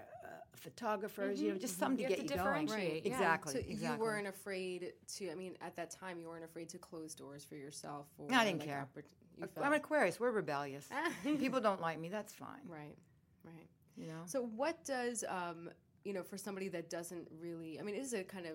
a, 0.53 0.57
a 0.57 0.61
photographers. 0.61 1.41
You 1.41 1.53
know, 1.53 1.59
just 1.59 1.79
something 1.79 1.99
You 2.01 2.09
to 2.09 2.15
have 2.15 2.27
get 2.27 2.29
to 2.29 2.35
you 2.39 2.43
going. 2.45 2.67
differentiate, 2.67 3.07
yeah. 3.07 3.13
Exactly. 3.13 3.53
So 3.53 3.59
exactly. 3.59 3.87
you 3.87 3.99
weren't 3.99 4.27
afraid 4.27 4.93
to. 5.17 5.31
I 5.31 5.35
mean, 5.35 5.57
at 5.61 5.77
that 5.77 5.91
time, 5.91 6.19
you 6.19 6.29
weren't 6.29 6.45
afraid 6.45 6.69
to 6.71 6.79
close 6.79 7.15
doors 7.15 7.45
for 7.45 7.57
yourself. 7.57 8.07
Or, 8.19 8.33
I 8.33 8.45
didn't 8.45 8.61
like, 8.61 8.69
care. 8.69 8.89
oppor- 8.97 9.03
you 9.39 9.45
I'm 9.45 9.49
felt- 9.49 9.75
Aquarius. 9.75 10.21
We're 10.21 10.31
rebellious. 10.31 10.89
People 11.23 11.61
don't 11.61 11.81
like 11.81 11.99
me. 11.99 12.09
That's 12.09 12.33
fine. 12.33 12.61
right, 12.69 12.97
right. 13.45 13.69
You 13.97 14.07
know. 14.07 14.23
So 14.27 14.43
what 14.57 14.85
does 14.85 15.25
um, 15.29 15.71
you 16.05 16.13
know 16.13 16.23
for 16.23 16.37
somebody 16.37 16.69
that 16.69 16.91
doesn't 16.91 17.29
really? 17.41 17.79
I 17.81 17.83
mean, 17.83 17.95
it 17.95 18.03
is 18.03 18.13
a 18.13 18.25
kind 18.25 18.47
of 18.47 18.55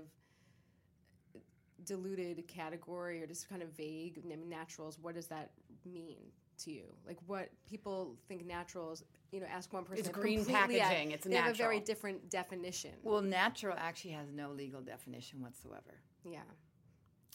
diluted 1.86 2.48
category 2.48 3.24
or 3.24 3.28
just 3.28 3.50
kind 3.50 3.62
of 3.62 3.70
vague. 3.70 4.20
I 4.24 4.28
mean, 4.28 4.50
naturals. 4.50 4.98
What 5.02 5.16
does 5.16 5.28
that 5.28 5.52
mean 5.86 6.18
to 6.60 6.72
you? 6.72 6.84
Like 7.06 7.18
what 7.28 7.50
people 7.70 8.16
think 8.28 8.46
naturals. 8.46 9.04
You 9.32 9.42
know, 9.42 9.48
ask 9.54 9.74
one 9.74 9.84
person. 9.84 10.00
It's 10.00 10.10
green 10.10 10.46
packaging, 10.46 11.12
it's 11.12 11.26
natural. 11.26 11.30
they 11.30 11.36
have 11.36 11.54
a 11.54 11.58
very 11.58 11.80
different 11.82 12.30
definition. 12.30 12.92
Well, 13.04 13.22
natural 13.22 13.76
actually 13.78 14.12
has 14.12 14.32
no 14.32 14.52
legal 14.52 14.82
definition 14.82 15.42
whatsoever. 15.42 15.96
yeah. 16.24 16.40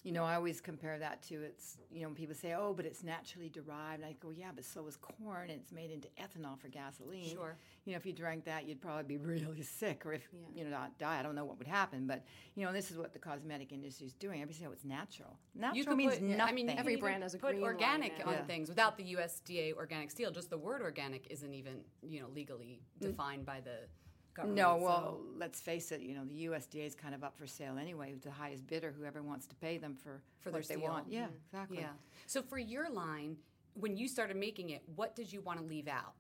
You 0.03 0.11
know, 0.13 0.25
I 0.25 0.35
always 0.35 0.61
compare 0.61 0.99
that 0.99 1.23
to 1.29 1.43
it's, 1.43 1.79
you 1.91 2.03
know, 2.03 2.11
people 2.11 2.35
say, 2.35 2.55
oh, 2.55 2.75
but 2.75 2.85
it's 2.85 3.05
naturally 3.05 3.49
derived. 3.49 4.03
I 4.03 4.17
go, 4.21 4.31
yeah, 4.31 4.51
but 4.55 4.65
so 4.65 4.85
is 4.87 4.97
corn, 4.97 5.51
and 5.51 5.61
it's 5.61 5.71
made 5.71 5.93
into 5.93 6.09
ethanol 6.21 6.59
for 6.59 6.69
gasoline. 6.69 7.31
Sure. 7.31 7.57
You 7.85 7.93
know, 7.93 7.99
if 7.99 8.07
you 8.07 8.13
drank 8.13 8.45
that, 8.47 8.67
you'd 8.67 8.81
probably 8.81 9.05
be 9.05 9.17
really 9.25 9.63
sick, 9.63 10.05
or 10.05 10.13
if, 10.13 10.29
you 10.55 10.65
know, 10.65 10.71
not 10.71 10.99
die. 10.99 11.21
I 11.21 11.23
don't 11.23 11.37
know 11.37 11.45
what 11.45 11.59
would 11.59 11.69
happen. 11.69 12.07
But, 12.07 12.25
you 12.57 12.67
know, 12.67 12.73
this 12.73 12.91
is 12.91 12.99
what 12.99 13.13
the 13.13 13.21
cosmetic 13.21 13.71
industry 13.71 14.07
is 14.07 14.13
doing. 14.15 14.43
Everybody 14.43 14.59
say, 14.59 14.67
oh, 14.69 14.73
it's 14.73 14.85
natural. 14.85 15.39
Natural 15.55 15.77
You 15.77 15.85
could 15.85 15.97
means 15.97 16.15
put, 16.15 16.23
nothing. 16.23 16.41
I 16.41 16.53
mean, 16.53 16.71
Every 16.71 16.97
brand 16.97 17.23
has 17.23 17.35
a 17.35 17.39
put 17.39 17.51
green 17.51 17.63
line 17.63 17.73
organic 17.73 18.19
now. 18.19 18.27
on 18.27 18.33
Yeah. 18.33 18.45
things 18.45 18.69
without 18.69 18.97
the 18.97 19.15
USDA 19.15 19.75
organic 19.75 20.11
seal. 20.11 20.31
Just 20.33 20.51
the 20.51 20.59
word 20.59 20.83
organic 20.83 21.27
isn't 21.31 21.55
even 21.55 21.81
you 22.03 22.21
know 22.21 22.29
legally 22.35 22.81
mm. 22.99 23.07
defined 23.07 23.47
by 23.47 23.61
the 23.61 23.87
government. 24.35 24.57
No, 24.57 24.79
so- 24.79 24.85
well, 24.85 25.21
let's 25.39 25.61
face 25.61 25.93
it. 25.93 26.01
You 26.01 26.15
know, 26.15 26.25
the 26.25 26.47
USDA 26.47 26.87
is 26.87 26.95
kind 26.95 27.15
of 27.15 27.23
up 27.25 27.37
for 27.37 27.47
sale 27.47 27.79
anyway. 27.79 28.15
The 28.21 28.31
highest 28.31 28.67
bidder, 28.67 28.95
whoever 28.97 29.23
wants 29.23 29.47
to 29.47 29.55
pay 29.57 29.79
them 29.79 29.97
for 29.97 30.23
For 30.41 30.51
what 30.51 30.67
their 30.67 30.77
they 30.77 30.83
want. 30.83 31.07
Yeah, 31.09 31.25
mm-hmm. 31.25 31.35
exactly. 31.47 31.79
Yeah. 31.79 31.89
So 32.27 32.43
for 32.43 32.59
your 32.59 32.91
line, 32.91 33.37
when 33.75 33.97
you 33.97 34.09
started 34.09 34.37
making 34.37 34.71
it, 34.71 34.83
what 34.97 35.17
did 35.17 35.33
you 35.33 35.41
want 35.41 35.59
to 35.61 35.65
leave 35.65 35.89
out? 35.89 36.15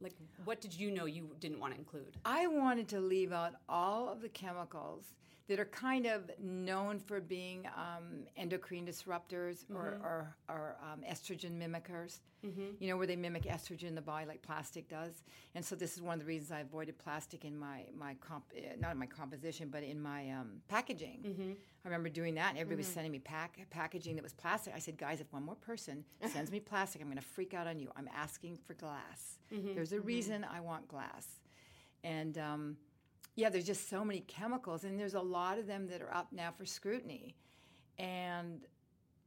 Like, 0.00 0.14
what 0.44 0.60
did 0.60 0.72
you 0.78 0.90
know 0.90 1.06
you 1.06 1.30
didn't 1.40 1.58
want 1.58 1.72
to 1.72 1.78
include? 1.78 2.16
I 2.24 2.46
wanted 2.46 2.88
to 2.88 3.00
leave 3.00 3.32
out 3.32 3.54
all 3.68 4.08
of 4.08 4.20
the 4.20 4.28
chemicals 4.28 5.06
that 5.48 5.58
are 5.58 5.64
kind 5.66 6.06
of 6.06 6.30
known 6.38 6.98
for 6.98 7.20
being 7.20 7.66
um, 7.74 8.24
endocrine 8.36 8.84
disruptors 8.86 9.64
or, 9.74 9.98
or, 10.04 10.36
or 10.48 10.76
um, 10.82 11.00
estrogen 11.10 11.58
mimickers. 11.58 12.18
You 12.78 12.88
know, 12.88 12.96
where 12.96 13.06
they 13.06 13.16
mimic 13.16 13.44
estrogen 13.44 13.84
in 13.88 13.94
the 13.96 14.00
body 14.02 14.24
like 14.26 14.42
plastic 14.42 14.88
does. 14.88 15.24
And 15.56 15.64
so 15.64 15.74
this 15.74 15.94
is 15.96 16.02
one 16.02 16.14
of 16.14 16.20
the 16.20 16.26
reasons 16.26 16.52
I 16.52 16.60
avoided 16.60 16.96
plastic 16.98 17.44
in 17.44 17.58
my, 17.58 17.82
my 17.98 18.14
comp- 18.20 18.52
uh, 18.56 18.76
not 18.78 18.92
in 18.92 18.98
my 18.98 19.06
composition, 19.06 19.70
but 19.72 19.82
in 19.82 20.00
my 20.00 20.30
um, 20.30 20.60
packaging. 20.68 21.20
I 21.84 21.88
remember 21.88 22.08
doing 22.10 22.34
that, 22.34 22.50
and 22.50 22.58
everybody 22.58 22.76
was 22.78 22.86
sending 22.94 23.10
me 23.10 23.18
pack- 23.18 23.58
packaging 23.70 24.14
that 24.16 24.22
was 24.22 24.34
plastic. 24.34 24.72
I 24.76 24.78
said, 24.78 24.98
guys, 24.98 25.20
if 25.20 25.32
one 25.32 25.42
more 25.44 25.54
person 25.56 26.04
sends 26.32 26.52
me 26.52 26.60
plastic, 26.60 27.00
I'm 27.00 27.08
going 27.08 27.18
to 27.18 27.24
freak 27.24 27.54
out 27.54 27.66
on 27.66 27.80
you. 27.80 27.90
I'm 27.96 28.08
asking 28.14 28.58
for 28.66 28.74
glass. 28.74 29.38
There's 29.74 29.92
a 29.92 30.00
reason 30.00 30.44
I 30.44 30.60
want 30.60 30.86
glass. 30.86 31.26
And 32.04 32.38
um, 32.38 32.76
yeah, 33.38 33.48
there's 33.50 33.64
just 33.66 33.88
so 33.88 34.04
many 34.04 34.20
chemicals, 34.20 34.82
and 34.84 34.98
there's 34.98 35.14
a 35.14 35.20
lot 35.20 35.58
of 35.58 35.66
them 35.68 35.86
that 35.86 36.02
are 36.02 36.12
up 36.12 36.28
now 36.32 36.50
for 36.50 36.66
scrutiny. 36.66 37.36
And 37.98 38.60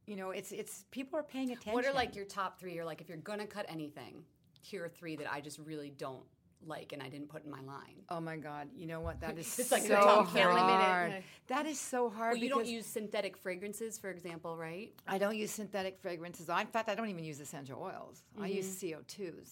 you 0.06 0.16
know, 0.16 0.30
it's 0.30 0.52
it's 0.52 0.84
people 0.90 1.18
are 1.18 1.22
paying 1.22 1.50
attention. 1.52 1.72
What 1.72 1.86
are 1.86 1.92
like 1.92 2.14
your 2.14 2.24
top 2.26 2.60
three? 2.60 2.74
You're 2.74 2.84
like, 2.84 3.00
if 3.00 3.08
you're 3.08 3.16
gonna 3.18 3.46
cut 3.46 3.66
anything, 3.68 4.24
here 4.60 4.84
are 4.84 4.88
three 4.88 5.16
that 5.16 5.32
I 5.32 5.40
just 5.40 5.58
really 5.58 5.90
don't 5.96 6.24
like 6.64 6.92
and 6.92 7.02
I 7.02 7.08
didn't 7.08 7.28
put 7.28 7.44
in 7.44 7.50
my 7.50 7.60
line? 7.62 8.02
Oh 8.08 8.20
my 8.20 8.36
God! 8.36 8.68
You 8.76 8.86
know 8.86 9.00
what? 9.00 9.20
That 9.20 9.38
is 9.42 9.58
It's 9.58 9.72
like 9.72 9.82
so 9.82 9.88
your 9.94 10.02
tongue 10.02 10.26
can't 10.26 10.54
limit 10.54 10.74
it. 10.74 10.84
hard. 10.84 11.24
That 11.48 11.66
is 11.66 11.80
so 11.80 12.10
hard. 12.10 12.34
Well, 12.34 12.42
you 12.42 12.48
don't 12.50 12.66
use 12.66 12.86
synthetic 12.86 13.36
fragrances, 13.36 13.98
for 13.98 14.10
example, 14.10 14.56
right? 14.56 14.92
I 15.08 15.18
don't 15.18 15.36
use 15.36 15.50
synthetic 15.50 15.98
fragrances. 16.00 16.48
I, 16.50 16.60
in 16.60 16.66
fact, 16.66 16.88
I 16.88 16.94
don't 16.94 17.08
even 17.08 17.24
use 17.24 17.40
essential 17.40 17.80
oils. 17.82 18.22
I 18.40 18.46
use 18.48 18.66
Mm-hmm. 18.66 19.00
CO2s. 19.22 19.50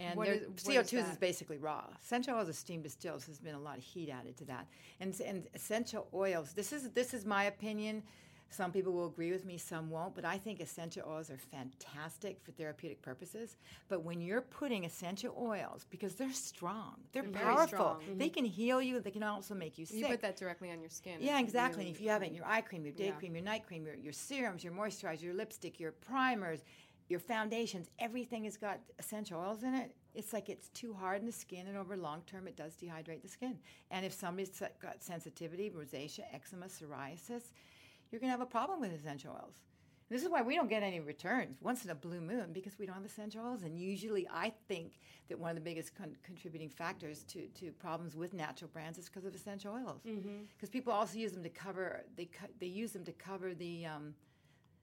And 0.00 0.16
What 0.16 0.28
is- 0.28 0.48
CO2 0.56 0.98
is, 0.98 1.16
basically 1.18 1.58
raw. 1.58 1.84
Essential 2.02 2.34
oils 2.36 2.48
are 2.48 2.52
steam 2.54 2.82
distilled, 2.82 3.20
so 3.22 3.26
there's 3.26 3.38
been 3.40 3.54
a 3.54 3.60
lot 3.60 3.78
of 3.78 3.84
heat 3.84 4.10
added 4.10 4.36
to 4.38 4.44
that. 4.46 4.66
And, 5.00 5.18
and 5.20 5.46
essential 5.54 6.08
oils, 6.14 6.52
this 6.54 6.72
is, 6.72 6.90
this 6.90 7.14
is 7.14 7.24
my 7.24 7.44
opinion. 7.44 8.02
Some 8.50 8.70
people 8.70 8.92
will 8.92 9.06
agree 9.06 9.32
with 9.32 9.46
me, 9.46 9.56
some 9.56 9.88
won't, 9.88 10.14
but 10.14 10.26
I 10.26 10.36
think 10.36 10.60
essential 10.60 11.04
oils 11.08 11.30
are 11.30 11.38
fantastic 11.38 12.38
for 12.42 12.50
therapeutic 12.52 13.00
purposes. 13.00 13.56
But 13.88 14.04
when 14.04 14.20
you're 14.20 14.42
putting 14.42 14.84
essential 14.84 15.34
oils, 15.40 15.86
because 15.88 16.16
they're 16.16 16.30
strong, 16.34 16.96
they're 17.12 17.22
very 17.22 17.46
powerful, 17.46 17.66
strong. 17.68 18.00
Mm-hmm. 18.02 18.18
they 18.18 18.28
can 18.28 18.44
heal 18.44 18.82
you, 18.82 19.00
they 19.00 19.10
can 19.10 19.22
also 19.22 19.54
make 19.54 19.78
you 19.78 19.86
sick. 19.86 20.00
You 20.00 20.06
put 20.06 20.20
that 20.20 20.36
directly 20.36 20.70
on 20.70 20.80
your 20.80 20.90
skin. 20.90 21.16
Yeah, 21.20 21.40
exactly. 21.40 21.84
really- 21.84 21.92
if 21.92 22.00
you 22.02 22.10
have 22.10 22.22
it 22.22 22.26
in 22.28 22.34
your 22.34 22.44
eye 22.44 22.60
cream, 22.60 22.84
your 22.84 22.92
day 22.92 23.06
Yeah. 23.06 23.12
cream, 23.12 23.34
your 23.34 23.44
night 23.44 23.66
cream, 23.66 23.86
your, 23.86 23.94
your 23.94 24.12
serums, 24.12 24.62
your 24.62 24.74
moisturizer, 24.74 25.22
your 25.22 25.34
lipstick, 25.34 25.80
your 25.80 25.92
primers, 25.92 26.62
your 27.08 27.20
foundations, 27.20 27.88
everything 27.98 28.44
has 28.44 28.56
got 28.56 28.80
essential 28.98 29.40
oils 29.40 29.62
in 29.62 29.74
it. 29.74 29.94
It's 30.14 30.32
like 30.32 30.48
it's 30.48 30.68
too 30.68 30.92
hard 30.92 31.20
in 31.20 31.26
the 31.26 31.32
skin, 31.32 31.66
and 31.66 31.76
over 31.76 31.96
long 31.96 32.22
term, 32.26 32.46
it 32.46 32.56
does 32.56 32.74
dehydrate 32.76 33.22
the 33.22 33.28
skin. 33.28 33.58
And 33.90 34.04
if 34.04 34.12
somebody's 34.12 34.62
got 34.80 35.02
sensitivity, 35.02 35.70
rosacea, 35.70 36.24
eczema, 36.32 36.66
psoriasis, 36.66 37.52
you're 38.10 38.20
going 38.20 38.28
to 38.28 38.36
have 38.38 38.40
a 38.40 38.46
problem 38.46 38.80
with 38.80 38.92
essential 38.92 39.32
oils. 39.42 39.56
This 40.10 40.22
is 40.22 40.28
why 40.28 40.42
we 40.42 40.54
don't 40.56 40.68
get 40.68 40.82
any 40.82 41.00
returns 41.00 41.56
once 41.62 41.84
in 41.84 41.90
a 41.90 41.94
blue 41.94 42.20
moon 42.20 42.52
because 42.52 42.78
we 42.78 42.84
don't 42.84 42.96
have 42.96 43.04
essential 43.06 43.46
oils. 43.46 43.62
And 43.62 43.78
usually, 43.78 44.28
I 44.30 44.52
think 44.68 44.98
that 45.30 45.38
one 45.38 45.48
of 45.48 45.54
the 45.56 45.62
biggest 45.62 45.94
con- 45.96 46.16
contributing 46.22 46.68
factors 46.68 47.22
to, 47.28 47.46
to 47.60 47.72
problems 47.72 48.14
with 48.14 48.34
natural 48.34 48.68
brands 48.70 48.98
is 48.98 49.06
because 49.06 49.24
of 49.24 49.34
essential 49.34 49.72
oils. 49.72 50.02
Because 50.54 50.68
people 50.68 50.92
also 50.92 51.16
use 51.16 51.32
them 51.32 51.42
to 51.42 51.48
cover 51.48 52.02
they 52.14 52.26
co- 52.26 52.52
they 52.60 52.66
use 52.66 52.92
them 52.92 53.04
to 53.04 53.12
cover 53.12 53.54
the 53.54 53.86
um, 53.86 54.12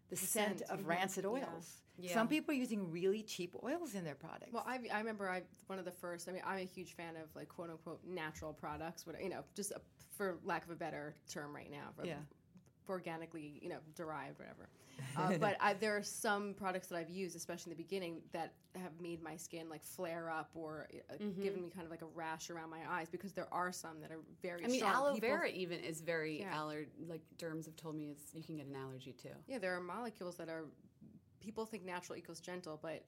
the, 0.09 0.15
scent, 0.15 0.59
scent, 0.59 0.71
of 0.71 0.79
mhm, 0.79 0.87
rancid 0.87 1.25
oils. 1.25 1.81
Yeah. 1.97 2.13
Some 2.13 2.27
people 2.27 2.53
are 2.53 2.57
using 2.57 2.89
really 2.91 3.23
cheap 3.23 3.55
oils 3.63 3.93
in 3.93 4.03
their 4.05 4.15
products. 4.15 4.53
Well, 4.53 4.63
I, 4.65 4.79
I 4.93 4.99
remember 4.99 5.29
I 5.29 5.43
one 5.67 5.79
of 5.79 5.85
the 5.85 5.91
first. 5.91 6.29
I 6.29 6.31
mean, 6.31 6.41
I'm 6.45 6.59
a 6.59 6.61
huge 6.61 6.93
fan 6.95 7.15
of 7.17 7.33
like 7.35 7.49
quote 7.49 7.69
unquote 7.69 7.99
natural 8.07 8.53
products. 8.53 9.05
What 9.05 9.21
you 9.21 9.29
know, 9.29 9.43
just 9.55 9.71
a, 9.71 9.81
for 10.15 10.39
lack 10.45 10.63
of 10.63 10.71
a 10.71 10.75
better 10.75 11.15
term 11.29 11.53
right 11.55 11.69
now. 11.69 11.89
For, 11.95 12.05
Yeah. 12.05 12.15
Organically, 12.87 13.59
you 13.61 13.69
know, 13.69 13.77
derived, 13.95 14.39
whatever. 14.39 14.67
Uh, 15.17 15.37
but 15.39 15.57
I, 15.59 15.73
there 15.73 15.95
are 15.97 16.03
some 16.03 16.53
products 16.53 16.87
that 16.87 16.97
I've 16.97 17.09
used, 17.09 17.35
especially 17.35 17.71
in 17.71 17.77
the 17.77 17.83
beginning, 17.83 18.21
that 18.33 18.53
have 18.75 18.91
made 19.01 19.21
my 19.21 19.35
skin 19.35 19.69
like 19.69 19.83
flare 19.83 20.29
up 20.29 20.49
or 20.55 20.87
uh, 21.09 21.13
Mm-hmm. 21.15 21.41
given 21.41 21.61
me 21.61 21.69
kind 21.69 21.85
of 21.85 21.91
like 21.91 22.01
a 22.01 22.07
rash 22.15 22.49
around 22.49 22.69
my 22.69 22.79
eyes 22.89 23.07
because 23.09 23.33
there 23.33 23.47
are 23.51 23.71
some 23.71 23.99
that 24.01 24.11
are 24.11 24.19
very. 24.41 24.63
I 24.63 24.67
mean, 24.67 24.79
strong. 24.79 24.93
aloe 24.93 25.13
People- 25.15 25.29
vera 25.29 25.47
even 25.49 25.79
is 25.79 26.01
very 26.01 26.41
Yeah. 26.41 26.59
aller. 26.59 26.85
Like 27.07 27.21
derms 27.37 27.65
have 27.65 27.75
told 27.75 27.95
me, 27.95 28.09
it's 28.11 28.33
you 28.33 28.43
can 28.43 28.57
get 28.57 28.67
an 28.67 28.75
allergy 28.75 29.13
too. 29.13 29.29
Yeah, 29.47 29.57
there 29.59 29.75
are 29.75 29.81
molecules 29.81 30.35
that 30.37 30.49
are. 30.49 30.65
People 31.41 31.65
think 31.65 31.85
natural 31.85 32.17
equals 32.17 32.39
gentle, 32.41 32.77
but 32.81 33.03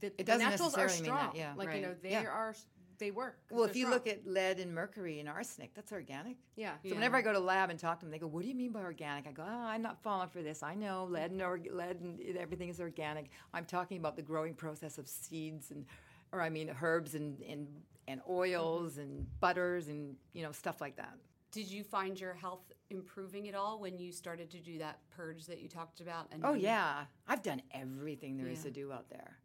the, 0.00 0.06
It 0.18 0.24
the 0.26 0.38
naturals 0.38 0.74
are 0.74 0.86
necessarily 0.86 1.02
mean 1.02 1.10
that, 1.14 1.30
strong. 1.32 1.36
yeah, 1.36 1.52
like 1.56 1.74
you 1.74 1.82
know, 1.82 1.88
right. 1.88 2.02
they 2.02 2.10
Yeah. 2.12 2.24
are. 2.26 2.54
They 3.00 3.10
work. 3.10 3.38
well, 3.50 3.64
if 3.64 3.74
you 3.74 3.86
strong. 3.86 3.94
look 3.94 4.06
at 4.06 4.26
lead 4.26 4.60
and 4.60 4.72
mercury 4.74 5.18
and 5.20 5.28
arsenic, 5.28 5.74
that's 5.74 5.90
organic. 5.90 6.36
yeah, 6.54 6.74
So 6.86 6.94
whenever 6.94 7.16
I 7.16 7.22
go 7.22 7.32
to 7.32 7.40
lab 7.40 7.70
and 7.70 7.78
talk 7.78 7.98
to 8.00 8.04
them, 8.06 8.12
they 8.12 8.18
go, 8.18 8.26
"What 8.26 8.42
do 8.42 8.48
you 8.48 8.54
mean 8.54 8.72
by 8.72 8.82
organic?" 8.82 9.26
I 9.26 9.32
go, 9.32 9.42
"Oh, 9.42 9.64
I'm 9.66 9.80
not 9.82 10.02
falling 10.02 10.28
for 10.28 10.42
this. 10.42 10.62
I 10.62 10.74
know 10.74 11.04
lead 11.10 11.30
and 11.30 11.40
org- 11.42 11.70
lead 11.72 12.00
and 12.00 12.20
everything 12.36 12.68
is 12.68 12.78
organic. 12.80 13.30
I'm 13.54 13.64
talking 13.64 13.96
about 13.98 14.16
the 14.16 14.22
growing 14.22 14.54
process 14.54 14.98
of 14.98 15.08
seeds 15.08 15.70
and, 15.70 15.86
or 16.30 16.42
I 16.42 16.50
mean, 16.50 16.70
herbs 16.80 17.14
and 17.14 17.40
and 17.42 17.66
and 18.06 18.20
oils 18.28 18.98
and 18.98 19.26
butters 19.40 19.88
and 19.88 20.16
you 20.34 20.42
know 20.42 20.52
stuff 20.52 20.80
like 20.80 20.96
that." 20.96 21.16
Did 21.52 21.68
you 21.70 21.82
find 21.82 22.20
your 22.20 22.34
health 22.34 22.70
improving 22.90 23.48
at 23.48 23.56
all 23.56 23.80
when 23.80 23.98
you 23.98 24.12
started 24.12 24.50
to 24.50 24.60
do 24.60 24.78
that 24.78 25.00
purge 25.10 25.46
that 25.46 25.60
you 25.60 25.68
talked 25.68 26.00
about? 26.00 26.28
And 26.30 26.44
Oh 26.44 26.52
yeah, 26.54 27.06
I've 27.26 27.42
done 27.42 27.62
everything 27.72 28.36
there 28.36 28.46
is 28.46 28.58
Yeah. 28.58 28.64
to 28.64 28.70
do 28.70 28.92
out 28.92 29.08
there. 29.08 29.38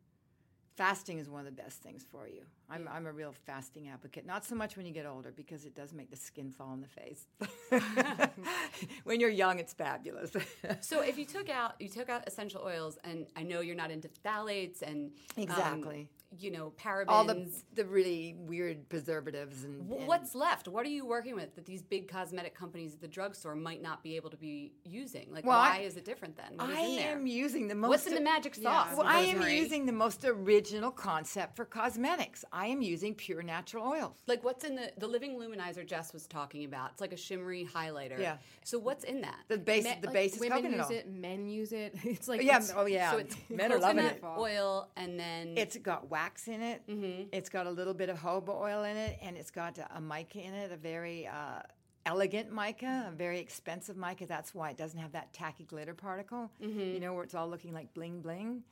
Fasting 0.76 1.20
is 1.20 1.30
one 1.30 1.40
of 1.40 1.46
the 1.46 1.64
best 1.64 1.82
things 1.82 2.06
for 2.12 2.28
you. 2.28 2.42
I'm, 2.70 2.90
I'm 2.92 3.06
a 3.06 3.12
real 3.12 3.34
fasting 3.46 3.88
advocate. 3.88 4.26
Not 4.26 4.44
so 4.44 4.56
much 4.56 4.76
when 4.76 4.86
you 4.86 4.92
get 4.92 5.06
older 5.06 5.32
because 5.32 5.64
it 5.64 5.74
does 5.74 5.94
make 5.94 6.10
the 6.10 6.18
skin 6.18 6.52
fall 6.52 6.74
in 6.74 6.82
the 6.82 6.88
face. 6.88 7.28
when 9.06 9.22
you're 9.22 9.30
young, 9.30 9.60
it's 9.60 9.74
fabulous. 9.74 10.32
So 10.82 11.02
if 11.02 11.18
you 11.18 11.26
took 11.26 11.50
out 11.50 11.76
you 11.80 11.88
took 11.88 12.10
out 12.10 12.28
essential 12.28 12.62
oils, 12.66 12.98
and 13.04 13.28
I 13.36 13.44
know 13.44 13.62
you're 13.62 13.76
not 13.76 13.92
into 13.92 14.10
phthalates 14.10 14.82
and 14.82 15.12
um, 15.38 15.44
Exactly. 15.44 16.10
You 16.40 16.52
know 16.52 16.74
parabens. 16.78 17.06
All 17.10 17.24
the 17.26 17.48
the 17.74 17.86
really 17.86 18.36
weird 18.38 18.90
preservatives 18.90 19.64
and, 19.64 19.90
and- 19.90 20.08
What's 20.08 20.36
left? 20.36 20.68
What 20.68 20.86
are 20.86 20.90
you 20.90 21.06
working 21.06 21.36
with 21.36 21.56
that 21.56 21.66
these 21.66 21.82
big 21.82 22.08
cosmetic 22.08 22.54
companies 22.56 22.94
at 22.94 23.02
the 23.02 23.08
drugstore 23.08 23.56
might 23.56 23.82
not 23.82 24.04
be 24.04 24.16
able 24.16 24.30
to 24.32 24.38
be 24.38 24.74
using? 24.84 25.28
Like, 25.32 25.46
Well, 25.46 25.58
why 25.58 25.78
I- 25.78 25.82
is 25.82 25.96
it 25.98 26.06
different 26.06 26.36
then? 26.38 26.54
What 26.58 26.70
is 26.72 26.78
I 26.78 26.82
in 26.82 26.96
there? 26.98 27.12
am 27.14 27.28
using 27.28 27.68
the 27.68 27.76
most. 27.76 27.90
What's 27.90 28.08
in 28.08 28.16
the 28.16 28.22
magic 28.22 28.56
sauce? 28.56 28.96
Well, 28.98 29.06
I 29.08 29.20
am 29.20 29.42
using 29.50 29.86
the 29.86 29.92
most 29.94 30.26
original 30.26 30.92
concept 30.92 31.56
for 31.56 31.66
cosmetics. 31.66 32.44
I 32.52 32.68
am 32.68 32.82
using 32.82 33.16
pure 33.16 33.42
natural 33.44 33.86
oils. 33.88 34.18
Like 34.28 34.44
what's 34.44 34.64
in 34.64 34.76
the 34.76 34.92
the 34.98 35.08
living 35.08 35.38
luminizer 35.40 35.86
Jess 35.86 36.12
was 36.14 36.28
talking 36.28 36.66
about? 36.66 36.92
It's 36.92 37.02
like 37.02 37.14
a 37.14 37.18
shimmery 37.18 37.68
highlighter. 37.72 38.20
Yeah. 38.20 38.38
So 38.64 38.78
what's 38.80 39.04
in 39.04 39.22
that? 39.22 39.36
The 39.48 39.58
base, 39.58 39.84
Men- 39.84 40.02
the 40.02 40.08
like, 40.08 40.14
base 40.14 40.34
is 40.36 40.40
women 40.40 40.58
coconut 40.64 40.78
use 40.78 40.92
oil. 40.92 40.98
it, 40.98 41.10
men 41.12 41.48
use 41.48 41.72
it. 41.72 41.96
It's 42.04 42.28
like 42.28 42.42
Yeah, 42.42 42.58
it's- 42.58 42.74
oh 42.76 42.86
yeah, 42.86 43.12
So 43.12 43.18
it's 43.18 43.36
men 43.50 43.72
are 43.72 43.80
loving 43.80 44.04
coconut 44.06 44.18
it. 44.38 44.40
oil 44.40 44.90
and 44.96 45.20
then 45.20 45.54
It's 45.58 45.78
got 45.78 46.10
wax 46.16 46.48
in 46.48 46.62
it. 46.62 46.80
Mm-hmm. 46.88 47.24
It's 47.34 47.50
got 47.50 47.66
a 47.68 47.72
little 47.80 47.94
bit 48.02 48.10
of 48.10 48.18
jojoba 48.20 48.56
oil 48.68 48.84
in 48.92 48.96
it, 48.96 49.14
and 49.22 49.36
it's 49.36 49.52
got 49.52 49.78
a, 49.78 49.98
a 49.98 50.02
mica 50.02 50.40
in 50.40 50.54
it, 50.54 50.72
a 50.72 50.78
very 50.78 51.28
uh, 51.28 51.62
elegant 52.06 52.52
mica, 52.52 52.94
a 53.12 53.16
very 53.26 53.40
expensive 53.40 53.98
mica. 53.98 54.26
That's 54.26 54.56
why 54.56 54.70
it 54.70 54.78
doesn't 54.78 55.00
have 55.06 55.12
that 55.12 55.34
tacky 55.34 55.66
glitter 55.66 55.94
particle. 55.94 56.52
Mm-hmm. 56.64 56.80
You 56.80 57.00
know, 57.02 57.14
where 57.14 57.24
it's 57.24 57.36
all 57.36 57.50
looking 57.50 57.74
like 57.74 57.94
bling 57.94 58.22
bling. 58.22 58.64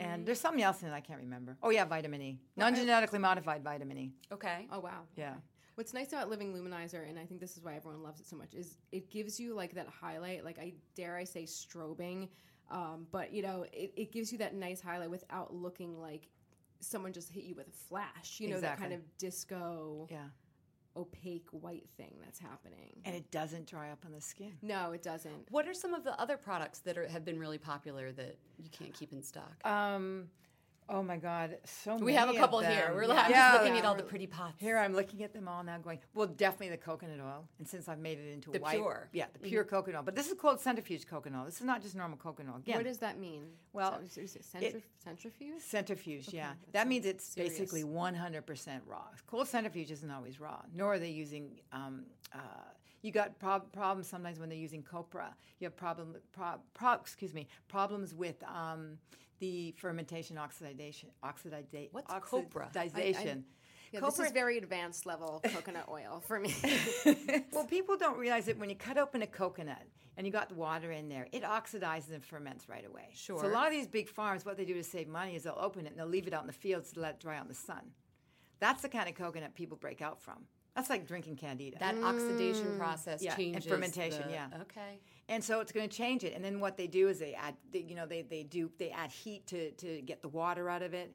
And 0.00 0.24
there's 0.24 0.40
something 0.40 0.62
else 0.62 0.82
in 0.82 0.88
it 0.88 0.92
I 0.92 1.00
can't 1.00 1.20
remember. 1.20 1.56
Oh 1.62 1.70
yeah, 1.70 1.84
vitamin 1.84 2.22
E, 2.22 2.38
non-genetically 2.56 3.18
modified 3.18 3.62
vitamin 3.62 3.98
E. 3.98 4.12
okay. 4.32 4.66
Oh 4.72 4.80
wow. 4.80 5.02
Yeah. 5.16 5.34
What's 5.74 5.94
nice 5.94 6.08
about 6.12 6.28
Living 6.28 6.52
Luminizer, 6.54 7.08
and 7.08 7.16
I 7.22 7.24
think 7.24 7.38
this 7.40 7.56
is 7.56 7.62
why 7.62 7.74
everyone 7.76 8.02
loves 8.02 8.18
it 8.20 8.26
so 8.26 8.36
much, 8.42 8.52
is 8.54 8.78
it 8.90 9.10
gives 9.10 9.38
you 9.38 9.54
like 9.54 9.74
that 9.74 9.88
highlight. 9.88 10.44
Like 10.44 10.58
I 10.58 10.72
dare 10.96 11.16
I 11.16 11.24
say 11.24 11.44
strobing, 11.44 12.28
um, 12.70 13.06
but 13.12 13.32
you 13.32 13.42
know 13.42 13.58
it, 13.72 13.92
it 13.96 14.08
gives 14.12 14.32
you 14.32 14.38
that 14.38 14.54
nice 14.54 14.80
highlight 14.80 15.10
without 15.10 15.54
looking 15.54 16.00
like 16.00 16.28
someone 16.80 17.12
just 17.12 17.30
hit 17.30 17.44
you 17.44 17.54
with 17.54 17.68
a 17.68 17.72
flash. 17.88 18.40
You 18.40 18.48
know 18.50 18.60
that 18.60 18.78
kind 18.78 18.92
of 18.92 19.00
disco, 19.18 20.06
Yeah. 20.10 20.24
opaque 20.96 21.48
white 21.50 21.88
thing 21.96 22.16
that's 22.22 22.38
happening. 22.38 23.00
And 23.04 23.14
it 23.14 23.30
doesn't 23.30 23.66
dry 23.68 23.90
up 23.90 24.04
on 24.04 24.12
the 24.12 24.20
skin. 24.20 24.52
no, 24.62 24.92
it 24.92 25.02
doesn't. 25.02 25.50
What 25.50 25.66
are 25.68 25.74
some 25.74 25.94
of 25.94 26.04
the 26.04 26.18
other 26.20 26.36
products 26.36 26.80
that 26.80 26.98
are, 26.98 27.06
have 27.06 27.24
been 27.24 27.38
really 27.38 27.58
popular 27.58 28.10
that 28.12 28.36
you 28.58 28.68
can't 28.70 28.92
keep 28.94 29.12
in 29.12 29.22
stock? 29.22 29.64
Um, 29.64 30.28
oh 30.88 31.02
my 31.02 31.16
God, 31.16 31.58
so 31.64 31.92
many. 31.94 32.04
we 32.04 32.14
have 32.14 32.28
a 32.28 32.32
of 32.32 32.38
couple 32.38 32.60
here. 32.60 32.90
We're 32.94 33.02
Yeah. 33.02 33.08
like, 33.08 33.24
I'm 33.26 33.30
Yeah, 33.30 33.52
just 33.52 33.62
looking 33.64 33.78
at 33.78 33.84
all 33.84 33.94
the 33.94 34.02
pretty 34.02 34.26
pots. 34.26 34.54
Here 34.58 34.78
I'm 34.78 34.94
looking 34.94 35.22
at 35.22 35.32
them 35.32 35.46
all 35.48 35.62
now, 35.62 35.78
going, 35.78 35.98
well, 36.14 36.26
definitely 36.26 36.70
the 36.70 36.76
coconut 36.82 37.20
oil. 37.20 37.46
And 37.58 37.68
since 37.68 37.88
I've 37.88 37.98
made 37.98 38.18
it 38.18 38.32
into 38.32 38.50
The 38.50 38.58
white, 38.60 38.76
pure. 38.78 39.08
yeah, 39.12 39.26
the 39.32 39.38
pure 39.38 39.64
coconut 39.64 39.98
oil. 39.98 40.02
But 40.04 40.14
this 40.14 40.28
is 40.28 40.34
called 40.38 40.60
centrifuge 40.60 41.06
coconut 41.06 41.40
oil. 41.40 41.44
This 41.46 41.56
is 41.60 41.66
not 41.66 41.82
just 41.82 41.94
normal 41.94 42.16
coconut 42.18 42.54
oil. 42.54 42.60
Again, 42.60 42.76
What 42.76 42.84
does 42.84 42.98
that 42.98 43.18
mean? 43.18 43.52
Well, 43.72 44.00
So- 44.14 44.20
is 44.22 44.36
it 44.36 44.42
centrif- 44.42 44.82
centrifuge? 45.02 45.60
centrifuge? 45.62 46.32
yeah, 46.32 46.54
that 46.66 46.72
that 46.72 46.88
means 46.88 47.04
it's 47.06 47.24
serious. 47.24 47.52
basically 47.58 47.84
100% 47.84 48.82
raw. 48.86 49.04
Cold 49.26 49.46
centrifuge 49.48 49.90
isn't 49.90 50.10
always 50.10 50.40
raw, 50.40 50.62
nor 50.72 50.94
are 50.94 50.98
they 50.98 51.10
using. 51.10 51.60
Um, 51.72 52.06
uh, 52.32 52.38
you 53.02 53.12
got 53.12 53.38
prob- 53.38 53.70
problems 53.72 54.08
sometimes 54.08 54.40
when 54.40 54.48
they're 54.48 54.58
using 54.58 54.82
copra. 54.82 55.36
You 55.60 55.66
have 55.66 55.76
problem, 55.76 56.16
pro- 56.32 56.60
pro- 56.74 56.94
excuse 56.94 57.32
me, 57.34 57.46
problems 57.68 58.12
with 58.14 58.42
um, 58.44 58.98
the 59.38 59.74
fermentation 59.78 60.38
oxidation. 60.38 61.10
Oxidation. 61.22 61.88
What's 61.92 62.12
copra? 62.12 62.70
Oxidization. 62.74 63.42
Yeah, 63.92 64.00
Copra- 64.00 64.16
this 64.18 64.26
is 64.26 64.32
very 64.32 64.58
advanced 64.58 65.06
level 65.06 65.40
coconut 65.44 65.88
oil 65.88 66.22
for 66.26 66.38
me. 66.38 66.54
well, 67.52 67.64
people 67.70 67.96
don't 67.96 68.18
realize 68.18 68.44
that 68.46 68.58
when 68.58 68.68
you 68.68 68.76
cut 68.76 68.98
open 68.98 69.22
a 69.22 69.26
coconut 69.26 69.82
and 70.16 70.26
you 70.26 70.32
got 70.32 70.50
the 70.50 70.54
water 70.56 70.92
in 70.92 71.08
there, 71.08 71.26
it 71.32 71.42
oxidizes 71.42 72.12
and 72.12 72.22
ferments 72.22 72.68
right 72.68 72.86
away. 72.86 73.08
Sure. 73.14 73.40
So 73.40 73.46
a 73.46 73.48
lot 73.48 73.66
of 73.66 73.72
these 73.72 73.86
big 73.86 74.08
farms, 74.08 74.44
what 74.44 74.58
they 74.58 74.66
do 74.66 74.74
to 74.74 74.84
save 74.84 75.08
money 75.08 75.36
is 75.36 75.44
they'll 75.44 75.56
open 75.58 75.86
it 75.86 75.90
and 75.90 75.98
they'll 75.98 76.06
leave 76.06 76.26
it 76.26 76.34
out 76.34 76.42
in 76.42 76.46
the 76.46 76.52
fields 76.52 76.92
to 76.92 77.00
let 77.00 77.14
it 77.14 77.20
dry 77.20 77.36
out 77.38 77.44
in 77.44 77.48
the 77.48 77.54
sun. 77.54 77.92
That's 78.60 78.82
the 78.82 78.88
kind 78.88 79.08
of 79.08 79.14
coconut 79.14 79.54
people 79.54 79.78
break 79.78 80.02
out 80.02 80.20
from. 80.20 80.44
That's 80.78 80.90
like 80.90 81.08
drinking 81.08 81.36
candida. 81.36 81.76
that 81.80 81.96
oxidation 82.04 82.78
process 82.78 83.20
Mm. 83.20 83.24
Yeah, 83.24 83.56
and 83.56 83.64
fermentation, 83.64 84.28
the- 84.28 84.32
yeah. 84.32 84.48
Okay. 84.62 85.00
and 85.28 85.42
so 85.42 85.58
it's 85.60 85.72
going 85.72 85.88
to 85.88 85.96
change 85.96 86.22
it. 86.22 86.34
And 86.34 86.44
then 86.44 86.60
what 86.60 86.76
they 86.76 86.86
do 86.86 87.08
is 87.08 87.18
they 87.18 87.34
add, 87.34 87.56
they, 87.72 87.80
you 87.80 87.96
know, 87.96 88.06
they, 88.06 88.22
they 88.22 88.44
do 88.44 88.70
they 88.78 88.90
add 88.90 89.10
heat 89.10 89.46
to 89.48 89.72
to 89.72 90.00
get 90.02 90.22
the 90.22 90.28
water 90.28 90.70
out 90.70 90.82
of 90.82 90.94
it. 90.94 91.14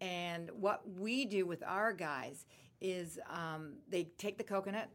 And 0.00 0.50
what 0.50 0.82
we 0.98 1.24
do 1.26 1.46
with 1.46 1.62
our 1.62 1.92
guys 1.92 2.44
is 2.80 3.20
um, 3.30 3.74
they 3.88 4.04
take 4.18 4.36
the 4.36 4.42
coconut, 4.44 4.88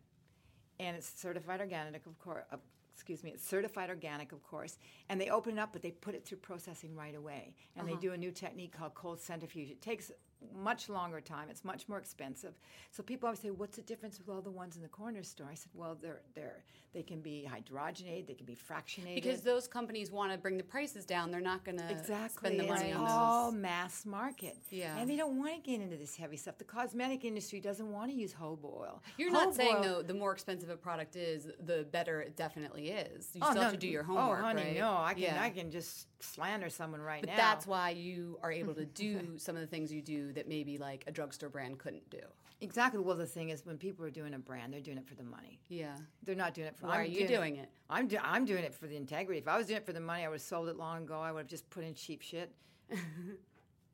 and 0.82 0.98
it's 0.98 1.10
certified 1.10 1.62
organic, 1.62 2.06
of 2.06 2.20
course. 2.20 2.44
Uh, 2.52 2.58
excuse 2.94 3.24
me, 3.24 3.32
it's 3.32 3.48
certified 3.48 3.90
organic, 3.90 4.34
of 4.34 4.44
course. 4.44 4.78
And 5.08 5.20
they 5.22 5.30
open 5.30 5.58
it 5.58 5.62
up, 5.62 5.72
but 5.72 5.82
they 5.82 5.92
put 5.92 6.14
it 6.14 6.26
through 6.26 6.40
processing 6.40 6.94
right 6.94 7.16
away. 7.16 7.54
And 7.78 7.88
they 7.88 7.96
do 7.96 8.12
a 8.12 8.18
new 8.18 8.32
technique 8.32 8.74
called 8.78 8.94
cold 8.94 9.22
centrifuge. 9.22 9.70
It 9.72 9.82
takes 9.82 10.12
much 10.56 10.90
longer 10.90 11.22
time. 11.22 11.50
It's 11.50 11.66
much 11.66 11.88
more 11.90 11.98
expensive. 11.98 12.54
So 12.92 13.04
people 13.04 13.28
always 13.28 13.40
say, 13.40 13.52
"What's 13.52 13.76
the 13.78 13.82
difference 13.84 14.18
with 14.20 14.30
all 14.30 14.42
the 14.42 14.52
ones 14.52 14.76
in 14.76 14.82
the 14.82 14.88
corner 14.88 15.24
store?" 15.24 15.48
I 15.52 15.54
said, 15.56 15.72
"Well, 15.74 15.98
they're 16.02 16.22
they're 16.36 16.64
they 16.92 17.04
can 17.04 17.22
be 17.22 17.48
hydrogenated, 17.48 18.26
they 18.26 18.34
can 18.34 18.48
be 18.48 18.56
fractionated 18.56 19.14
Because 19.14 19.42
those 19.42 19.68
companies 19.68 20.10
want 20.12 20.32
to 20.32 20.40
bring 20.40 20.58
the 20.58 20.64
prices 20.64 21.06
down, 21.06 21.30
they're 21.30 21.40
not 21.40 21.64
going 21.64 21.78
to 21.78 21.88
Exactly. 21.92 22.50
spend 22.50 22.60
the 22.60 22.66
money 22.66 22.90
it's 22.90 22.98
on 22.98 23.06
all 23.08 23.52
those. 23.52 23.60
mass 23.62 24.08
market. 24.08 24.58
Yeah. 24.72 24.98
And 24.98 25.08
they 25.08 25.16
don't 25.16 25.38
want 25.38 25.64
to 25.64 25.70
get 25.72 25.82
into 25.82 25.98
this 25.98 26.16
heavy 26.16 26.36
stuff. 26.36 26.58
The 26.58 26.64
cosmetic 26.64 27.24
industry 27.26 27.60
doesn't 27.60 27.92
want 27.92 28.10
to 28.10 28.18
use 28.18 28.34
jojoba 28.34 28.64
oil. 28.76 29.04
You're 29.18 29.30
not 29.32 29.54
saying 29.54 29.76
oil- 29.76 29.84
though 29.84 30.02
the 30.02 30.16
more 30.16 30.32
expensive 30.32 30.72
a 30.72 30.78
product 30.78 31.16
is, 31.16 31.48
the 31.64 31.86
better 31.92 32.22
it 32.22 32.36
definitely 32.36 32.90
is. 32.90 33.30
You 33.36 33.42
Oh, 33.44 33.52
still 33.52 33.56
no, 33.58 33.62
have 33.62 33.72
to 33.74 33.78
do 33.78 33.88
your 33.88 34.02
oh, 34.02 34.16
homework, 34.16 34.40
Oh, 34.40 34.42
honey, 34.42 34.64
right? 34.64 34.78
no. 34.78 34.98
I 34.98 35.14
can 35.14 35.22
Yeah. 35.22 35.44
I 35.44 35.52
can 35.52 35.70
just 35.70 36.08
slander 36.22 36.70
someone 36.70 37.02
right 37.02 37.22
But 37.22 37.30
now. 37.32 37.38
that's 37.38 37.66
why 37.68 37.92
you 37.92 38.38
are 38.44 38.52
able 38.52 38.74
to 38.76 38.86
do 38.86 39.34
some 39.38 39.56
of 39.56 39.62
the 39.62 39.68
things 39.68 39.92
you 39.92 40.02
do 40.02 40.32
that 40.34 40.48
maybe 40.48 40.78
like 40.78 41.04
a 41.08 41.12
drugstore 41.12 41.50
brand 41.50 41.78
couldn't 41.80 42.10
do. 42.10 42.20
exactly. 42.62 43.00
Well, 43.02 43.16
the 43.16 43.26
thing 43.26 43.50
is, 43.50 43.66
when 43.66 43.78
people 43.78 44.04
are 44.06 44.10
doing 44.12 44.34
a 44.34 44.40
brand, 44.40 44.74
they're 44.74 44.82
doing 44.82 44.98
it 44.98 45.08
for 45.08 45.16
the 45.16 45.24
money. 45.24 45.60
Yeah. 45.70 45.96
They're 46.24 46.36
not 46.36 46.54
doing 46.54 46.68
it 46.68 46.76
for. 46.78 46.88
Why 46.88 46.96
I'm 46.96 47.00
are 47.02 47.04
you 47.06 47.28
doing 47.28 47.56
it? 47.56 47.70
I'm 47.90 48.08
do, 48.08 48.18
I'm 48.22 48.46
doing 48.46 48.64
it 48.64 48.74
for 48.74 48.88
the 48.88 48.96
integrity. 48.98 49.40
If 49.40 49.48
I 49.48 49.58
was 49.58 49.68
doing 49.68 49.78
it 49.78 49.86
for 49.86 49.94
the 49.94 50.02
money, 50.02 50.24
I 50.26 50.28
would 50.28 50.36
have 50.36 50.42
sold 50.42 50.68
it 50.70 50.76
long 50.78 51.04
ago. 51.04 51.20
I 51.20 51.32
would 51.32 51.40
have 51.40 51.48
just 51.48 51.70
put 51.70 51.84
in 51.84 51.94
cheap 51.94 52.22
shit. 52.22 52.52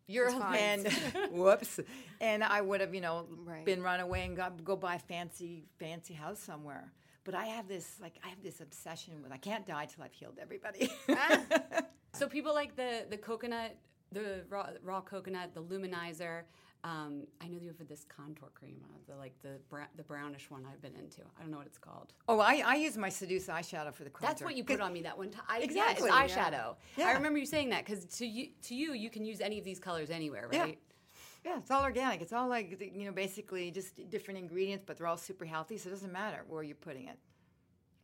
You're 0.08 0.28
a 0.28 0.36
and 0.54 0.88
whoops, 1.32 1.80
and 2.22 2.44
I 2.44 2.62
would 2.62 2.80
have, 2.82 2.94
you 2.94 3.02
know, 3.02 3.26
Right. 3.44 3.66
been 3.66 3.82
run 3.82 4.00
away 4.02 4.24
and 4.24 4.36
got, 4.38 4.64
go 4.64 4.76
buy 4.76 4.96
a 4.96 5.00
fancy, 5.00 5.64
fancy 5.80 6.14
house 6.14 6.40
somewhere. 6.40 6.92
But 7.24 7.34
I 7.34 7.46
have 7.48 7.68
this, 7.68 7.96
like, 8.00 8.14
I 8.24 8.28
have 8.30 8.44
this 8.44 8.62
obsession 8.62 9.24
with. 9.24 9.32
I 9.32 9.38
can't 9.38 9.66
die 9.66 9.88
till 9.88 10.04
I've 10.04 10.14
healed 10.14 10.38
everybody. 10.40 10.92
Ah. 11.10 11.42
So 12.18 12.28
people 12.28 12.54
like 12.54 12.76
the 12.76 13.06
the 13.10 13.18
coconut, 13.18 13.76
the 14.12 14.44
raw, 14.50 14.70
raw 14.84 15.02
coconut, 15.02 15.54
the 15.54 15.62
luminizer. 15.62 16.44
Um, 16.84 17.24
I 17.42 17.48
know 17.48 17.58
you 17.60 17.74
have 17.80 17.88
this 17.88 18.06
contour 18.08 18.50
cream, 18.54 18.78
uh, 18.84 18.98
the 19.12 19.18
like 19.18 19.34
the 19.42 19.58
bra- 19.70 19.88
the 19.98 20.04
brownish 20.04 20.52
one 20.52 20.64
I've 20.72 20.82
been 20.84 20.96
into. 20.96 21.22
I 21.38 21.42
don't 21.42 21.50
know 21.50 21.58
what 21.58 21.66
it's 21.66 21.80
called. 21.80 22.14
oh, 22.28 22.40
I, 22.40 22.62
I 22.64 22.76
use 22.76 22.96
my 22.96 23.10
Seduce 23.10 23.48
eyeshadow 23.48 23.92
for 23.92 24.04
the 24.04 24.12
contour. 24.12 24.30
That's 24.30 24.44
what 24.44 24.56
you 24.56 24.64
put 24.64 24.80
on 24.82 24.94
me 24.94 25.02
that 25.02 25.18
one 25.18 25.32
time. 25.32 25.46
I, 25.50 25.60
Exactly, 25.62 26.10
Yeah, 26.10 26.16
yeah. 26.20 26.24
it's 26.26 26.34
eyeshadow. 26.36 26.76
Yeah. 26.96 27.08
I 27.08 27.14
remember 27.14 27.40
you 27.40 27.48
saying 27.48 27.70
that 27.72 27.86
because 27.86 28.06
to 28.20 28.26
you, 28.28 28.50
to 28.64 28.76
you, 28.76 28.94
you 28.94 29.10
can 29.10 29.26
use 29.26 29.42
any 29.42 29.58
of 29.58 29.66
these 29.66 29.80
colors 29.80 30.12
anywhere, 30.12 30.48
right? 30.54 30.78
Yeah, 31.44 31.52
Yeah, 31.54 31.58
it's 31.58 31.72
all 31.72 31.82
organic. 31.84 32.22
It's 32.22 32.34
all 32.34 32.48
like 32.48 32.80
you 32.94 33.06
know, 33.06 33.12
basically 33.12 33.72
just 33.72 34.08
different 34.12 34.38
ingredients, 34.40 34.84
but 34.86 34.96
they're 34.98 35.08
all 35.08 35.18
super 35.18 35.46
healthy, 35.46 35.78
so 35.80 35.90
it 35.90 35.94
doesn't 35.94 36.12
matter 36.14 36.46
where 36.48 36.62
you're 36.62 36.76
putting 36.76 37.08
it. 37.08 37.18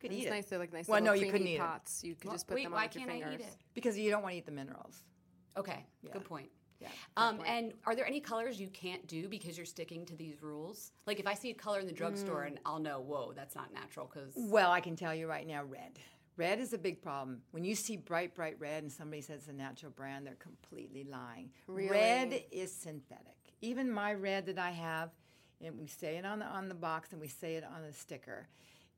You 0.04 0.10
could 0.10 0.18
It's 0.18 0.26
eat 0.26 0.30
nice. 0.30 0.44
it 0.46 0.50
They're 0.50 0.60
like 0.60 0.74
nice 0.74 0.88
Well, 0.88 1.00
little 1.02 1.16
no, 1.16 1.20
you 1.20 1.26
couldn't 1.32 1.42
creamy 1.42 1.52
eat 1.54 1.58
it. 1.58 1.60
pots. 1.62 2.04
You 2.04 2.16
could 2.16 2.32
just 2.32 2.48
put 2.48 2.56
Wait, 2.56 2.64
them 2.64 2.72
why 2.72 2.80
on 2.80 2.84
with 2.88 2.96
your 2.96 3.06
can't 3.08 3.12
I 3.24 3.28
fingers. 3.28 3.42
eat 3.42 3.46
it? 3.48 3.58
because 3.74 3.98
you 3.98 4.10
don't 4.10 4.24
want 4.24 4.34
to 4.34 4.38
eat 4.40 4.46
the 4.46 4.52
minerals. 4.52 5.04
Okay, 5.58 5.86
Yeah. 6.02 6.14
good 6.14 6.26
point. 6.26 6.50
Yeah. 6.80 6.88
Um, 7.16 7.40
and 7.46 7.74
are 7.86 7.96
there 7.96 8.08
any 8.08 8.20
colors 8.20 8.60
you 8.60 8.68
can't 8.70 9.06
do 9.06 9.30
because 9.30 9.56
you're 9.56 9.68
sticking 9.68 10.04
to 10.08 10.16
these 10.16 10.42
rules? 10.42 10.92
Like 11.06 11.20
if 11.20 11.28
I 11.28 11.36
see 11.36 11.52
a 11.52 11.54
color 11.54 11.80
in 11.80 11.86
the 11.86 11.92
drugstore 11.94 12.44
and 12.44 12.60
I'll 12.66 12.80
know, 12.80 13.00
whoa, 13.00 13.34
that's 13.34 13.54
not 13.56 13.72
natural 13.72 14.10
because 14.12 14.34
Well, 14.36 14.72
I 14.72 14.80
can 14.82 14.96
tell 14.96 15.14
you 15.14 15.28
right 15.28 15.46
now, 15.46 15.64
red. 15.64 16.00
Red 16.38 16.60
is 16.60 16.74
a 16.74 16.80
big 16.80 17.04
problem. 17.04 17.44
When 17.52 17.64
you 17.64 17.76
see 17.76 17.98
bright, 17.98 18.34
bright 18.34 18.56
red 18.60 18.82
and 18.82 18.92
somebody 18.92 19.22
says 19.22 19.42
it's 19.42 19.50
a 19.50 19.54
natural 19.54 19.92
brand, 19.92 20.26
they're 20.26 20.34
completely 20.36 21.04
lying. 21.04 21.52
Red 21.68 22.30
Really? 22.32 22.48
is 22.52 22.74
synthetic. 22.74 23.36
Even 23.62 23.92
my 23.92 24.14
red 24.14 24.48
that 24.48 24.58
I 24.58 24.72
have, 24.72 25.12
and 25.64 25.78
we 25.78 25.86
say 25.86 26.18
it 26.18 26.26
on 26.26 26.40
the 26.40 26.46
on 26.46 26.68
the 26.68 26.74
box 26.74 27.12
and 27.12 27.22
we 27.22 27.28
say 27.28 27.56
it 27.58 27.64
on 27.64 27.84
the 27.86 27.94
sticker, 27.94 28.48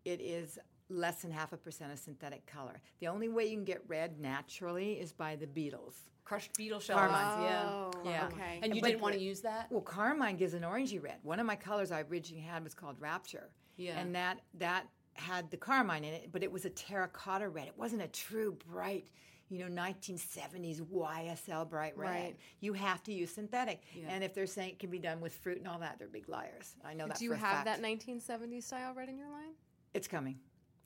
it 0.06 0.22
is 0.22 0.58
less 0.90 1.22
than 1.22 1.32
half 1.32 1.54
a 1.54 1.58
percent 1.58 1.92
of 1.92 2.00
synthetic 2.00 2.46
color. 2.46 2.82
The 3.00 3.08
only 3.08 3.30
way 3.30 3.46
you 3.46 3.56
can 3.56 3.64
get 3.66 3.82
red 3.88 4.20
naturally 4.20 4.94
is 4.94 5.12
by 5.14 5.36
the 5.36 5.48
beetles. 5.48 5.96
crushed 6.26 6.56
beetle 6.56 6.80
shells. 6.80 7.00
Carmine. 7.02 7.44
Yeah. 7.44 7.64
Oh, 7.70 7.92
Yeah. 8.06 8.28
okay. 8.28 8.60
And 8.64 8.74
you 8.74 8.82
But- 8.82 8.88
didn't 8.88 9.02
want 9.02 9.14
to 9.16 9.20
use 9.22 9.42
that? 9.42 9.70
Well, 9.70 9.82
carmine 9.82 10.38
gives 10.38 10.54
an 10.54 10.62
orangey 10.64 11.04
red. 11.04 11.20
One 11.22 11.38
of 11.38 11.46
my 11.46 11.58
colors 11.58 11.92
I 11.92 12.00
originally 12.04 12.44
had 12.46 12.64
was 12.64 12.74
called 12.74 12.98
Rapture. 13.02 13.50
Yeah. 13.76 14.00
And 14.00 14.16
that 14.16 14.40
that 14.54 14.88
had 15.16 15.52
the 15.52 15.58
carmine 15.58 16.06
in 16.06 16.14
it, 16.14 16.32
but 16.32 16.42
it 16.42 16.50
was 16.52 16.64
a 16.64 16.70
terracotta 16.70 17.50
red. 17.50 17.68
It 17.68 17.78
wasn't 17.78 18.04
a 18.04 18.08
true 18.08 18.54
bright, 18.54 19.10
you 19.50 19.60
know, 19.60 19.68
1970s 19.68 20.80
YSL 20.82 21.66
bright 21.66 21.96
red. 21.98 22.10
Right. 22.10 22.36
You 22.62 22.72
have 22.74 23.04
to 23.04 23.14
use 23.14 23.32
synthetic. 23.34 23.82
And 24.08 24.24
if 24.24 24.34
they're 24.34 24.48
saying 24.48 24.72
it 24.72 24.80
can 24.80 24.90
be 24.90 25.00
done 25.00 25.20
with 25.20 25.34
fruit 25.36 25.58
and 25.58 25.68
all 25.68 25.80
that, 25.80 26.00
they're 26.00 26.08
big 26.08 26.30
liars. 26.30 26.76
I 26.86 26.94
know 26.94 27.06
that 27.08 27.18
Do 27.20 27.26
you 27.26 27.34
a 27.34 27.36
have 27.36 27.66
fact. 27.66 27.66
that 27.66 27.82
1970s 27.82 28.64
style 28.66 28.94
red 28.94 29.10
in 29.10 29.18
your 29.18 29.30
line? 29.30 29.56
It's 29.94 30.08
coming. 30.08 30.40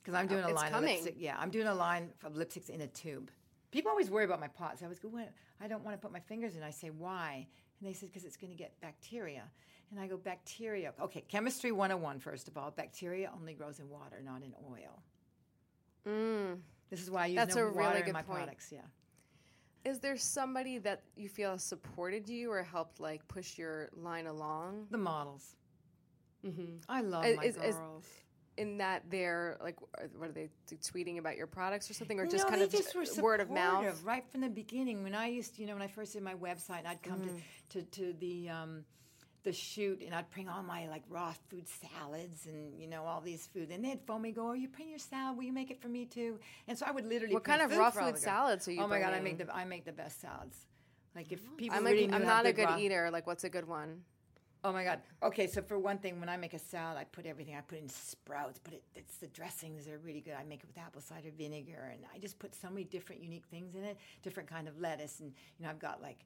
Because 0.07 0.21
I'm 0.21 0.27
doing 0.27 0.45
a 0.45 0.53
line 0.53 0.73
of 0.73 0.81
lipstick. 0.83 1.15
Yeah, 1.17 1.35
I'm 1.37 1.49
doing 1.49 1.67
a 1.67 1.73
line 1.73 2.11
of 2.23 2.35
lipsticks 2.35 2.69
in 2.69 2.79
a 2.79 2.87
tube. 2.87 3.29
People 3.71 3.91
always 3.91 4.09
worry 4.09 4.23
about 4.23 4.39
my 4.39 4.47
pots. 4.47 4.81
I 4.81 4.85
always 4.85 4.99
go, 4.99 5.09
"What? 5.09 5.33
I 5.59 5.67
don't 5.67 5.83
want 5.83 5.97
to 5.97 6.01
put 6.01 6.13
my 6.13 6.21
fingers 6.21 6.55
in. 6.55 6.63
I 6.63 6.69
say, 6.69 6.91
why? 6.91 7.45
And 7.81 7.89
they 7.89 7.91
said, 7.91 8.07
because 8.07 8.23
it's 8.23 8.37
going 8.37 8.51
to 8.51 8.55
get 8.55 8.79
bacteria. 8.79 9.43
And 9.91 9.99
I 9.99 10.07
go, 10.07 10.15
bacteria. 10.15 10.93
Okay, 11.01 11.25
chemistry 11.27 11.73
101, 11.73 12.19
first 12.19 12.47
of 12.47 12.57
all. 12.57 12.71
Bacteria 12.71 13.29
only 13.37 13.53
grows 13.53 13.79
in 13.79 13.89
water, 13.89 14.21
not 14.23 14.43
in 14.43 14.53
oil. 14.71 15.03
Mm. 16.07 16.59
This 16.89 17.01
is 17.01 17.11
why 17.11 17.23
I 17.23 17.25
use 17.25 17.35
That's 17.35 17.55
no 17.57 17.63
a 17.63 17.65
really 17.65 17.77
water 17.83 17.97
in 17.97 18.05
good 18.05 18.13
my 18.13 18.21
point. 18.21 18.37
products. 18.39 18.71
Yeah. 18.71 18.79
Is 19.83 19.99
there 19.99 20.15
somebody 20.15 20.77
that 20.77 21.03
you 21.17 21.27
feel 21.27 21.57
supported 21.57 22.29
you 22.29 22.49
or 22.49 22.63
helped 22.63 23.01
like 23.01 23.27
push 23.27 23.57
your 23.57 23.89
line 23.93 24.27
along? 24.27 24.87
The 24.89 24.97
models. 24.97 25.57
Mm-hmm. 26.45 26.77
I 26.87 27.01
love 27.01 27.25
Is- 27.25 27.35
my 27.37 27.43
is- 27.43 27.57
is- 27.57 27.75
girls. 27.75 28.05
In 28.57 28.79
that 28.79 29.03
they're 29.09 29.57
like, 29.63 29.75
what 30.17 30.29
are 30.29 30.33
they 30.33 30.49
t- 30.67 30.77
tweeting 30.77 31.19
about 31.19 31.37
your 31.37 31.45
products 31.45 31.89
or 31.91 31.93
something, 31.93 32.19
or 32.19 32.25
just 32.25 32.45
no, 32.45 32.49
kind 32.49 32.63
of 32.63 32.71
just 32.71 32.95
were 32.95 33.05
word 33.21 33.39
of 33.39 33.51
mouth? 33.51 34.01
right 34.03 34.23
from 34.31 34.41
the 34.41 34.49
beginning. 34.49 35.03
When 35.03 35.13
I 35.13 35.27
used, 35.27 35.55
to, 35.55 35.61
you 35.61 35.67
know, 35.67 35.73
when 35.73 35.83
I 35.83 35.87
first 35.87 36.13
did 36.13 36.23
my 36.23 36.33
website, 36.33 36.79
and 36.79 36.87
I'd 36.87 37.03
come 37.03 37.21
Mm. 37.21 37.41
to, 37.69 37.81
to 37.81 37.85
to 37.91 38.13
the 38.19 38.49
um, 38.49 38.83
the 39.43 39.53
shoot, 39.53 40.01
and 40.03 40.13
I'd 40.15 40.29
bring 40.31 40.49
all 40.49 40.63
my 40.63 40.87
like 40.87 41.03
raw 41.07 41.33
food 41.49 41.65
salads 41.67 42.47
and 42.47 42.79
you 42.81 42.87
know 42.87 43.05
all 43.05 43.21
these 43.21 43.45
food, 43.45 43.69
and 43.69 43.85
they'd 43.85 44.01
phone 44.07 44.23
me, 44.23 44.31
go, 44.31 44.49
"Oh, 44.49 44.53
you 44.53 44.67
bring 44.69 44.89
your 44.89 44.97
salad? 44.99 45.37
Will 45.37 45.43
you 45.45 45.53
make 45.53 45.69
it 45.69 45.79
for 45.79 45.87
me 45.87 46.05
too?" 46.05 46.39
And 46.67 46.75
so 46.75 46.85
I 46.87 46.91
would 46.91 47.05
literally. 47.05 47.35
What 47.35 47.43
kind 47.43 47.61
of 47.61 47.71
raw 47.77 47.91
food 47.91 48.17
salads 48.17 48.67
are 48.67 48.71
you 48.71 48.81
Oh 48.81 48.87
my 48.87 48.99
god, 48.99 49.13
I 49.13 49.19
make 49.19 49.37
the 49.37 49.55
I 49.55 49.65
make 49.65 49.85
the 49.85 49.93
best 49.93 50.19
salads. 50.19 50.57
Like 51.15 51.31
if 51.31 51.41
people 51.57 51.77
I'm 51.77 51.85
really 51.85 52.07
like, 52.07 52.15
I'm 52.15 52.25
not 52.25 52.45
a 52.47 52.53
good 52.53 52.65
raw- 52.65 52.77
eater. 52.79 53.09
Like, 53.11 53.27
what's 53.27 53.43
a 53.43 53.49
good 53.49 53.67
one? 53.67 54.01
Oh 54.67 54.73
my 54.73 54.83
God. 54.83 54.99
Okay, 55.23 55.47
so 55.47 55.61
for 55.61 55.79
one 55.79 55.97
thing, 55.97 56.19
when 56.19 56.27
I 56.27 56.35
make 56.35 56.53
a 56.53 56.59
salad, 56.59 56.97
I 56.97 57.05
put 57.05 57.25
everything. 57.25 57.55
I 57.55 57.61
put 57.61 57.79
in 57.79 57.87
sprouts, 57.87 58.59
but 58.61 58.73
it, 58.73 58.83
it's 58.95 59.15
the 59.15 59.27
dressings 59.27 59.87
are 59.87 59.97
really 59.99 60.19
good. 60.19 60.33
I 60.37 60.43
make 60.43 60.59
it 60.59 60.67
with 60.67 60.77
apple 60.77 60.99
cider 60.99 61.29
vinegar, 61.37 61.89
and 61.93 62.01
I 62.13 62.17
just 62.17 62.37
put 62.37 62.53
so 62.53 62.69
many 62.69 62.83
different 62.83 63.23
unique 63.23 63.45
things 63.49 63.75
in 63.75 63.85
it, 63.85 63.97
different 64.23 64.49
kind 64.49 64.67
of 64.67 64.77
lettuce, 64.77 65.21
and 65.21 65.31
you 65.57 65.63
know 65.63 65.69
I've 65.69 65.79
got 65.79 66.01
like 66.01 66.17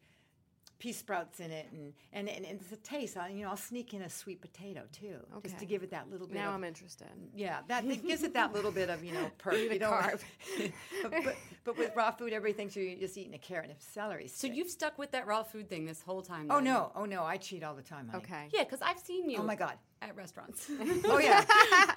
pea 0.81 0.91
sprouts 0.91 1.39
in 1.39 1.51
it, 1.51 1.67
and 1.71 1.93
and, 2.11 2.27
and, 2.27 2.43
and 2.43 2.59
it's 2.59 2.71
a 2.71 2.75
taste. 2.77 3.15
I, 3.15 3.29
you 3.29 3.43
know 3.43 3.51
I'll 3.51 3.55
sneak 3.55 3.93
in 3.93 4.01
a 4.01 4.09
sweet 4.09 4.41
potato 4.41 4.81
too, 4.91 5.17
just 5.43 5.59
to 5.59 5.65
give 5.65 5.83
it 5.83 5.91
that 5.91 6.09
little 6.09 6.25
bit. 6.25 6.35
Now 6.35 6.49
of, 6.49 6.55
I'm 6.55 6.63
interested. 6.63 7.07
yeah, 7.35 7.59
that 7.67 7.85
it 7.85 8.05
gives 8.05 8.23
it 8.23 8.33
that 8.33 8.51
little 8.51 8.71
bit 8.71 8.89
of 8.89 9.03
you 9.03 9.13
know 9.13 9.29
perk. 9.37 9.53
You 9.57 9.77
don't- 9.77 9.93
carb. 9.93 10.19
but, 11.03 11.11
but, 11.23 11.35
but 11.63 11.77
with 11.77 11.95
raw 11.95 12.09
food, 12.09 12.33
everything's 12.33 12.73
so 12.73 12.79
you're 12.79 12.97
just 12.97 13.15
eating 13.15 13.35
a 13.35 13.37
carrot 13.37 13.69
and 13.69 13.77
a 13.77 13.81
celery. 13.93 14.27
So 14.27 14.47
you've 14.47 14.69
stuck 14.71 14.97
with 14.97 15.11
that 15.11 15.27
raw 15.27 15.43
food 15.43 15.69
thing 15.69 15.85
this 15.85 16.01
whole 16.01 16.23
time. 16.23 16.47
Oh 16.49 16.59
no! 16.59 16.91
Oh 16.95 17.05
no! 17.05 17.23
I 17.23 17.37
cheat 17.37 17.63
all 17.63 17.75
the 17.75 17.83
time. 17.83 18.09
Honey. 18.09 18.23
Okay. 18.23 18.47
Yeah, 18.51 18.63
because 18.63 18.81
I've 18.81 18.99
seen 18.99 19.29
you. 19.29 19.37
Oh 19.37 19.43
my 19.43 19.55
God. 19.55 19.75
At 20.01 20.15
restaurants. 20.15 20.67
Oh 21.05 21.19
yeah, 21.19 21.45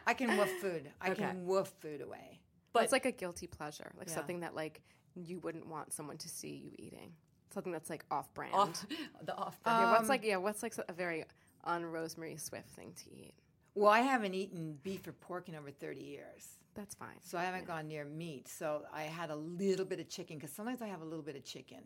I 0.06 0.12
can 0.12 0.36
woof 0.36 0.50
food. 0.60 0.90
I 1.00 1.10
Okay. 1.12 1.22
can 1.22 1.46
woof 1.46 1.72
food 1.80 2.02
away. 2.02 2.40
But 2.74 2.82
it's 2.82 2.92
like 2.92 3.06
a 3.06 3.12
guilty 3.12 3.46
pleasure, 3.46 3.90
like 3.96 4.08
Yeah. 4.08 4.14
something 4.14 4.40
that 4.40 4.54
like 4.54 4.82
you 5.14 5.38
wouldn't 5.38 5.68
want 5.68 5.92
someone 5.94 6.18
to 6.18 6.28
see 6.28 6.50
you 6.50 6.72
eating. 6.78 7.12
Something 7.52 7.72
that's 7.72 7.90
like 7.90 8.04
off 8.10 8.32
brand. 8.34 8.54
off, 8.54 8.86
the 9.24 9.36
off-brand 9.36 9.80
yeah, 9.80 9.90
what's 9.90 10.02
Um, 10.02 10.08
like 10.08 10.24
yeah, 10.24 10.36
what's 10.36 10.62
like 10.62 10.74
a 10.88 10.92
very 10.92 11.24
un 11.64 11.84
Rose-Marie 11.84 12.36
Swift 12.36 12.68
thing 12.70 12.92
to 13.04 13.14
eat? 13.14 13.34
Well, 13.74 13.90
I 13.90 14.00
haven't 14.00 14.34
eaten 14.34 14.78
beef 14.82 15.06
or 15.06 15.12
pork 15.12 15.48
in 15.48 15.54
over 15.54 15.70
30 15.70 16.00
years. 16.00 16.58
That's 16.74 16.94
fine. 16.94 17.16
So 17.22 17.38
I 17.38 17.44
haven't 17.44 17.66
gone 17.66 17.88
near 17.88 18.04
meat. 18.04 18.48
So 18.48 18.82
I 18.92 19.02
had 19.02 19.30
a 19.30 19.36
little 19.36 19.84
bit 19.84 20.00
of 20.00 20.08
chicken 20.08 20.36
because 20.38 20.52
sometimes 20.52 20.82
I 20.82 20.86
have 20.88 21.02
a 21.02 21.04
little 21.04 21.24
bit 21.24 21.36
of 21.36 21.44
chicken. 21.44 21.78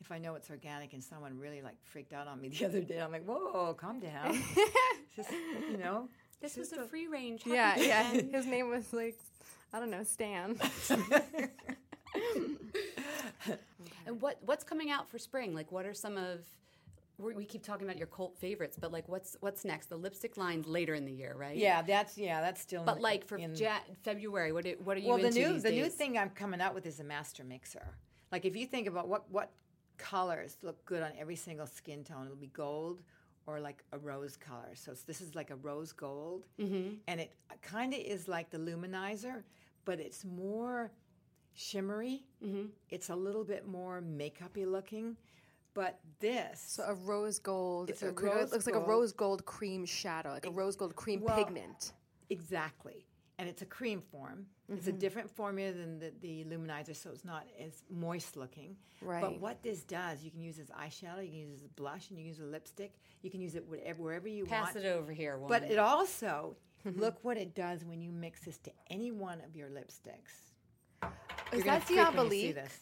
If 0.00 0.10
I 0.10 0.18
know 0.18 0.34
it's 0.34 0.48
organic 0.50 0.94
and 0.94 1.04
someone 1.04 1.38
really 1.38 1.60
like 1.60 1.76
freaked 1.84 2.12
out 2.12 2.26
on 2.26 2.40
me 2.40 2.48
the 2.58 2.64
other 2.66 2.80
day, 2.80 3.00
I'm 3.00 3.12
like, 3.12 3.24
whoa, 3.24 3.74
calm 3.74 4.00
down. 4.00 4.38
Just, 5.16 5.30
you 5.70 5.76
know. 5.76 6.08
this 6.40 6.56
was 6.56 6.72
a 6.72 6.84
free 6.84 7.06
range. 7.06 7.42
Yeah, 7.44 7.70
happy 7.70 7.86
yeah. 7.86 8.10
chicken. 8.10 8.32
His 8.32 8.46
name 8.46 8.70
was 8.70 8.92
like 8.92 9.18
I 9.72 9.78
don't 9.78 9.90
know, 9.90 10.02
Stan. 10.02 10.56
And 14.06 14.20
what 14.20 14.38
what's 14.42 14.64
coming 14.64 14.90
out 14.90 15.08
for 15.08 15.18
spring? 15.18 15.54
Like, 15.54 15.70
what 15.72 15.86
are 15.86 15.94
some 15.94 16.16
of? 16.16 16.40
We 17.18 17.44
keep 17.44 17.62
talking 17.62 17.86
about 17.86 17.98
your 17.98 18.06
cult 18.06 18.38
favorites, 18.38 18.78
but 18.80 18.90
like, 18.92 19.06
what's 19.06 19.36
what's 19.40 19.62
next? 19.64 19.90
The 19.90 19.96
lipstick 19.96 20.38
lines 20.38 20.66
later 20.66 20.94
in 20.94 21.04
the 21.04 21.12
year, 21.12 21.34
right? 21.36 21.54
Yeah, 21.56 21.82
that's 21.82 22.16
yeah, 22.16 22.40
that's 22.40 22.62
still. 22.62 22.82
But 22.82 22.96
in- 22.96 23.02
like 23.02 23.26
for 23.26 23.36
in- 23.36 23.54
ja- 23.54 23.76
February, 24.02 24.52
what 24.52 24.64
do, 24.64 24.74
what 24.82 24.96
are 24.96 25.00
you 25.00 25.08
well, 25.10 25.18
the 25.18 25.30
new 25.30 25.58
the 25.60 25.70
new 25.70 25.90
thing 25.90 26.16
I'm 26.16 26.30
coming 26.30 26.62
out 26.62 26.74
with 26.74 26.86
is 26.86 26.98
a 26.98 27.04
master 27.04 27.44
mixer. 27.44 27.86
Like 28.32 28.46
if 28.46 28.56
you 28.56 28.64
think 28.64 28.86
about 28.88 29.06
what 29.06 29.30
what 29.30 29.50
colors 29.98 30.56
look 30.62 30.82
good 30.86 31.02
on 31.02 31.12
every 31.18 31.36
single 31.36 31.66
skin 31.66 32.04
tone, 32.04 32.24
it'll 32.24 32.36
be 32.36 32.46
gold 32.46 33.02
or 33.46 33.60
like 33.60 33.84
a 33.92 33.98
rose 33.98 34.36
color. 34.38 34.70
So 34.74 34.94
this 35.06 35.20
is 35.20 35.34
like 35.34 35.50
a 35.50 35.56
rose 35.56 35.92
gold, 35.92 36.46
Mm-hmm. 36.58 36.94
and 37.06 37.20
it 37.20 37.32
kind 37.60 37.92
of 37.92 38.00
is 38.00 38.28
like 38.28 38.48
the 38.48 38.56
luminizer, 38.58 39.42
but 39.84 40.00
it's 40.00 40.24
more 40.24 40.90
shimmery. 41.54 42.24
Mm-hmm. 42.44 42.66
It's 42.88 43.10
a 43.10 43.16
little 43.16 43.44
bit 43.44 43.66
more 43.66 44.02
makeupy 44.02 44.66
looking. 44.70 45.16
But 45.72 46.00
this, 46.18 46.60
So 46.66 46.82
a 46.82 46.94
rose 46.94 47.38
gold. 47.38 47.90
It's 47.90 48.02
a 48.02 48.12
cre- 48.12 48.26
it 48.26 48.34
rose 48.34 48.52
looks 48.52 48.66
like 48.66 48.74
a 48.74 48.80
rose 48.80 49.12
gold 49.12 49.46
cream 49.46 49.84
shadow, 49.84 50.30
like 50.30 50.46
a 50.46 50.50
rose 50.50 50.74
gold 50.76 50.96
cream 50.96 51.20
well, 51.20 51.36
pigment. 51.36 51.92
exactly, 52.28 53.06
and 53.38 53.48
it's 53.48 53.62
a 53.62 53.66
cream 53.66 54.00
form. 54.00 54.46
It's 54.68 54.86
Mm-hmm. 54.86 54.96
a 54.96 55.00
different 55.00 55.30
formula 55.30 55.72
than 55.72 55.98
the, 56.00 56.12
the 56.20 56.44
luminizer, 56.44 56.94
so 56.94 57.10
it's 57.10 57.24
not 57.24 57.44
as 57.58 57.82
moist 57.88 58.36
looking. 58.36 58.76
Right. 59.00 59.20
But 59.20 59.40
what 59.40 59.62
this 59.62 59.82
does, 59.82 60.22
you 60.24 60.30
can 60.32 60.40
use 60.40 60.58
as 60.58 60.68
eyeshadow, 60.70 61.22
you 61.24 61.28
can 61.30 61.38
use 61.38 61.54
as 61.60 61.64
a 61.64 61.68
blush, 61.68 62.10
and 62.10 62.18
you 62.18 62.24
can 62.24 62.28
use 62.28 62.40
a 62.40 62.44
lipstick. 62.44 62.94
You 63.22 63.30
can 63.30 63.40
use 63.40 63.54
it 63.54 63.64
whatever, 63.68 64.02
wherever 64.02 64.28
you 64.28 64.46
Pass 64.46 64.74
want. 64.74 64.84
it 64.84 64.88
over 64.88 65.12
here. 65.12 65.38
Woman. 65.38 65.60
But 65.60 65.70
it 65.70 65.78
also 65.78 66.56
look 66.96 67.16
what 67.22 67.36
it 67.36 67.54
does 67.54 67.84
when 67.84 68.00
you 68.00 68.10
mix 68.12 68.40
this 68.44 68.58
to 68.58 68.70
any 68.90 69.10
one 69.12 69.40
of 69.46 69.54
your 69.56 69.68
lipsticks. 69.70 70.49
Is 71.52 71.64
that 71.64 71.84
freak 71.84 71.98
when 71.98 72.24
you 72.26 72.30
see 72.30 72.52
Diabolique? 72.52 72.54
this. 72.54 72.78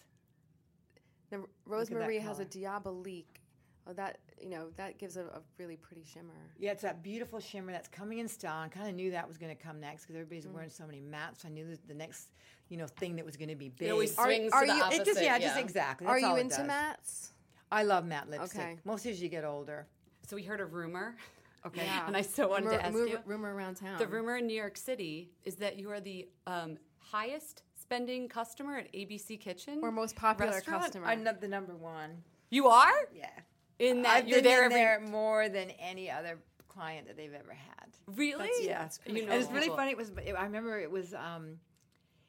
Now, 1.30 1.38
that 1.40 1.46
Rose-Marie 1.66 2.18
has 2.18 2.38
a. 2.40 2.44
Diabolique. 2.44 3.42
Oh, 3.86 3.92
that 3.94 4.18
you 4.40 4.50
know 4.50 4.68
that 4.76 4.98
gives 4.98 5.16
a, 5.16 5.22
a 5.22 5.40
really 5.58 5.76
pretty 5.76 6.04
shimmer. 6.04 6.34
Yeah, 6.58 6.72
it's 6.72 6.82
that 6.82 7.02
beautiful 7.02 7.40
shimmer 7.40 7.72
that's 7.72 7.88
coming 7.88 8.18
in 8.18 8.28
style. 8.28 8.64
I 8.64 8.68
kind 8.68 8.86
of 8.88 8.94
knew 8.94 9.10
that 9.12 9.26
was 9.26 9.38
going 9.38 9.54
to 9.54 9.62
come 9.62 9.80
next 9.80 10.02
because 10.02 10.16
everybody's 10.16 10.44
Mm. 10.44 10.52
wearing 10.52 10.70
so 10.70 10.84
many 10.86 11.00
mattes. 11.00 11.46
I 11.46 11.48
knew 11.48 11.66
that 11.70 11.88
the 11.88 11.94
next, 11.94 12.28
you 12.68 12.76
know, 12.76 12.86
thing 12.86 13.16
that 13.16 13.24
was 13.24 13.36
going 13.38 13.48
to 13.48 13.56
be 13.56 13.70
big. 13.70 13.88
it 13.88 13.90
always 13.92 14.16
Are- 14.18 14.26
swings 14.26 14.52
are 14.52 14.60
to 14.60 14.66
the 14.70 14.76
you- 14.76 14.82
opposite. 14.82 15.00
it 15.02 15.04
just 15.06 15.22
yeah, 15.22 15.38
just 15.38 15.58
exactly. 15.58 16.06
Are 16.06 16.14
That's 16.16 16.24
all 16.24 16.32
you 16.34 16.36
it 16.38 16.40
into 16.42 16.56
does. 16.58 16.66
mattes? 16.68 17.28
I 17.72 17.82
love 17.82 18.04
matte 18.04 18.28
lipstick. 18.30 18.60
Okay. 18.60 18.76
Mostly 18.84 19.10
as 19.10 19.22
you 19.22 19.28
get 19.30 19.44
older. 19.44 19.86
So 20.26 20.36
we 20.36 20.42
heard 20.42 20.60
a 20.60 20.66
rumor. 20.66 21.16
Okay. 21.66 21.84
Yeah. 21.84 22.06
And 22.06 22.16
I 22.16 22.22
so 22.22 22.46
wanted 22.48 22.66
rumor, 22.66 22.78
to 22.78 22.86
ask 22.86 22.94
rumor, 22.94 23.08
you. 23.08 23.18
rumor 23.26 23.52
around 23.54 23.74
town. 23.74 23.98
The 23.98 24.06
rumor 24.06 24.36
in 24.36 24.46
New 24.46 24.54
York 24.56 24.76
City 24.76 25.32
is 25.44 25.56
that 25.56 25.76
you 25.76 25.90
are 25.90 25.98
the 26.00 26.28
um, 26.46 26.78
highest 27.00 27.64
spending 27.92 28.28
customer 28.28 28.76
at 28.76 28.92
ABC 28.92 29.40
Kitchen 29.40 29.80
or 29.82 29.90
most 29.90 30.14
popular 30.14 30.52
restaurant? 30.52 30.82
customer. 30.82 31.06
I'm 31.06 31.24
not 31.24 31.40
the 31.40 31.48
number 31.48 31.74
one. 31.74 32.22
You 32.50 32.68
are 32.68 32.92
Yeah. 33.14 33.30
in 33.78 34.02
that. 34.02 34.16
I've 34.18 34.28
you're 34.28 34.38
been 34.38 34.44
there 34.44 34.66
in 34.66 34.72
every. 34.72 34.78
there 34.82 35.00
more 35.00 35.48
than 35.48 35.70
any 35.70 36.10
other 36.10 36.38
client 36.68 37.06
that 37.06 37.16
they've 37.16 37.32
ever 37.32 37.52
had. 37.54 37.86
Really? 38.14 38.50
Yeah, 38.60 38.88
You 39.06 39.24
know 39.26 39.32
and 39.32 39.42
it's 39.42 39.50
really 39.50 39.68
funny. 39.68 39.92
It 39.92 39.96
was. 39.96 40.12
I 40.36 40.44
remember 40.44 40.78
it 40.78 40.90
was. 40.90 41.14
Um, 41.14 41.58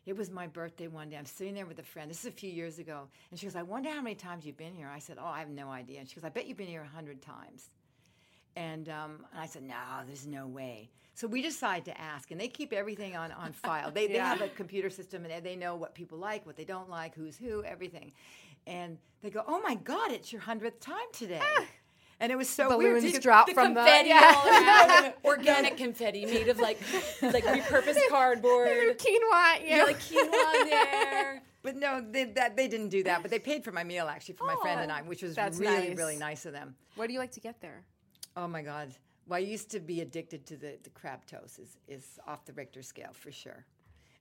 it 0.06 0.16
was 0.16 0.32
my 0.32 0.48
birthday 0.48 0.88
one 0.88 1.10
day. 1.10 1.18
I'm 1.18 1.26
sitting 1.26 1.54
there 1.54 1.66
with 1.66 1.78
a 1.80 1.84
friend. 1.84 2.10
This 2.10 2.20
is 2.22 2.26
a 2.26 2.32
few 2.32 2.50
years 2.50 2.80
ago, 2.80 3.08
and 3.30 3.40
she 3.40 3.46
goes, 3.46 3.56
"I 3.58 3.62
wonder 3.64 3.90
how 3.90 4.02
many 4.02 4.16
times 4.16 4.46
you've 4.46 4.58
been 4.58 4.74
here." 4.74 4.88
I 4.90 5.00
said, 5.00 5.18
"Oh, 5.20 5.26
I 5.26 5.40
have 5.40 5.50
no 5.50 5.70
idea." 5.70 6.00
And 6.00 6.08
she 6.10 6.16
goes, 6.16 6.24
"I 6.24 6.30
bet 6.30 6.48
you've 6.48 6.58
been 6.58 6.68
here 6.68 6.82
a 6.82 6.88
hundred 6.88 7.22
times." 7.22 7.70
And, 8.56 8.90
um, 8.90 9.26
and 9.32 9.40
I 9.42 9.46
said, 9.46 9.64
"No, 9.64 9.76
there's 10.06 10.28
no 10.28 10.48
way." 10.48 10.90
So 11.14 11.28
we 11.28 11.42
decide 11.42 11.86
to 11.86 12.00
ask, 12.00 12.32
and 12.32 12.40
they 12.40 12.48
keep 12.48 12.74
everything 12.74 13.16
on 13.16 13.32
on 13.32 13.52
file. 13.54 13.92
They 13.92 14.08
they 14.08 14.18
have 14.18 14.42
a 14.42 14.50
computer 14.50 14.90
system, 14.90 15.26
and 15.26 15.44
they 15.46 15.56
know 15.56 15.76
what 15.76 15.94
people 15.96 16.18
like, 16.18 16.46
what 16.46 16.56
they 16.58 16.66
don't 16.66 16.90
like, 16.90 17.16
who's 17.16 17.38
who, 17.38 17.64
everything. 17.64 18.12
And 18.68 18.98
they 19.22 19.30
go, 19.30 19.44
"Oh 19.48 19.62
my 19.62 19.76
God, 19.76 20.12
it's 20.12 20.32
your 20.34 20.42
hundredth 20.42 20.80
time 20.80 21.08
today." 21.14 21.42
And 22.22 22.34
it 22.34 22.36
was 22.38 22.50
so 22.50 22.78
weird. 22.78 22.96
Balloons 22.96 23.04
because- 23.06 23.24
drop 23.24 23.48
The 23.48 23.54
from 23.54 23.74
the 23.74 23.80
confetti 23.80 24.10
yeah. 24.10 24.34
all 24.36 24.48
around, 24.50 25.14
organic 25.24 25.78
confetti 25.78 26.26
made 26.26 26.50
of 26.50 26.60
like 26.60 26.78
like 27.22 27.46
repurposed 27.46 28.00
cardboard. 28.10 28.68
quinoa. 28.98 29.62
Yeah. 29.64 29.78
You're 29.78 29.86
like 29.88 30.00
quinoa 30.00 30.64
there. 30.70 31.42
But 31.62 31.76
no, 31.76 32.02
they, 32.10 32.24
that 32.24 32.56
they 32.56 32.70
didn't 32.70 32.88
do 32.88 33.04
that. 33.04 33.22
But 33.22 33.32
they 33.32 33.38
paid 33.40 33.66
for 33.66 33.74
my 33.74 33.84
meal 33.84 34.08
actually 34.08 34.36
for 34.36 34.46
my 34.46 34.56
friend 34.62 34.80
and 34.80 34.90
I, 34.90 35.02
which 35.02 35.22
was 35.22 35.36
really 35.38 35.90
nice. 35.90 35.98
really 35.98 36.16
nice 36.16 36.46
of 36.46 36.54
them. 36.54 36.74
what 36.96 37.08
do 37.08 37.14
you 37.14 37.20
like 37.20 37.32
to 37.32 37.42
get 37.42 37.60
there? 37.60 37.84
Oh 38.40 38.48
my 38.48 38.62
God! 38.62 38.96
Well, 39.28 39.36
I 39.36 39.42
used 39.42 39.70
to 39.72 39.82
be 39.82 40.00
addicted 40.00 40.46
to 40.46 40.56
the, 40.56 40.78
the 40.82 40.90
crab 40.92 41.26
toast. 41.26 41.60
Is 41.60 41.76
is 41.90 42.20
off 42.26 42.46
the 42.46 42.54
Richter 42.54 42.82
scale 42.82 43.12
for 43.12 43.34
sure. 43.34 43.66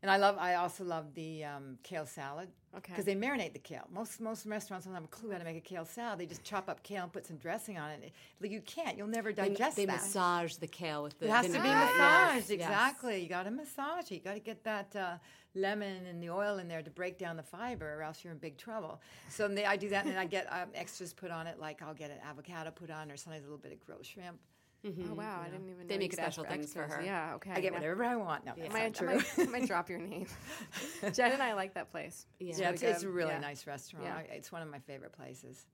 And 0.02 0.10
I 0.10 0.16
love. 0.16 0.36
I 0.38 0.54
also 0.54 0.84
love 0.84 1.14
the 1.14 1.44
um, 1.44 1.78
kale 1.82 2.06
salad. 2.06 2.48
Okay. 2.76 2.92
Because 2.92 3.04
they 3.04 3.16
marinate 3.16 3.52
the 3.52 3.58
kale. 3.58 3.86
Most 3.92 4.20
most 4.20 4.46
restaurants 4.46 4.86
don't 4.86 4.94
have 4.94 5.02
a 5.02 5.08
clue 5.08 5.30
how 5.32 5.38
to 5.38 5.44
make 5.44 5.56
a 5.56 5.60
kale 5.60 5.84
salad. 5.84 6.20
They 6.20 6.26
just 6.26 6.44
chop 6.44 6.68
up 6.68 6.82
kale 6.84 7.02
and 7.02 7.12
put 7.12 7.26
some 7.26 7.36
dressing 7.36 7.78
on 7.78 7.90
it. 7.90 8.12
Like 8.40 8.52
you 8.52 8.60
can't. 8.60 8.96
You'll 8.96 9.08
never 9.08 9.32
digest 9.32 9.76
they 9.76 9.86
that. 9.86 9.96
massage 9.96 10.54
the 10.56 10.68
kale 10.68 11.02
with 11.02 11.18
the 11.18 11.26
It 11.26 11.30
has 11.30 11.46
to 11.46 11.52
be 11.52 11.58
vinaigrette. 11.58 11.94
Yes, 11.96 12.34
massaged. 12.34 12.50
yes. 12.50 12.68
Exactly. 12.68 13.22
You 13.22 13.28
got 13.28 13.42
to 13.44 13.50
massage 13.50 14.04
it. 14.12 14.14
You 14.14 14.20
got 14.20 14.34
to 14.34 14.40
get 14.40 14.62
that 14.64 14.94
uh, 14.94 15.16
lemon 15.56 16.06
and 16.06 16.22
the 16.22 16.30
oil 16.30 16.58
in 16.58 16.68
there 16.68 16.82
to 16.82 16.90
break 16.90 17.18
down 17.18 17.36
the 17.36 17.42
fiber, 17.42 17.98
or 17.98 18.02
else 18.02 18.22
you're 18.22 18.32
in 18.32 18.38
big 18.38 18.56
trouble. 18.56 19.00
So 19.30 19.48
they, 19.48 19.64
I 19.64 19.76
do 19.76 19.88
that, 19.88 20.06
and 20.06 20.16
I 20.16 20.26
get 20.26 20.46
um, 20.52 20.68
extras 20.74 21.12
put 21.12 21.32
on 21.32 21.48
it. 21.48 21.58
Like 21.58 21.82
I'll 21.82 21.94
get 21.94 22.10
an 22.10 22.18
avocado 22.24 22.70
put 22.70 22.90
on, 22.90 23.10
or 23.10 23.16
sometimes 23.16 23.42
a 23.42 23.46
little 23.48 23.58
bit 23.58 23.72
of 23.72 23.84
grilled 23.84 24.06
shrimp. 24.06 24.38
Oh 24.86 25.14
wow, 25.14 25.42
I 25.44 25.50
didn't 25.50 25.68
even. 25.68 25.86
They 25.86 25.94
know 25.94 25.98
make 25.98 26.04
you 26.04 26.08
could 26.10 26.18
special 26.18 26.44
things 26.44 26.72
for 26.72 26.82
her. 26.82 27.02
Yeah. 27.04 27.34
Okay. 27.34 27.50
I 27.50 27.54
get 27.56 27.64
yeah. 27.64 27.70
whatever 27.72 28.04
I 28.04 28.16
want. 28.16 28.46
No, 28.46 28.52
that's 28.56 28.74
I 28.74 28.78
not 28.78 28.82
might, 28.84 28.94
true. 28.94 29.08
I 29.08 29.14
might, 29.14 29.38
I 29.38 29.44
might 29.60 29.66
drop 29.66 29.90
your 29.90 29.98
name. 29.98 30.26
Jen 31.12 31.32
and 31.32 31.42
I 31.42 31.54
like 31.54 31.74
that 31.74 31.90
place. 31.90 32.26
Yeah. 32.38 32.54
yeah, 32.56 32.70
it's, 32.70 32.82
really 32.82 32.94
it's 32.94 33.02
a 33.02 33.08
really 33.08 33.32
Yeah. 33.32 33.40
nice 33.40 33.66
restaurant. 33.66 34.06
Yeah. 34.06 34.34
It's 34.34 34.52
one 34.52 34.62
of 34.62 34.70
my 34.70 34.78
favorite 34.78 35.12
places. 35.12 35.66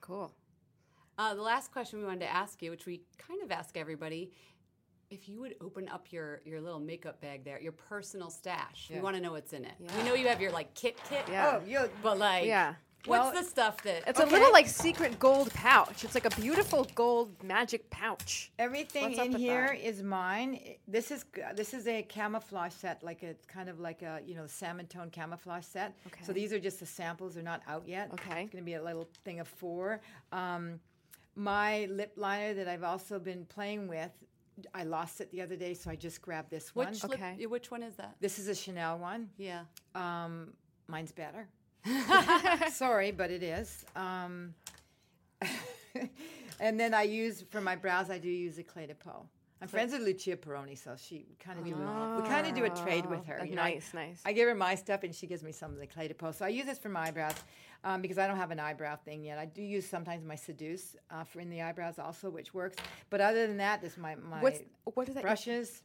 Cool. 0.00 0.32
Uh, 1.18 1.34
the 1.34 1.42
last 1.42 1.72
question 1.72 1.98
we 1.98 2.04
wanted 2.04 2.20
to 2.20 2.32
ask 2.32 2.62
you, 2.62 2.70
which 2.70 2.86
we 2.86 3.02
kind 3.18 3.42
of 3.42 3.50
ask 3.50 3.76
everybody, 3.76 4.30
if 5.10 5.28
you 5.28 5.40
would 5.40 5.54
open 5.60 5.88
up 5.88 6.06
your 6.10 6.40
your 6.44 6.60
little 6.60 6.80
makeup 6.80 7.20
bag 7.20 7.44
there, 7.44 7.60
your 7.60 7.72
personal 7.72 8.30
stash, 8.30 8.90
we 8.92 9.00
want 9.00 9.14
to 9.16 9.20
know 9.20 9.32
what's 9.32 9.52
in 9.52 9.64
it. 9.64 9.74
We 9.96 10.04
know 10.04 10.14
you 10.14 10.28
have 10.28 10.40
your 10.40 10.52
like 10.52 10.74
kit 10.74 10.98
kit, 11.08 11.24
Yeah. 11.28 11.60
Oh, 11.60 11.66
you 11.66 11.90
but 12.02 12.18
like, 12.18 12.46
Yeah. 12.46 12.74
What's 13.06 13.34
Well, 13.34 13.42
the 13.42 13.48
stuff 13.48 13.82
that? 13.82 14.04
It's 14.06 14.20
a 14.20 14.26
little 14.26 14.52
like 14.52 14.66
secret 14.66 15.18
gold 15.18 15.52
pouch. 15.54 16.04
It's 16.04 16.14
like 16.14 16.24
a 16.24 16.40
beautiful 16.40 16.86
gold 16.94 17.42
magic 17.42 17.88
pouch. 17.90 18.52
Everything 18.58 19.04
What's 19.04 19.18
up 19.18 19.26
in 19.26 19.32
with 19.32 19.40
here 19.40 19.68
that? 19.68 19.86
is 19.88 20.02
mine. 20.02 20.54
I- 20.64 20.78
This 20.88 21.10
is 21.10 21.24
g- 21.34 21.42
this 21.54 21.74
is 21.74 21.86
a 21.88 22.02
camouflage 22.02 22.72
set, 22.72 23.02
like 23.02 23.22
a 23.22 23.34
kind 23.48 23.68
of 23.68 23.80
like 23.80 24.02
a 24.02 24.20
you 24.26 24.34
know 24.34 24.46
salmon 24.46 24.86
tone 24.86 25.10
camouflage 25.10 25.64
set. 25.64 25.94
Okay. 26.06 26.20
So 26.24 26.30
Okay. 26.32 26.40
these 26.40 26.52
are 26.52 26.60
just 26.60 26.80
the 26.80 26.86
samples; 26.86 27.34
they're 27.34 27.42
not 27.42 27.62
out 27.66 27.86
yet. 27.86 28.10
Okay. 28.12 28.42
it's 28.42 28.52
going 28.52 28.62
to 28.62 28.66
be 28.66 28.74
a 28.74 28.82
little 28.82 29.08
thing 29.24 29.40
of 29.40 29.48
four. 29.48 30.00
Um, 30.32 30.80
my 31.34 31.86
lip 31.86 32.12
liner 32.16 32.54
that 32.54 32.68
I've 32.68 32.82
also 32.84 33.18
been 33.18 33.46
playing 33.46 33.88
with, 33.88 34.10
I 34.74 34.84
lost 34.84 35.20
it 35.22 35.30
the 35.30 35.40
other 35.40 35.56
day, 35.56 35.72
so 35.74 35.90
I 35.90 35.96
just 35.96 36.20
grabbed 36.20 36.50
this 36.50 36.74
one. 36.74 36.88
which 36.88 37.02
lip- 37.04 37.12
Okay. 37.14 37.36
yeah, 37.38 37.46
which 37.46 37.70
one 37.70 37.82
is 37.82 37.94
that? 37.96 38.16
This 38.20 38.38
is 38.38 38.48
a 38.48 38.54
Chanel 38.54 38.98
one. 38.98 39.30
Yeah. 39.38 39.64
Um, 39.94 40.52
mine's 40.88 41.10
better. 41.12 41.48
Sorry, 42.72 43.10
but 43.10 43.30
it 43.30 43.42
is. 43.42 43.84
Um, 43.96 44.54
and 46.60 46.78
then 46.78 46.94
I 46.94 47.02
use 47.02 47.44
for 47.50 47.60
my 47.60 47.76
brows. 47.76 48.10
I 48.10 48.18
do 48.18 48.28
use 48.28 48.58
a 48.58 48.62
Clé 48.62 48.86
de 48.86 48.94
Peau. 48.94 49.26
I'm 49.60 49.68
friends 49.68 49.92
with 49.92 50.02
Lucia 50.02 50.36
Pieroni, 50.36 50.76
so 50.76 50.96
she 50.96 51.24
kind 51.38 51.56
of 51.56 51.64
do 51.64 51.70
we 51.70 52.28
kind 52.28 52.48
of 52.48 52.54
do 52.54 52.64
a 52.64 52.70
trade 52.70 53.06
with 53.06 53.24
her. 53.26 53.38
Oh, 53.40 53.44
you 53.44 53.54
know, 53.54 53.62
I- 53.62 53.74
nice, 53.74 53.94
nice. 53.94 54.20
I 54.26 54.32
give 54.32 54.48
her 54.48 54.56
my 54.56 54.74
stuff, 54.74 55.04
and 55.04 55.14
she 55.14 55.28
gives 55.28 55.44
me 55.44 55.52
some 55.52 55.72
of 55.72 55.78
the 55.78 55.86
Clé 55.86 56.08
de 56.08 56.14
Peau. 56.14 56.32
So 56.32 56.44
I 56.44 56.48
use 56.48 56.66
this 56.66 56.78
for 56.78 56.88
my 56.88 57.02
eyebrows 57.06 57.36
um, 57.84 58.02
because 58.02 58.18
I 58.18 58.26
don't 58.26 58.38
have 58.38 58.50
an 58.50 58.58
eyebrow 58.58 58.96
thing 58.96 59.22
yet. 59.22 59.38
I 59.38 59.44
do 59.44 59.62
use 59.62 59.86
sometimes 59.88 60.24
my 60.24 60.34
Seduce 60.34 60.96
uh, 61.12 61.22
for 61.22 61.38
in 61.38 61.48
the 61.48 61.62
eyebrows 61.62 62.00
also, 62.00 62.28
which 62.28 62.52
works. 62.52 62.76
But 63.08 63.20
other 63.20 63.46
than 63.46 63.56
that, 63.58 63.80
this 63.80 63.92
is 63.92 63.98
my 63.98 64.16
my 64.16 64.40
What's 64.40 64.60
what 64.82 65.08
is 65.08 65.14
that? 65.14 65.22
brushes. 65.22 65.82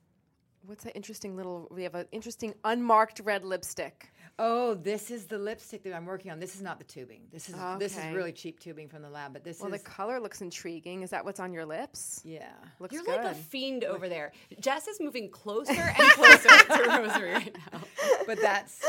What's 0.65 0.83
that 0.83 0.95
interesting 0.95 1.35
little? 1.37 1.67
We 1.71 1.83
have 1.83 1.95
an 1.95 2.07
interesting 2.11 2.53
unmarked 2.63 3.21
red 3.23 3.45
lipstick. 3.45 4.09
Oh, 4.39 4.75
this 4.75 5.09
is 5.09 5.25
the 5.25 5.37
lipstick 5.37 5.81
that 5.83 5.93
I'm 5.95 6.05
working 6.05 6.29
on. 6.29 6.39
This 6.39 6.53
is 6.55 6.61
not 6.61 6.77
the 6.77 6.83
tubing. 6.83 7.21
This 7.31 7.49
is 7.49 7.55
this 7.79 7.97
is 7.97 8.03
really 8.13 8.31
cheap 8.33 8.59
tubing 8.59 8.87
from 8.87 9.01
the 9.01 9.09
lab, 9.09 9.33
but 9.33 9.43
this 9.43 9.59
Well, 9.61 9.73
is 9.73 9.81
the 9.81 9.89
color 9.89 10.19
looks 10.19 10.41
intriguing. 10.41 11.01
Is 11.01 11.09
that 11.09 11.25
what's 11.25 11.39
on 11.39 11.53
your 11.53 11.65
lips? 11.65 12.21
yeah. 12.23 12.49
Looks 12.79 12.93
You're 12.93 13.03
good. 13.03 13.23
like 13.23 13.31
a 13.31 13.35
fiend 13.35 13.83
over 13.83 14.07
there. 14.09 14.33
Jess 14.59 14.87
is 14.87 14.99
moving 14.99 15.29
closer 15.31 15.71
and 15.71 15.95
closer 16.11 16.49
to 16.49 16.83
Rosary 16.87 17.31
right 17.33 17.57
now. 17.73 17.79
But 18.27 18.39
that's 18.41 18.85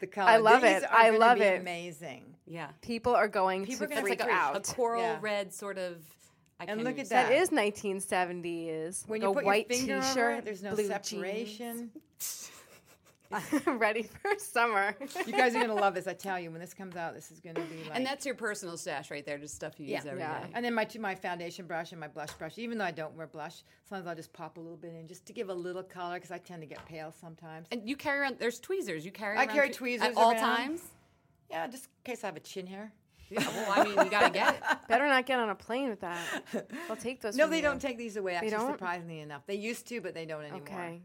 the 0.00 0.06
color. 0.06 0.30
I 0.30 0.36
love 0.36 0.62
These 0.62 0.70
it. 0.70 0.84
are 0.84 0.88
I 0.92 1.10
love 1.10 1.38
be 1.38 1.44
it. 1.44 1.60
Amazing. 1.60 2.22
Yeah. 2.46 2.68
People 2.82 3.14
are 3.16 3.26
going 3.28 3.64
People 3.64 3.84
are 3.84 3.88
to 3.88 3.94
gonna 3.94 4.02
freak 4.06 4.20
freak 4.20 4.30
out. 4.32 4.56
A 4.56 4.60
coral 4.74 5.00
Yeah. 5.02 5.18
red 5.20 5.52
sort 5.52 5.78
of. 5.78 5.96
I 6.68 6.72
And 6.72 6.84
look 6.84 6.98
at 6.98 7.08
That 7.08 7.28
that. 7.28 7.32
is 7.36 7.50
1970s. 7.50 9.08
When 9.08 9.22
you 9.22 9.32
put 9.32 9.44
white 9.44 9.66
your 9.70 9.78
finger 9.78 10.00
t-shirt, 10.00 10.16
over 10.18 10.30
it, 10.38 10.44
there's 10.44 10.62
no 10.62 10.74
blue 10.74 10.86
separation. 10.86 11.90
jeans. 12.18 12.50
Ready 13.66 14.02
for 14.04 14.30
summer. 14.38 14.94
you 15.26 15.32
guys 15.32 15.56
are 15.56 15.60
gonna 15.60 15.74
love 15.74 15.94
this. 15.94 16.06
I 16.06 16.12
tell 16.12 16.38
you, 16.38 16.50
when 16.52 16.60
this 16.60 16.72
comes 16.74 16.94
out, 16.94 17.14
this 17.14 17.32
is 17.32 17.40
gonna 17.40 17.60
be 17.62 17.78
like. 17.88 17.90
And 17.94 18.06
that's 18.06 18.24
your 18.24 18.36
personal 18.36 18.76
stash 18.76 19.10
right 19.10 19.24
there, 19.26 19.38
just 19.38 19.56
stuff 19.56 19.80
you 19.80 19.86
yeah, 19.86 19.96
use 19.96 20.06
every 20.06 20.20
day. 20.20 20.24
yeah. 20.28 20.46
And 20.54 20.64
then 20.64 20.72
my 20.72 20.86
my 21.00 21.14
foundation 21.16 21.66
brush 21.66 21.90
and 21.90 22.00
my 22.00 22.06
blush 22.06 22.30
brush. 22.34 22.58
Even 22.58 22.78
though 22.78 22.84
I 22.84 22.92
don't 22.92 23.16
wear 23.16 23.26
blush, 23.26 23.64
sometimes 23.88 24.06
I'll 24.06 24.14
just 24.14 24.32
pop 24.32 24.56
a 24.56 24.60
little 24.60 24.76
bit 24.76 24.92
in 24.94 25.08
just 25.08 25.26
to 25.26 25.32
give 25.32 25.48
a 25.48 25.54
little 25.54 25.82
color 25.82 26.14
because 26.16 26.30
I 26.30 26.38
tend 26.38 26.62
to 26.62 26.66
get 26.68 26.84
pale 26.86 27.12
sometimes. 27.18 27.66
And 27.72 27.88
you 27.88 27.96
carry 27.96 28.20
around. 28.20 28.36
There's 28.38 28.60
tweezers. 28.60 29.04
You 29.04 29.10
carry. 29.10 29.36
I 29.36 29.46
carry 29.46 29.70
tweezers 29.70 30.06
at 30.08 30.16
all 30.16 30.30
around. 30.32 30.40
times. 30.40 30.82
Yeah, 31.50 31.66
just 31.66 31.86
in 31.86 32.12
case 32.12 32.22
I 32.22 32.28
have 32.28 32.36
a 32.36 32.40
chin 32.40 32.66
hair. 32.68 32.92
Yeah, 33.30 33.46
well, 33.48 33.72
I 33.72 33.84
mean, 33.84 33.98
you 34.04 34.10
gotta 34.10 34.30
get 34.30 34.54
it. 34.54 34.62
Better 34.88 35.06
not 35.06 35.26
get 35.26 35.38
on 35.38 35.50
a 35.50 35.54
plane 35.54 35.88
with 35.88 36.00
that. 36.00 36.18
They'll 36.86 36.96
take 36.96 37.20
those. 37.20 37.36
No, 37.36 37.44
from 37.44 37.50
they 37.52 37.56
you. 37.58 37.62
don't 37.62 37.80
take 37.80 37.98
these 37.98 38.16
away. 38.16 38.34
Actually, 38.34 38.50
don't? 38.50 38.72
surprisingly 38.72 39.20
enough, 39.20 39.42
they 39.46 39.54
used 39.54 39.86
to, 39.88 40.00
but 40.00 40.14
they 40.14 40.26
don't 40.26 40.42
anymore. 40.42 40.60
Okay. 40.60 41.02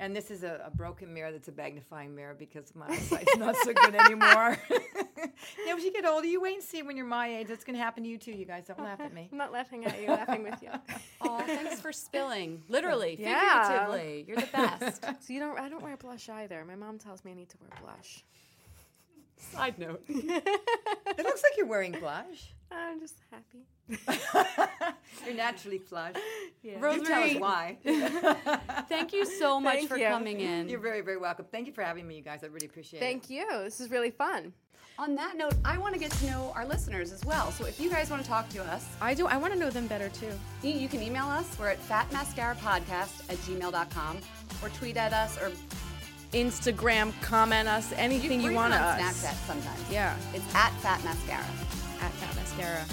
And 0.00 0.14
this 0.14 0.30
is 0.30 0.44
a, 0.44 0.62
a 0.64 0.70
broken 0.70 1.12
mirror 1.12 1.32
that's 1.32 1.48
a 1.48 1.52
magnifying 1.52 2.14
mirror 2.14 2.34
because 2.38 2.72
my 2.76 2.86
eyesight's 2.88 3.36
not 3.36 3.56
so 3.56 3.72
good 3.72 3.96
anymore. 3.96 4.56
you 4.70 5.66
know, 5.66 5.76
as 5.76 5.82
you 5.82 5.92
get 5.92 6.06
older, 6.06 6.26
you 6.26 6.40
wait 6.40 6.54
and 6.54 6.62
see 6.62 6.82
when 6.82 6.96
you're 6.96 7.04
my 7.04 7.38
age. 7.38 7.48
That's 7.48 7.64
going 7.64 7.76
to 7.76 7.82
happen 7.82 8.04
to 8.04 8.08
you 8.08 8.16
too, 8.16 8.30
you 8.30 8.44
guys. 8.44 8.66
Don't 8.68 8.78
laugh 8.78 9.00
at 9.00 9.12
me. 9.12 9.28
I'm 9.32 9.38
not 9.38 9.50
laughing 9.50 9.84
at 9.86 10.00
you. 10.00 10.06
laughing 10.08 10.44
with 10.44 10.62
you. 10.62 10.70
Oh, 11.20 11.40
thanks 11.40 11.80
for 11.80 11.92
spilling. 11.92 12.62
Literally, 12.68 13.16
Yeah. 13.18 13.62
figuratively. 13.68 14.24
You're 14.28 14.36
the 14.36 14.46
best. 14.52 15.04
So 15.04 15.32
you 15.32 15.40
don't. 15.40 15.58
I 15.58 15.68
don't 15.68 15.82
wear 15.82 15.96
blush 15.96 16.28
either. 16.28 16.64
My 16.64 16.76
mom 16.76 16.98
tells 16.98 17.24
me 17.24 17.32
I 17.32 17.34
need 17.34 17.48
to 17.48 17.56
wear 17.60 17.70
blush. 17.82 18.24
Side 19.38 19.78
note. 19.78 20.04
It 21.18 21.24
looks 21.24 21.42
like 21.42 21.56
you're 21.56 21.66
wearing 21.66 21.92
blush. 21.92 22.52
I'm 22.70 23.00
just 23.00 23.16
happy. 23.32 23.66
you're 25.26 25.34
naturally 25.34 25.78
flush. 25.78 26.14
You 26.62 26.72
tell 26.72 26.80
Rose-Marie, 26.80 27.34
us 27.34 27.40
why. 27.40 27.78
thank 28.88 29.12
you 29.12 29.24
so 29.26 29.58
much 29.58 29.74
Thank 29.78 29.88
for 29.88 29.96
you. 29.96 30.06
coming 30.06 30.38
in. 30.40 30.68
You're 30.68 30.78
very, 30.78 31.00
very 31.00 31.16
welcome. 31.16 31.46
Thank 31.50 31.66
you 31.66 31.72
for 31.72 31.82
having 31.82 32.06
me, 32.06 32.16
you 32.16 32.22
guys. 32.22 32.44
I 32.44 32.46
really 32.48 32.66
appreciate 32.66 33.00
it. 33.00 33.02
Thank 33.02 33.28
you. 33.30 33.46
This 33.64 33.80
is 33.80 33.90
really 33.90 34.10
fun. 34.12 34.52
On 35.00 35.14
that 35.16 35.36
note, 35.36 35.54
I 35.64 35.78
want 35.78 35.94
to 35.94 36.00
get 36.00 36.10
to 36.12 36.26
know 36.26 36.52
our 36.54 36.66
listeners 36.66 37.10
as 37.12 37.24
well. 37.24 37.50
So 37.52 37.64
if 37.64 37.80
you 37.80 37.88
guys 37.90 38.10
want 38.10 38.22
to 38.22 38.28
talk 38.28 38.48
to 38.50 38.62
us, 38.64 38.86
I 39.00 39.14
do. 39.14 39.26
I 39.26 39.36
want 39.38 39.52
to 39.52 39.58
know 39.58 39.70
them 39.70 39.86
better 39.88 40.08
too. 40.10 40.30
you, 40.62 40.70
you 40.72 40.88
can 40.88 41.02
email 41.02 41.26
us. 41.26 41.56
We're 41.58 41.68
at 41.70 41.80
fatmascarapodcast 41.88 43.30
at 43.30 43.36
gmail.com 43.38 44.18
or 44.62 44.68
tweet 44.70 44.96
at 44.96 45.12
us 45.12 45.36
or 45.40 45.50
Instagram, 46.32 47.12
comment 47.22 47.68
us, 47.68 47.92
anything 47.96 48.44
or 48.44 48.50
you 48.50 48.56
want 48.56 48.74
us. 48.74 49.00
Snapchat 49.00 49.46
sometimes. 49.46 49.80
Yeah, 49.90 50.16
It's 50.34 50.44
at 50.54 50.72
Fat 50.80 51.02
Mascara. 51.04 51.40
at 52.00 52.12
Fat 52.12 52.36
Mascara. 52.36 52.84